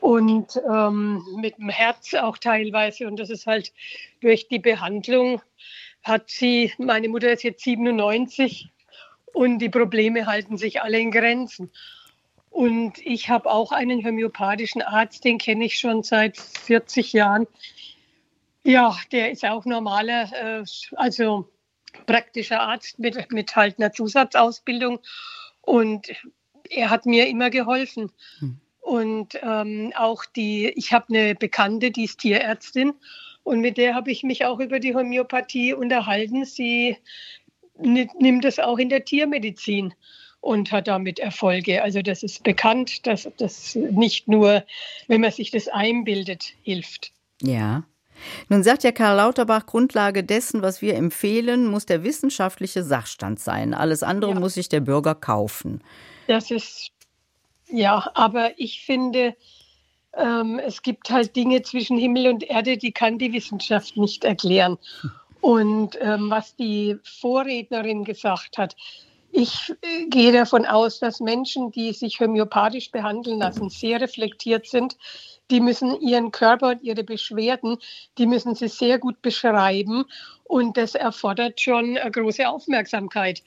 [0.00, 3.06] und ähm, mit dem Herz auch teilweise.
[3.06, 3.74] Und das ist halt
[4.22, 5.42] durch die Behandlung
[6.02, 8.72] hat sie, meine Mutter ist jetzt 97
[9.34, 11.70] und die Probleme halten sich alle in Grenzen.
[12.52, 17.46] Und ich habe auch einen homöopathischen Arzt, den kenne ich schon seit 40 Jahren.
[18.62, 20.64] Ja, der ist auch normaler, äh,
[20.96, 21.48] also
[22.06, 25.00] praktischer Arzt mit, mit halt einer Zusatzausbildung.
[25.62, 26.08] Und
[26.68, 28.12] er hat mir immer geholfen.
[28.38, 28.60] Hm.
[28.80, 32.92] Und ähm, auch die, ich habe eine Bekannte, die ist Tierärztin
[33.44, 36.44] und mit der habe ich mich auch über die Homöopathie unterhalten.
[36.44, 36.96] Sie
[37.78, 39.94] nimmt es auch in der Tiermedizin
[40.42, 41.82] und hat damit Erfolge.
[41.82, 44.64] Also das ist bekannt, dass das nicht nur,
[45.06, 47.12] wenn man sich das einbildet, hilft.
[47.40, 47.84] Ja.
[48.48, 53.72] Nun sagt ja Karl Lauterbach, Grundlage dessen, was wir empfehlen, muss der wissenschaftliche Sachstand sein.
[53.72, 54.40] Alles andere ja.
[54.40, 55.82] muss sich der Bürger kaufen.
[56.26, 56.90] Das ist
[57.70, 59.36] ja, aber ich finde,
[60.14, 64.76] ähm, es gibt halt Dinge zwischen Himmel und Erde, die kann die Wissenschaft nicht erklären.
[65.40, 68.76] Und ähm, was die Vorrednerin gesagt hat,
[69.32, 74.96] ich äh, gehe davon aus, dass Menschen, die sich homöopathisch behandeln lassen, sehr reflektiert sind.
[75.50, 77.78] Die müssen ihren Körper und ihre Beschwerden,
[78.18, 80.04] die müssen sie sehr gut beschreiben.
[80.44, 83.42] Und das erfordert schon eine große Aufmerksamkeit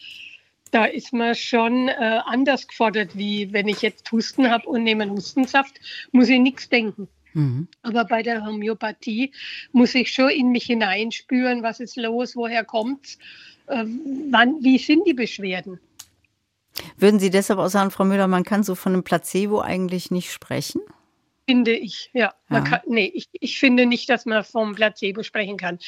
[0.72, 5.04] da ist man schon äh, anders gefordert, wie wenn ich jetzt Husten habe und nehme
[5.04, 5.80] einen Hustensaft,
[6.12, 7.08] muss ich nichts denken.
[7.34, 7.70] Mhm.
[7.82, 9.32] Aber bei der Homöopathie
[9.72, 15.06] muss ich schon in mich hineinspüren, was ist los, woher kommt äh, wann, wie sind
[15.08, 15.80] die Beschwerden.
[16.98, 20.32] Würden Sie deshalb auch sagen, Frau Müller, man kann so von einem Placebo eigentlich nicht
[20.32, 20.82] sprechen?
[21.48, 22.34] Finde ich, ja.
[22.50, 22.62] ja.
[22.62, 25.80] Kann, nee, ich, ich finde nicht, dass man vom Placebo sprechen kann.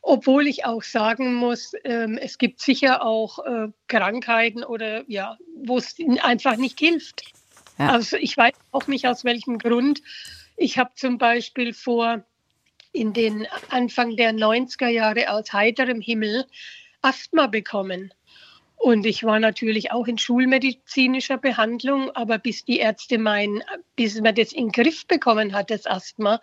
[0.00, 5.78] Obwohl ich auch sagen muss, ähm, es gibt sicher auch äh, Krankheiten oder ja, wo
[5.78, 7.22] es einfach nicht hilft.
[7.78, 7.90] Ja.
[7.90, 10.02] Also ich weiß auch nicht aus welchem Grund.
[10.56, 12.24] Ich habe zum Beispiel vor
[12.92, 16.46] in den Anfang der 90er Jahre aus heiterem Himmel
[17.02, 18.12] Asthma bekommen.
[18.76, 23.62] Und ich war natürlich auch in schulmedizinischer Behandlung, aber bis die Ärzte meinen,
[23.94, 26.40] bis man das in den Griff bekommen hat, das Asthma,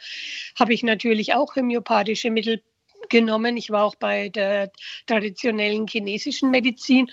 [0.58, 2.62] habe ich natürlich auch homöopathische Mittel
[3.10, 3.58] genommen.
[3.58, 4.72] Ich war auch bei der
[5.06, 7.12] traditionellen chinesischen Medizin.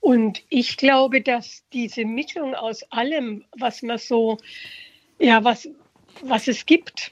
[0.00, 4.38] Und ich glaube, dass diese Mischung aus allem, was man so,
[5.20, 5.68] ja, was,
[6.22, 7.10] was es gibt,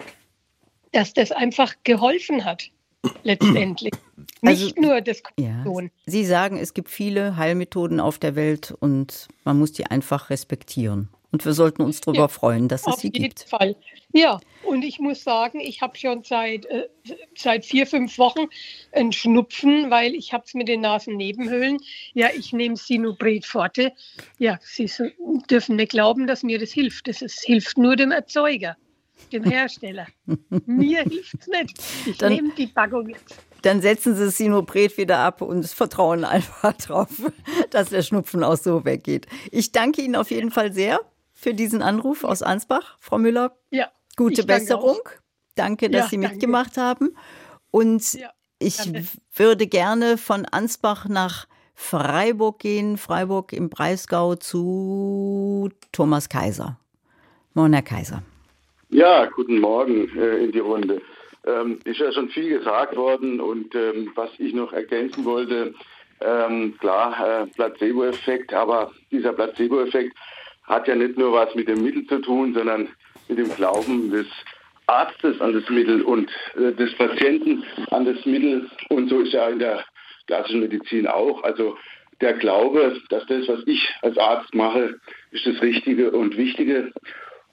[0.90, 2.70] dass das einfach geholfen hat,
[3.22, 3.92] letztendlich.
[4.42, 5.22] Also, Nicht nur das.
[5.38, 5.64] Ja.
[6.06, 11.08] Sie sagen, es gibt viele Heilmethoden auf der Welt und man muss die einfach respektieren.
[11.32, 13.46] Und wir sollten uns darüber ja, freuen, dass es sie gibt.
[13.50, 13.76] Auf jeden Fall.
[14.12, 16.88] Ja, und ich muss sagen, ich habe schon seit, äh,
[17.34, 18.48] seit vier, fünf Wochen
[18.92, 21.78] einen Schnupfen, weil ich habe es mit den Nasennebenhöhlen.
[22.12, 23.92] Ja, ich nehme Sinubret Forte.
[24.38, 24.90] Ja, Sie
[25.50, 27.08] dürfen nicht glauben, dass mir das hilft.
[27.08, 28.76] Das ist, hilft nur dem Erzeuger,
[29.30, 30.06] dem Hersteller.
[30.66, 31.82] mir hilft es nicht.
[32.06, 36.72] Ich nehme die Packung jetzt dann setzen Sie das Sinopret wieder ab und vertrauen einfach
[36.74, 37.08] darauf,
[37.70, 39.26] dass der Schnupfen auch so weggeht.
[39.50, 41.00] Ich danke Ihnen auf jeden Fall sehr
[41.32, 43.56] für diesen Anruf aus Ansbach, Frau Müller.
[43.70, 43.90] Ja.
[44.16, 44.98] Gute Besserung.
[44.98, 45.10] Auch.
[45.54, 46.88] Danke, dass ja, Sie mitgemacht danke.
[46.88, 47.16] haben.
[47.70, 48.78] Und ja, ich
[49.34, 56.78] würde gerne von Ansbach nach Freiburg gehen, Freiburg im Breisgau zu Thomas Kaiser.
[57.54, 58.22] Herr Kaiser.
[58.94, 61.00] Ja, guten Morgen äh, in die Runde.
[61.46, 65.72] Ähm, ist ja schon viel gesagt worden und ähm, was ich noch ergänzen wollte,
[66.20, 70.14] ähm, klar, äh, Placebo-Effekt, aber dieser Placebo-Effekt
[70.64, 72.86] hat ja nicht nur was mit dem Mittel zu tun, sondern
[73.28, 74.26] mit dem Glauben des
[74.86, 78.68] Arztes an das Mittel und äh, des Patienten an das Mittel.
[78.90, 79.86] Und so ist ja in der
[80.26, 81.42] klassischen Medizin auch.
[81.44, 81.78] Also
[82.20, 85.00] der Glaube, dass das, was ich als Arzt mache,
[85.30, 86.92] ist das Richtige und Wichtige.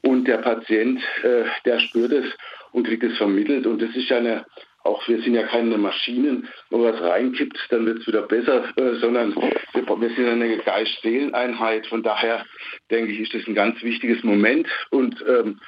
[0.02, 2.26] Und der Patient, äh, der spürt es
[2.72, 3.66] und kriegt es vermittelt.
[3.66, 4.46] Und das ist ja eine
[4.84, 8.64] auch wir sind ja keine Maschinen, wo man was reinkippt, dann wird es wieder besser,
[8.78, 11.88] äh, sondern wir, wir sind eine Geist-Seelen-Einheit.
[11.88, 12.46] Von daher
[12.90, 14.68] denke ich, ist das ein ganz wichtiges Moment.
[14.90, 15.60] Und ähm,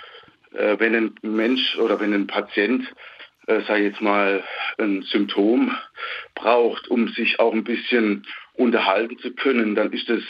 [0.54, 2.86] äh, wenn ein Mensch oder wenn ein Patient
[3.48, 4.44] äh, sei jetzt mal
[4.78, 5.76] ein Symptom
[6.36, 10.22] braucht, um sich auch ein bisschen unterhalten zu können, dann ist das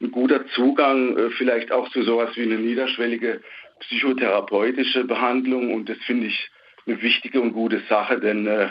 [0.00, 3.40] ein guter Zugang äh, vielleicht auch zu sowas wie eine niederschwellige
[3.80, 5.72] psychotherapeutische Behandlung.
[5.72, 6.50] Und das finde ich
[6.86, 8.70] eine wichtige und gute Sache, denn äh,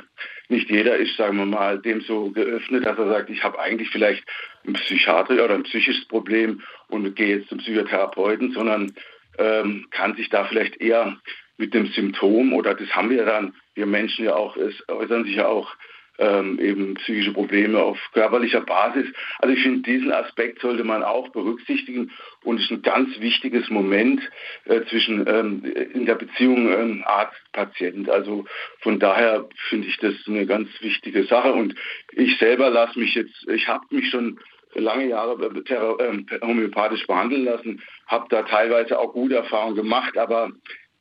[0.50, 3.90] nicht jeder ist, sagen wir mal, dem so geöffnet, dass er sagt, ich habe eigentlich
[3.90, 4.24] vielleicht
[4.66, 8.94] ein Psychiatrie oder ein psychisches Problem und gehe jetzt zum Psychotherapeuten, sondern
[9.38, 11.18] ähm, kann sich da vielleicht eher
[11.58, 15.36] mit dem Symptom oder das haben wir dann, wir Menschen ja auch, es äußern sich
[15.36, 15.76] ja auch
[16.18, 19.08] ähm, eben psychische Probleme auf körperlicher Basis.
[19.40, 22.12] Also ich finde, diesen Aspekt sollte man auch berücksichtigen
[22.44, 24.22] und ist ein ganz wichtiges Moment
[24.66, 25.64] äh, zwischen ähm,
[25.94, 28.10] in der Beziehung ähm, Arzt-Patient.
[28.10, 28.46] Also
[28.82, 31.76] von daher finde ich das eine ganz wichtige Sache und
[32.14, 34.40] ich selber lasse mich jetzt, ich habe mich schon
[34.74, 40.52] lange Jahre äh, homöopathisch behandeln lassen, habe da teilweise auch gute Erfahrungen gemacht, aber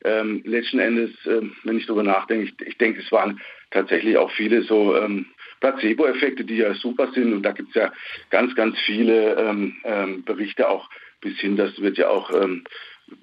[0.03, 3.41] ähm, letzten Endes, ähm, wenn ich darüber nachdenke, ich, ich denke, es waren
[3.71, 5.27] tatsächlich auch viele so ähm,
[5.59, 7.33] Placebo-Effekte, die ja super sind.
[7.33, 7.91] Und da gibt es ja
[8.29, 10.89] ganz, ganz viele ähm, ähm, Berichte auch
[11.21, 12.63] bis hin, das wird ja auch ähm,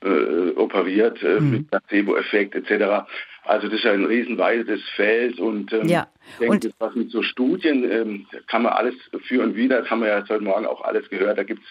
[0.02, 1.50] äh, operiert äh, mhm.
[1.50, 3.06] mit Placebo-Effekt etc.
[3.44, 6.06] Also das ist ja ein riesenweites Feld und ähm, ja.
[6.26, 8.94] ich denke, und was mit so Studien ähm, kann man alles
[9.24, 11.68] für und wieder, das haben wir ja heute Morgen auch alles gehört, da gibt es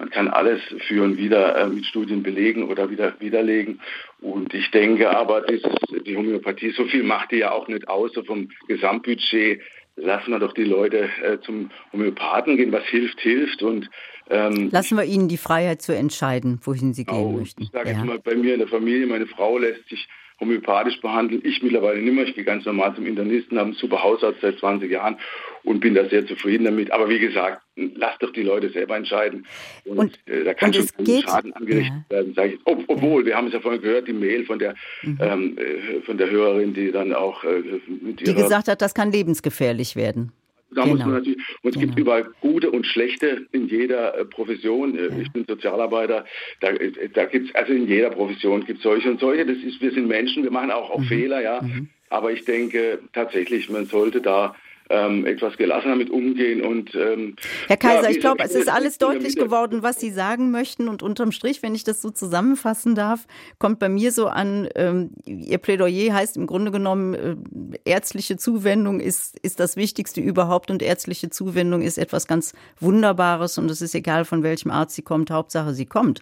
[0.00, 3.80] man kann alles für und wieder äh, mit Studien belegen oder wieder widerlegen.
[4.22, 5.70] Und ich denke aber, dieses,
[6.06, 9.60] die Homöopathie, so viel macht die ja auch nicht aus, so vom Gesamtbudget.
[9.96, 13.62] Lassen wir doch die Leute äh, zum Homöopathen gehen, was hilft, hilft.
[13.62, 13.90] Und
[14.30, 17.64] ähm, Lassen wir ihnen die Freiheit zu entscheiden, wohin sie gehen möchten.
[17.64, 17.96] Ich sage ja.
[17.96, 20.08] jetzt mal, bei mir in der Familie, meine Frau lässt sich
[20.40, 21.44] homöopathisch behandelt.
[21.44, 22.26] Ich mittlerweile nicht mehr.
[22.26, 25.18] Ich gehe ganz normal zum Internisten, habe einen super Hausarzt seit 20 Jahren
[25.62, 26.90] und bin da sehr zufrieden damit.
[26.90, 29.46] Aber wie gesagt, lass doch die Leute selber entscheiden.
[29.84, 32.16] Und, und äh, da kann schon geht, Schaden angerichtet ja.
[32.16, 32.60] werden, sage ich.
[32.64, 35.18] Ob, obwohl, wir haben es ja vorhin gehört, die Mail von der, mhm.
[35.20, 38.34] ähm, äh, von der Hörerin, die dann auch äh, mit ihrer...
[38.34, 40.32] Die gesagt hat, das kann lebensgefährlich werden.
[40.72, 40.94] Da genau.
[40.94, 41.86] muss man natürlich, und es genau.
[41.86, 44.96] gibt überall gute und schlechte in jeder äh, Profession.
[44.96, 45.18] Äh, ja.
[45.20, 46.24] Ich bin Sozialarbeiter,
[46.60, 49.46] da, äh, da gibt es, also in jeder Profession gibt es solche und solche.
[49.46, 51.04] Das ist, wir sind Menschen, wir machen auch, auch mhm.
[51.04, 51.62] Fehler, ja.
[51.62, 51.88] Mhm.
[52.08, 54.54] Aber ich denke tatsächlich, man sollte da
[54.90, 56.62] ähm, etwas gelassener mit umgehen.
[56.62, 57.36] Und, ähm,
[57.68, 60.88] Herr Kaiser, ja, ich glaube, es ist alles deutlich geworden, was Sie sagen möchten.
[60.88, 63.26] Und unterm Strich, wenn ich das so zusammenfassen darf,
[63.58, 67.36] kommt bei mir so an, ähm, Ihr Plädoyer heißt im Grunde genommen, äh,
[67.84, 73.70] ärztliche Zuwendung ist, ist das Wichtigste überhaupt und ärztliche Zuwendung ist etwas ganz Wunderbares und
[73.70, 76.20] es ist egal, von welchem Arzt sie kommt, Hauptsache sie kommt.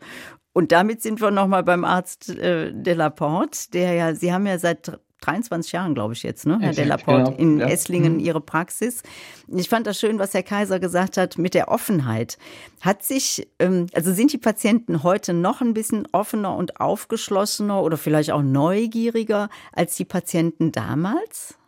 [0.52, 4.46] Und damit sind wir nochmal beim Arzt äh, de la Porte, der ja, Sie haben
[4.46, 7.38] ja seit 23 Jahren, glaube ich jetzt, ne, Herr Delaporte, genau.
[7.38, 7.66] in ja.
[7.66, 8.20] Esslingen mhm.
[8.20, 9.02] Ihre Praxis.
[9.48, 12.38] Ich fand das schön, was Herr Kaiser gesagt hat mit der Offenheit.
[12.80, 17.96] Hat sich, ähm, also sind die Patienten heute noch ein bisschen offener und aufgeschlossener oder
[17.96, 21.58] vielleicht auch neugieriger als die Patienten damals?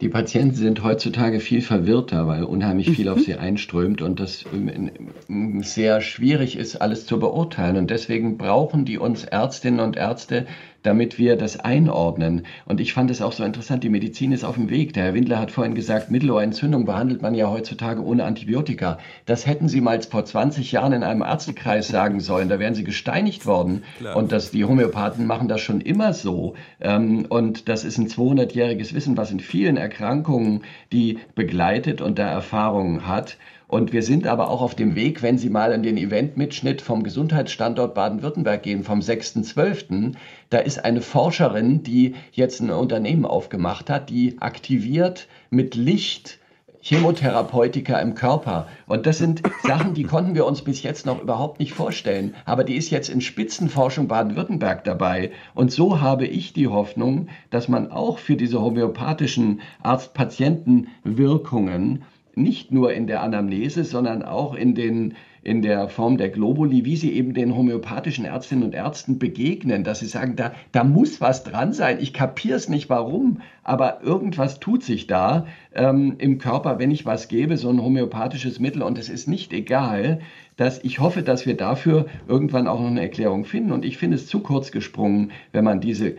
[0.00, 3.22] Die Patienten sind heutzutage viel verwirrter, weil unheimlich viel auf mhm.
[3.22, 7.76] sie einströmt und das ähm, sehr schwierig ist, alles zu beurteilen.
[7.76, 10.46] Und deswegen brauchen die uns Ärztinnen und Ärzte,
[10.84, 12.46] damit wir das einordnen.
[12.66, 14.92] Und ich fand es auch so interessant, die Medizin ist auf dem Weg.
[14.92, 18.98] Der Herr Windler hat vorhin gesagt, Mittelohrentzündung behandelt man ja heutzutage ohne Antibiotika.
[19.26, 22.48] Das hätten Sie mal vor 20 Jahren in einem Arztkreis sagen sollen.
[22.48, 23.82] Da wären Sie gesteinigt worden.
[23.98, 24.16] Klar.
[24.16, 26.54] Und das, die Homöopathen machen das schon immer so.
[26.80, 30.62] Ähm, und das ist ein 200-jähriges Wissen, was in vielen Erkrankungen
[30.92, 33.38] die begleitet und da Erfahrungen hat.
[33.74, 37.02] Und wir sind aber auch auf dem Weg, wenn Sie mal in den Eventmitschnitt vom
[37.02, 40.12] Gesundheitsstandort Baden-Württemberg gehen, vom 6.12.,
[40.48, 46.38] da ist eine Forscherin, die jetzt ein Unternehmen aufgemacht hat, die aktiviert mit Licht
[46.82, 48.68] Chemotherapeutika im Körper.
[48.86, 52.36] Und das sind Sachen, die konnten wir uns bis jetzt noch überhaupt nicht vorstellen.
[52.44, 55.32] Aber die ist jetzt in Spitzenforschung Baden-Württemberg dabei.
[55.54, 62.04] Und so habe ich die Hoffnung, dass man auch für diese homöopathischen Arzt-Patienten-Wirkungen
[62.36, 66.96] nicht nur in der Anamnese, sondern auch in, den, in der Form der Globuli, wie
[66.96, 71.44] sie eben den homöopathischen Ärztinnen und Ärzten begegnen, dass sie sagen, da, da muss was
[71.44, 71.98] dran sein.
[72.00, 77.06] Ich kapiere es nicht warum, aber irgendwas tut sich da ähm, im Körper, wenn ich
[77.06, 78.82] was gebe, so ein homöopathisches Mittel.
[78.82, 80.20] Und es ist nicht egal,
[80.56, 83.72] dass ich hoffe, dass wir dafür irgendwann auch noch eine Erklärung finden.
[83.72, 86.16] Und ich finde es zu kurz gesprungen, wenn man diese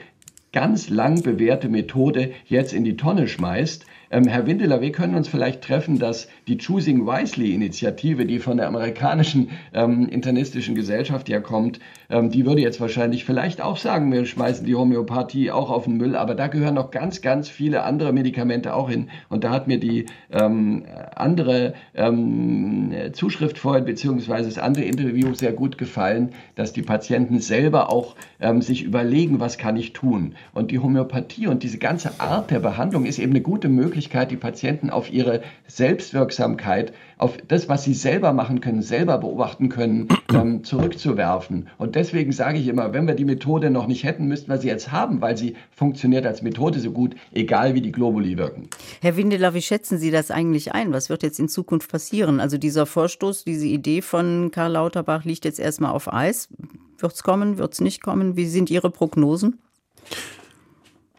[0.52, 5.28] ganz lang bewährte Methode jetzt in die Tonne schmeißt Ähm, Herr Windeler, wir können uns
[5.28, 11.80] vielleicht treffen, dass die Choosing Wisely-Initiative, die von der amerikanischen ähm, internistischen Gesellschaft ja kommt,
[12.10, 15.98] ähm, die würde jetzt wahrscheinlich vielleicht auch sagen, wir schmeißen die Homöopathie auch auf den
[15.98, 19.10] Müll, aber da gehören noch ganz, ganz viele andere Medikamente auch hin.
[19.30, 20.84] Und da hat mir die ähm,
[21.16, 27.92] andere ähm, Zuschrift vorhin, beziehungsweise das andere Interview sehr gut gefallen, dass die Patienten selber
[27.92, 30.36] auch ähm, sich überlegen, was kann ich tun.
[30.54, 34.38] Und die Homöopathie und diese ganze Art der Behandlung ist eben eine gute Möglichkeit, die
[34.38, 40.64] Patienten auf ihre Selbstwirksamkeit, auf das, was sie selber machen können, selber beobachten können, ähm,
[40.64, 41.70] zurückzuwerfen.
[41.78, 44.68] Und deswegen sage ich immer, wenn wir die Methode noch nicht hätten, müssten wir sie
[44.68, 48.70] jetzt haben, weil sie funktioniert als Methode so gut, egal wie die Globuli wirken.
[49.02, 50.94] Herr Windeler, wie schätzen Sie das eigentlich ein?
[50.94, 52.40] Was wird jetzt in Zukunft passieren?
[52.40, 56.50] Also dieser Vorstoß, diese Idee von Karl Lauterbach liegt jetzt erstmal auf Eis.
[56.98, 58.36] Wird es kommen, wird es nicht kommen?
[58.36, 59.60] Wie sind Ihre Prognosen?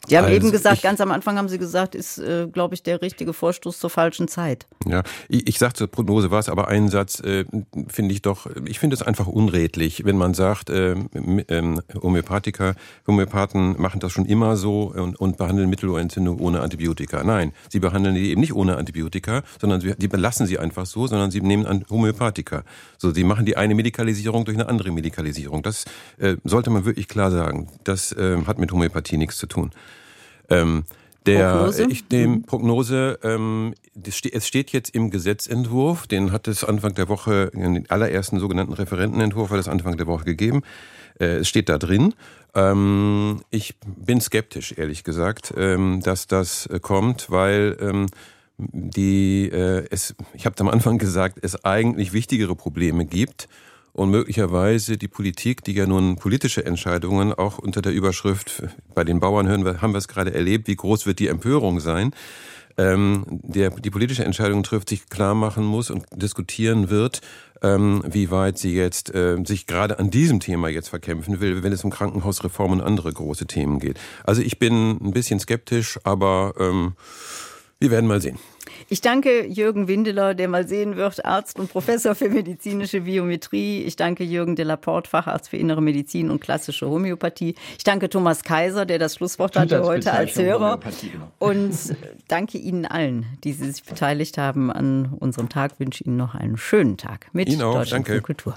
[0.07, 2.83] Sie haben also eben gesagt, ganz am Anfang haben Sie gesagt, ist, äh, glaube ich,
[2.83, 4.67] der richtige Vorstoß zur falschen Zeit.
[4.87, 7.45] Ja, ich, ich sagte, Prognose war es, aber einen Satz äh,
[7.89, 12.75] finde ich doch, ich finde es einfach unredlich, wenn man sagt, äh, äh, Homöopathiker,
[13.07, 17.25] Homöopathen machen das schon immer so und, und behandeln Mittelohrentzündung ohne Antibiotika.
[17.25, 21.07] Nein, sie behandeln die eben nicht ohne Antibiotika, sondern sie, die belassen sie einfach so,
[21.07, 22.63] sondern sie nehmen an Homöopathika.
[22.99, 25.63] So, sie machen die eine Medikalisierung durch eine andere Medikalisierung.
[25.63, 25.85] Das
[26.19, 27.69] äh, sollte man wirklich klar sagen.
[27.85, 29.71] Das äh, hat mit Homöopathie nichts zu tun.
[30.51, 30.85] Ähm,
[31.27, 31.87] der, Prognose?
[31.91, 32.43] Ich, dem mhm.
[32.43, 33.75] Prognose, ähm,
[34.33, 39.51] es steht jetzt im Gesetzentwurf, den hat es Anfang der Woche, den allerersten sogenannten Referentenentwurf
[39.51, 40.63] hat es Anfang der Woche gegeben.
[41.19, 42.15] Äh, es steht da drin.
[42.55, 48.07] Ähm, ich bin skeptisch, ehrlich gesagt, ähm, dass das äh, kommt, weil ähm,
[48.59, 53.49] die, äh, es, ich habe am Anfang gesagt, es eigentlich wichtigere Probleme gibt
[53.97, 58.63] und möglicherweise die Politik, die ja nun politische Entscheidungen auch unter der Überschrift,
[58.95, 61.81] bei den Bauern hören wir, haben wir es gerade erlebt, wie groß wird die Empörung
[61.81, 62.13] sein,
[62.77, 67.23] ähm, der die politische Entscheidung trifft, sich klar machen muss und diskutieren wird,
[67.63, 71.73] ähm, wie weit sie jetzt äh, sich gerade an diesem Thema jetzt verkämpfen will, wenn
[71.73, 73.99] es um Krankenhausreform und andere große Themen geht.
[74.25, 76.97] Also ich bin ein bisschen skeptisch, aber ähm,
[77.81, 78.39] wir werden mal sehen.
[78.89, 83.83] Ich danke Jürgen Windeler, der mal sehen wird, Arzt und Professor für medizinische Biometrie.
[83.83, 87.57] Ich danke Jürgen de Laporte, Facharzt für innere Medizin und klassische Homöopathie.
[87.77, 90.79] Ich danke Thomas Kaiser, der das Schlusswort hatte heute als Hörer.
[91.01, 91.33] Genau.
[91.39, 91.97] Und
[92.29, 95.73] danke Ihnen allen, die sich beteiligt haben an unserem Tag.
[95.75, 98.23] Ich wünsche Ihnen noch einen schönen Tag mit Ihnen auch, Deutschland danke.
[98.23, 98.57] Kultur.